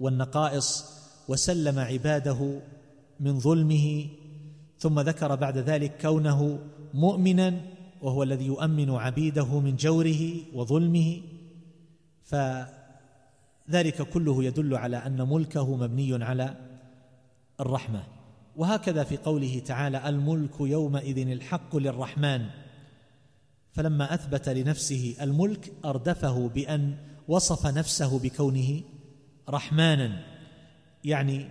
والنقائص 0.00 0.84
وسلم 1.28 1.78
عباده 1.78 2.60
من 3.20 3.40
ظلمه. 3.40 4.06
ثم 4.78 5.00
ذكر 5.00 5.34
بعد 5.34 5.58
ذلك 5.58 6.00
كونه 6.00 6.58
مؤمنا 6.94 7.60
وهو 8.02 8.22
الذي 8.22 8.46
يؤمن 8.46 8.90
عبيده 8.90 9.60
من 9.60 9.76
جوره 9.76 10.36
وظلمه 10.54 11.20
فذلك 12.24 14.02
كله 14.12 14.44
يدل 14.44 14.76
على 14.76 14.96
أن 14.96 15.28
ملكه 15.28 15.76
مبني 15.76 16.24
على 16.24 16.56
الرحمة. 17.60 18.02
وهكذا 18.56 19.04
في 19.04 19.16
قوله 19.16 19.58
تعالى 19.58 20.08
الملك 20.08 20.60
يومئذ 20.60 21.28
الحق 21.28 21.76
للرحمن 21.76 22.46
فلما 23.72 24.14
أثبت 24.14 24.48
لنفسه 24.48 25.16
الملك 25.20 25.72
أردفه 25.84 26.48
بأن 26.48 26.96
وصف 27.28 27.66
نفسه 27.66 28.18
بكونه 28.18 28.80
رحمانا. 29.48 30.24
يعني 31.04 31.48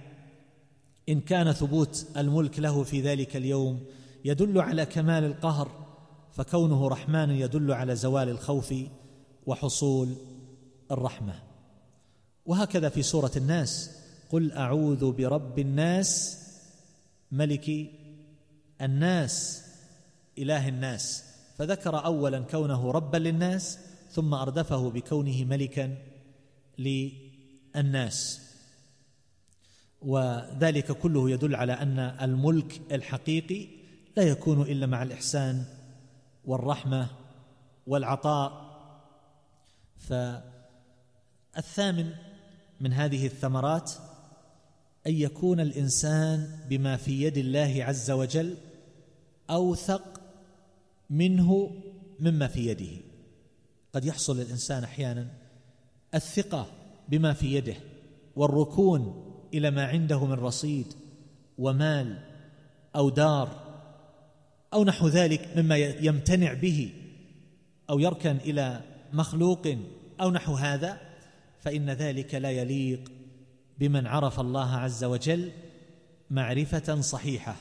إن 1.09 1.21
كان 1.21 1.51
ثبوت 1.51 2.07
الملك 2.17 2.59
له 2.59 2.83
في 2.83 3.01
ذلك 3.01 3.35
اليوم 3.35 3.83
يدل 4.25 4.61
على 4.61 4.85
كمال 4.85 5.23
القهر 5.23 5.88
فكونه 6.39 6.87
رحمانا 6.87 7.33
يدل 7.33 7.71
على 7.71 7.95
زوال 7.95 8.29
الخوف 8.29 8.73
وحصول 9.45 10.15
الرحمة. 10.91 11.43
وهكذا 12.45 12.89
في 12.89 13.03
سورة 13.03 13.31
الناس 13.37 13.91
قل 14.29 14.51
أعوذ 14.51 15.11
برب 15.11 15.59
الناس 15.59 16.39
ملك 17.31 17.91
الناس 18.81 19.63
إله 20.37 20.67
الناس. 20.67 21.23
فذكر 21.57 22.05
اولا 22.05 22.39
كونه 22.39 22.91
ربا 22.91 23.17
للناس 23.17 23.79
ثم 24.11 24.33
أردفه 24.33 24.89
بكونه 24.89 25.45
ملكا 25.45 25.97
للناس. 26.77 28.41
وذلك 30.01 30.91
كله 30.91 31.29
يدل 31.29 31.55
على 31.55 31.73
أن 31.73 31.99
الملك 31.99 32.81
الحقيقي 32.91 33.67
لا 34.17 34.23
يكون 34.23 34.61
إلا 34.61 34.85
مع 34.85 35.03
الإحسان 35.03 35.78
والرحمة 36.45 37.09
والعطاء. 37.87 38.69
فالثامن 41.55 42.13
من 42.81 42.93
هذه 42.93 43.25
الثمرات 43.25 43.91
أن 45.07 45.13
يكون 45.13 45.59
الإنسان 45.59 46.59
بما 46.69 46.97
في 46.97 47.23
يد 47.23 47.37
الله 47.37 47.83
عز 47.83 48.11
وجل 48.11 48.57
أوثق 49.49 50.21
منه 51.09 51.71
مما 52.19 52.47
في 52.47 52.67
يده. 52.67 53.01
قد 53.93 54.05
يحصل 54.05 54.37
للانسان 54.37 54.83
أحيانا 54.83 55.27
الثقة 56.15 56.67
بما 57.09 57.33
في 57.33 57.55
يده 57.55 57.75
والركون 58.35 59.25
إلى 59.53 59.71
ما 59.71 59.85
عنده 59.85 60.25
من 60.25 60.33
رصيد 60.33 60.93
ومال 61.57 62.19
أو 62.95 63.09
دار 63.09 63.68
أو 64.73 64.83
نحو 64.83 65.07
ذلك 65.07 65.57
مما 65.57 65.77
يمتنع 65.77 66.53
به 66.53 66.93
أو 67.89 67.99
يركن 67.99 68.37
إلى 68.37 68.81
مخلوق 69.13 69.67
أو 70.21 70.31
نحو 70.31 70.53
هذا 70.53 70.97
فإن 71.59 71.89
ذلك 71.89 72.35
لا 72.35 72.51
يليق 72.51 73.11
بمن 73.79 74.07
عرف 74.07 74.39
الله 74.39 74.75
عز 74.75 75.03
وجل 75.03 75.51
معرفة 76.29 77.01
صحيحة. 77.01 77.55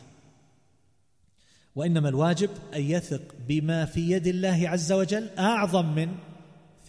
وإنما 1.75 2.09
الواجب 2.09 2.51
أن 2.75 2.83
يثق 2.83 3.23
بما 3.49 3.85
في 3.85 4.11
يد 4.11 4.27
الله 4.27 4.69
عز 4.69 4.93
وجل 4.93 5.29
أعظم 5.39 5.95
من 5.95 6.15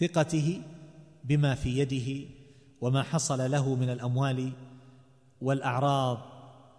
ثقته 0.00 0.62
بما 1.24 1.54
في 1.54 1.78
يده 1.78 2.28
وما 2.80 3.02
حصل 3.02 3.50
له 3.50 3.74
من 3.74 3.90
الأموال 3.90 4.52
والأعراض. 5.40 6.18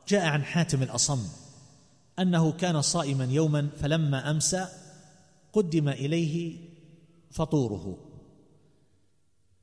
جاء 0.07 0.25
عن 0.25 0.43
حاتم 0.43 0.83
الأصم 0.83 1.40
أنه 2.19 2.51
كان 2.51 2.81
صائما 2.81 3.25
يوما 3.25 3.69
فلما 3.77 4.31
أمسى 4.31 4.67
قدم 5.53 5.89
إليه 5.89 6.57
فطوره. 7.31 8.07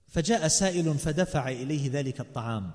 فجاء 0.09 0.49
سائل 0.49 0.95
فدفع 0.99 1.49
إليه 1.49 1.91
ذلك 1.91 2.21
الطعام. 2.21 2.71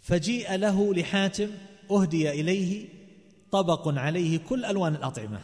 فجيء 0.00 0.54
له 0.54 0.94
لحاتم 0.94 1.50
أهدي 1.90 2.30
إليه 2.30 2.88
طبق 3.50 3.98
عليه 3.98 4.38
كل 4.38 4.64
ألوان 4.64 4.94
الأطعمة. 4.94 5.40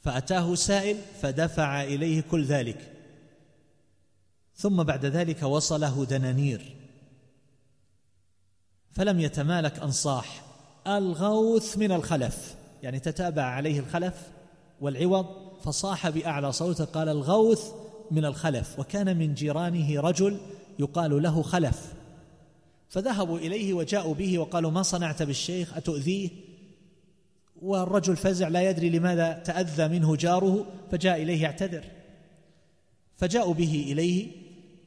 فأتاه 0.00 0.54
سائل 0.54 0.96
فدفع 1.22 1.82
إليه 1.82 2.20
كل 2.20 2.44
ذلك. 2.44 2.94
ثم 4.54 4.82
بعد 4.82 5.06
ذلك 5.06 5.42
وصله 5.42 6.04
دنانير. 6.04 6.76
فلم 8.90 9.20
يتمالك 9.20 9.78
ان 9.78 9.90
صاح 9.90 10.47
الغوث 10.88 11.78
من 11.78 11.92
الخلف. 11.92 12.54
يعني 12.82 13.00
تتابع 13.00 13.42
عليه 13.42 13.80
الخلف 13.80 14.14
والعوض 14.80 15.26
فصاح 15.64 16.08
بأعلى 16.08 16.52
صوته 16.52 16.84
قال 16.84 17.08
الغوث 17.08 17.70
من 18.10 18.24
الخلف. 18.24 18.78
وكان 18.78 19.16
من 19.16 19.34
جيرانه 19.34 20.00
رجل 20.00 20.36
يقال 20.78 21.22
له 21.22 21.42
خلف. 21.42 21.92
فذهبوا 22.88 23.38
إليه 23.38 23.74
وجاءوا 23.74 24.14
به 24.14 24.38
وقالوا 24.38 24.70
ما 24.70 24.82
صنعت 24.82 25.22
بالشيخ؟ 25.22 25.76
أتؤذيه؟ 25.76 26.30
والرجل 27.62 28.16
فزع 28.16 28.48
لا 28.48 28.70
يدري 28.70 28.90
لماذا 28.90 29.32
تأذى 29.32 29.88
منه 29.88 30.16
جاره؟ 30.16 30.66
فجاء 30.90 31.22
إليه 31.22 31.42
يعتذر. 31.42 31.84
فجاءوا 33.16 33.54
به 33.54 33.86
إليه 33.92 34.26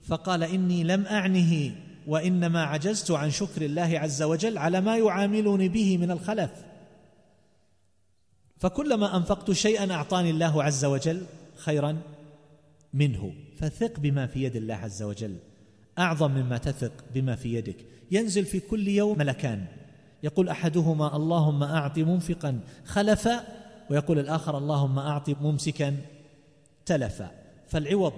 فقال 0.03 0.43
إني 0.43 0.83
لم 0.83 1.05
أعنه. 1.05 1.75
وإنما 2.07 2.63
عجزت 2.63 3.11
عن 3.11 3.31
شكر 3.31 3.61
الله 3.61 3.99
عز 3.99 4.23
وجل 4.23 4.57
على 4.57 4.81
ما 4.81 4.97
يعاملني 4.97 5.69
به 5.69 5.97
من 5.97 6.11
الخلف. 6.11 6.51
فكلما 8.57 9.17
أنفقت 9.17 9.51
شيئا 9.51 9.93
أعطاني 9.93 10.29
الله 10.29 10.63
عز 10.63 10.85
وجل 10.85 11.25
خيرا 11.55 11.97
منه. 12.93 13.33
فثق 13.57 13.99
بما 13.99 14.27
في 14.27 14.43
يد 14.43 14.55
الله 14.55 14.75
عز 14.75 15.03
وجل. 15.03 15.37
أعظم 15.99 16.31
مما 16.31 16.57
تثق 16.57 16.91
بما 17.13 17.35
في 17.35 17.53
يدك. 17.53 17.85
ينزل 18.11 18.45
في 18.45 18.59
كل 18.59 18.87
يوم 18.87 19.17
ملكان. 19.17 19.65
يقول 20.23 20.49
أحدهما 20.49 21.15
اللهم 21.15 21.63
أعط 21.63 21.97
منفقا 21.97 22.59
خلفا 22.85 23.43
ويقول 23.89 24.19
الآخر 24.19 24.57
اللهم 24.57 24.99
أعط 24.99 25.29
ممسكا 25.29 25.97
تلفا. 26.85 27.31
فالعوض 27.67 28.13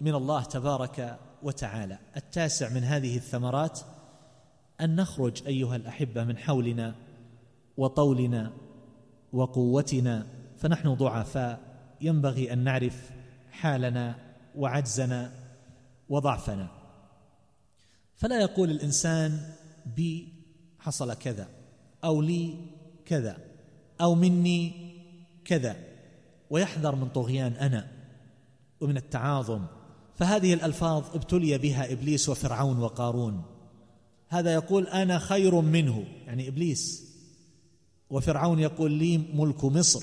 من 0.00 0.14
الله 0.14 0.42
تبارك 0.42 1.18
وتعالى. 1.44 1.98
التاسع 2.16 2.68
من 2.68 2.84
هذه 2.84 3.16
الثمرات 3.16 3.80
أن 4.80 4.96
نخرج 4.96 5.46
أيها 5.46 5.76
الأحبة 5.76 6.24
من 6.24 6.38
حولنا 6.38 6.94
وطولنا 7.76 8.52
وقوتنا 9.32 10.26
فنحن 10.56 10.94
ضعفاء. 10.94 11.60
ينبغي 12.00 12.52
أن 12.52 12.58
نعرف 12.58 13.10
حالنا 13.50 14.14
وعجزنا 14.56 15.32
وضعفنا. 16.08 16.68
فلا 18.16 18.40
يقول 18.40 18.70
الإنسان 18.70 19.52
بي 19.96 20.32
حصل 20.78 21.14
كذا 21.14 21.48
أو 22.04 22.22
لي 22.22 22.54
كذا 23.06 23.38
أو 24.00 24.14
مني 24.14 24.72
كذا 25.44 25.76
ويحذر 26.50 26.94
من 26.94 27.08
طغيان 27.08 27.52
أنا 27.52 27.88
ومن 28.80 28.96
التعاظم 28.96 29.66
فهذه 30.16 30.54
الألفاظ 30.54 31.04
ابتلي 31.14 31.58
بها 31.58 31.92
إبليس 31.92 32.28
وفرعون 32.28 32.78
وقارون. 32.78 33.42
هذا 34.28 34.54
يقول 34.54 34.86
أنا 34.86 35.18
خير 35.18 35.60
منه 35.60 36.04
يعني 36.26 36.48
إبليس. 36.48 37.04
وفرعون 38.10 38.60
يقول 38.60 38.92
لي 38.92 39.18
ملك 39.18 39.64
مصر. 39.64 40.02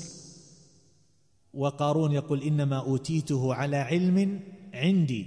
وقارون 1.54 2.12
يقول 2.12 2.44
إنما 2.44 2.78
أوتيته 2.78 3.54
على 3.54 3.78
علم 3.78 4.40
عندي. 4.74 5.26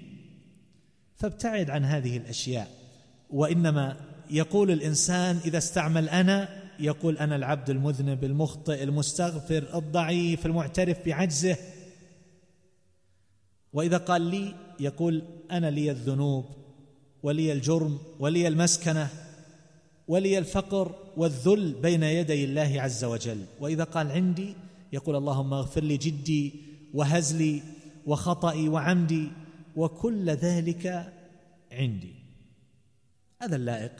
فابتعد 1.16 1.70
عن 1.70 1.84
هذه 1.84 2.16
الأشياء. 2.16 2.70
وإنما 3.30 3.96
يقول 4.30 4.70
الإنسان 4.70 5.36
إذا 5.44 5.58
استعمل 5.58 6.08
أنا 6.08 6.64
يقول 6.80 7.18
أنا 7.18 7.36
العبد 7.36 7.70
المذنب 7.70 8.24
المخطئ 8.24 8.82
المستغفر 8.82 9.78
الضعيف 9.78 10.46
المعترف 10.46 11.06
بعجزه. 11.06 11.56
وإذا 13.72 13.96
قال 13.96 14.22
لي 14.22 14.54
يقول 14.80 15.22
أنا 15.50 15.70
لي 15.70 15.90
الذنوب 15.90 16.44
ولي 17.22 17.52
الجرم 17.52 17.98
ولي 18.20 18.48
المسكنة 18.48 19.08
ولي 20.08 20.38
الفقر 20.38 20.94
والذل 21.16 21.72
بين 21.72 22.02
يدي 22.02 22.44
الله 22.44 22.80
عز 22.80 23.04
وجل. 23.04 23.44
وإذا 23.60 23.84
قال 23.84 24.10
عندي 24.10 24.54
يقول 24.92 25.16
اللهم 25.16 25.54
اغفر 25.54 25.82
لي 25.82 25.96
جدي 25.96 26.54
وهزلي 26.94 27.62
وخطئي 28.06 28.68
وعمدي 28.68 29.28
وكل 29.76 30.30
ذلك 30.30 31.12
عندي. 31.72 32.14
هذا 33.42 33.56
اللائق 33.56 33.92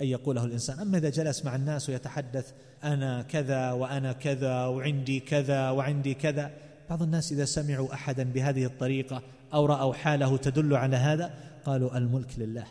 أن 0.00 0.06
يقوله 0.06 0.44
الإنسان. 0.44 0.78
أما 0.78 0.98
إذا 0.98 1.10
جلس 1.10 1.44
مع 1.44 1.56
الناس 1.56 1.88
ويتحدث 1.88 2.52
أنا 2.84 3.22
كذا 3.22 3.72
وأنا 3.72 4.12
كذا 4.12 4.66
وعندي 4.66 5.20
كذا 5.20 5.70
وعندي 5.70 6.14
كذا 6.14 6.50
بعض 6.90 7.02
الناس 7.02 7.32
إذا 7.32 7.44
سمعوا 7.44 7.94
أحدا 7.94 8.22
بهذه 8.22 8.64
الطريقة 8.64 9.22
أو 9.54 9.66
رأوا 9.66 9.94
حاله 9.94 10.36
تدل 10.36 10.74
على 10.74 10.96
هذا؟ 10.96 11.34
قالوا 11.64 11.98
الملك 11.98 12.38
لله. 12.38 12.66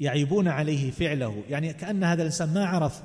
يعيبون 0.00 0.48
عليه 0.48 0.90
فعله. 0.90 1.42
يعني 1.48 1.72
كأن 1.72 2.04
هذا 2.04 2.22
الإنسان 2.22 2.54
ما 2.54 2.66
عرف 2.66 3.02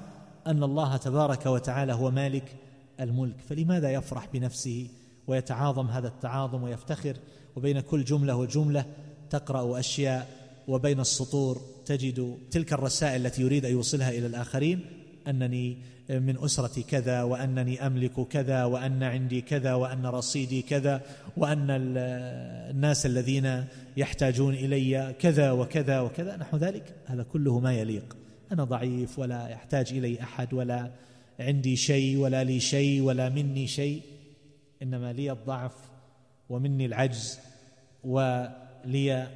أن 0.48 0.64
الله 0.64 0.98
تبارك 0.98 1.46
وتعالى 1.46 1.94
هو 1.94 2.12
مالك 2.12 2.56
الملك. 3.00 3.36
فلماذا 3.50 3.92
يفرح 3.92 4.28
بنفسه 4.34 4.90
ويتعاظم 5.28 5.88
هذا 5.88 6.08
التعاظم 6.08 6.64
ويفتخر؟ 6.64 7.18
وبين 7.56 7.80
كل 7.80 8.04
جملة 8.04 8.36
وجملة 8.36 8.86
تقرأ 9.30 9.80
أشياء 9.80 10.28
وبين 10.68 11.00
السطور 11.00 11.62
تجد 11.86 12.38
تلك 12.52 12.74
الرسائل 12.74 13.26
التي 13.26 13.42
يريد 13.42 13.66
أن 13.66 13.72
يوصلها 13.72 14.10
إلى 14.10 14.28
الآخرين. 14.28 14.99
أنني 15.28 15.78
من 16.09 16.38
أسرتي 16.43 16.84
كذا 16.84 17.24
وأنني 17.24 17.88
أملك 17.88 18.28
كذا 18.28 18.63
وأن 18.63 19.03
عندي 19.03 19.41
كذا 19.41 19.74
وأن 19.74 20.05
رصيدي 20.05 20.61
كذا 20.61 21.01
وأن 21.38 21.67
الناس 21.70 23.05
الذين 23.05 23.65
يحتاجون 23.97 24.53
إلي 24.53 25.15
كذا 25.20 25.51
وكذا 25.51 25.99
وكذا. 25.99 26.38
نحو 26.38 26.57
ذلك. 26.57 26.95
هذا 27.05 27.24
كله 27.24 27.59
ما 27.59 27.74
يليق. 27.74 28.17
أنا 28.51 28.63
ضعيف 28.63 29.20
ولا 29.20 29.47
يحتاج 29.47 29.93
إلي 29.93 30.22
أحد 30.24 30.53
ولا 30.53 30.91
عندي 31.39 31.76
شيء 31.76 32.17
ولا 32.17 32.43
لي 32.43 32.59
شيء 32.59 33.01
ولا 33.01 33.30
مني 33.30 33.67
شيء. 33.67 34.01
إنما 34.82 35.13
لي 35.13 35.32
الضعف 35.32 35.76
ومني 36.49 36.86
العجز 36.86 37.39
ولي 38.03 39.28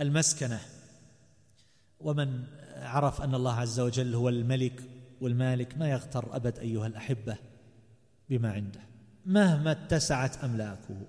المسكنة. 0.00 0.60
ومن 2.00 2.42
عرف 2.76 3.22
أن 3.22 3.34
الله 3.34 3.52
عز 3.54 3.80
وجل 3.80 4.14
هو 4.14 4.28
الملك 4.28 4.82
والمالك 5.24 5.78
ما 5.78 5.88
يغتر 5.88 6.36
أبد 6.36 6.58
أيها 6.58 6.86
الأحبة 6.86 7.36
بما 8.30 8.52
عنده 8.52 8.80
مهما 9.26 9.72
اتسعت 9.72 10.44
أملاكه 10.44 11.00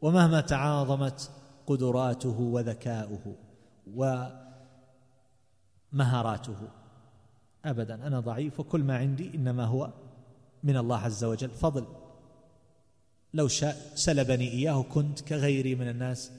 ومهما 0.00 0.40
تعاظمت 0.40 1.30
قدراته 1.66 2.40
وذكاؤه 2.40 3.36
ومهاراته. 5.92 6.68
أبدا 7.64 8.06
أنا 8.06 8.20
ضعيف 8.20 8.60
وكل 8.60 8.82
ما 8.82 8.96
عندي 8.96 9.34
إنما 9.34 9.64
هو 9.64 9.92
من 10.62 10.76
الله 10.76 10.98
عز 10.98 11.24
وجل. 11.24 11.50
فضل 11.50 11.86
لو 13.34 13.48
شاء 13.48 13.92
سلبني 13.94 14.50
إياه 14.50 14.82
كنت 14.82 15.20
كغيري 15.20 15.74
من 15.74 15.88
الناس 15.88 16.32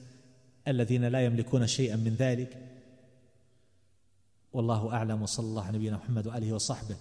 الذين 0.68 1.04
لا 1.04 1.24
يملكون 1.24 1.66
شيئا 1.66 1.96
من 1.96 2.14
ذلك. 2.14 2.63
والله 4.54 4.92
أعلم 4.92 5.22
وصلى 5.22 5.46
الله 5.46 5.64
على 5.64 5.78
نبينا 5.78 5.96
محمد 5.96 6.26
وآله 6.26 6.52
وصحبه. 6.52 6.96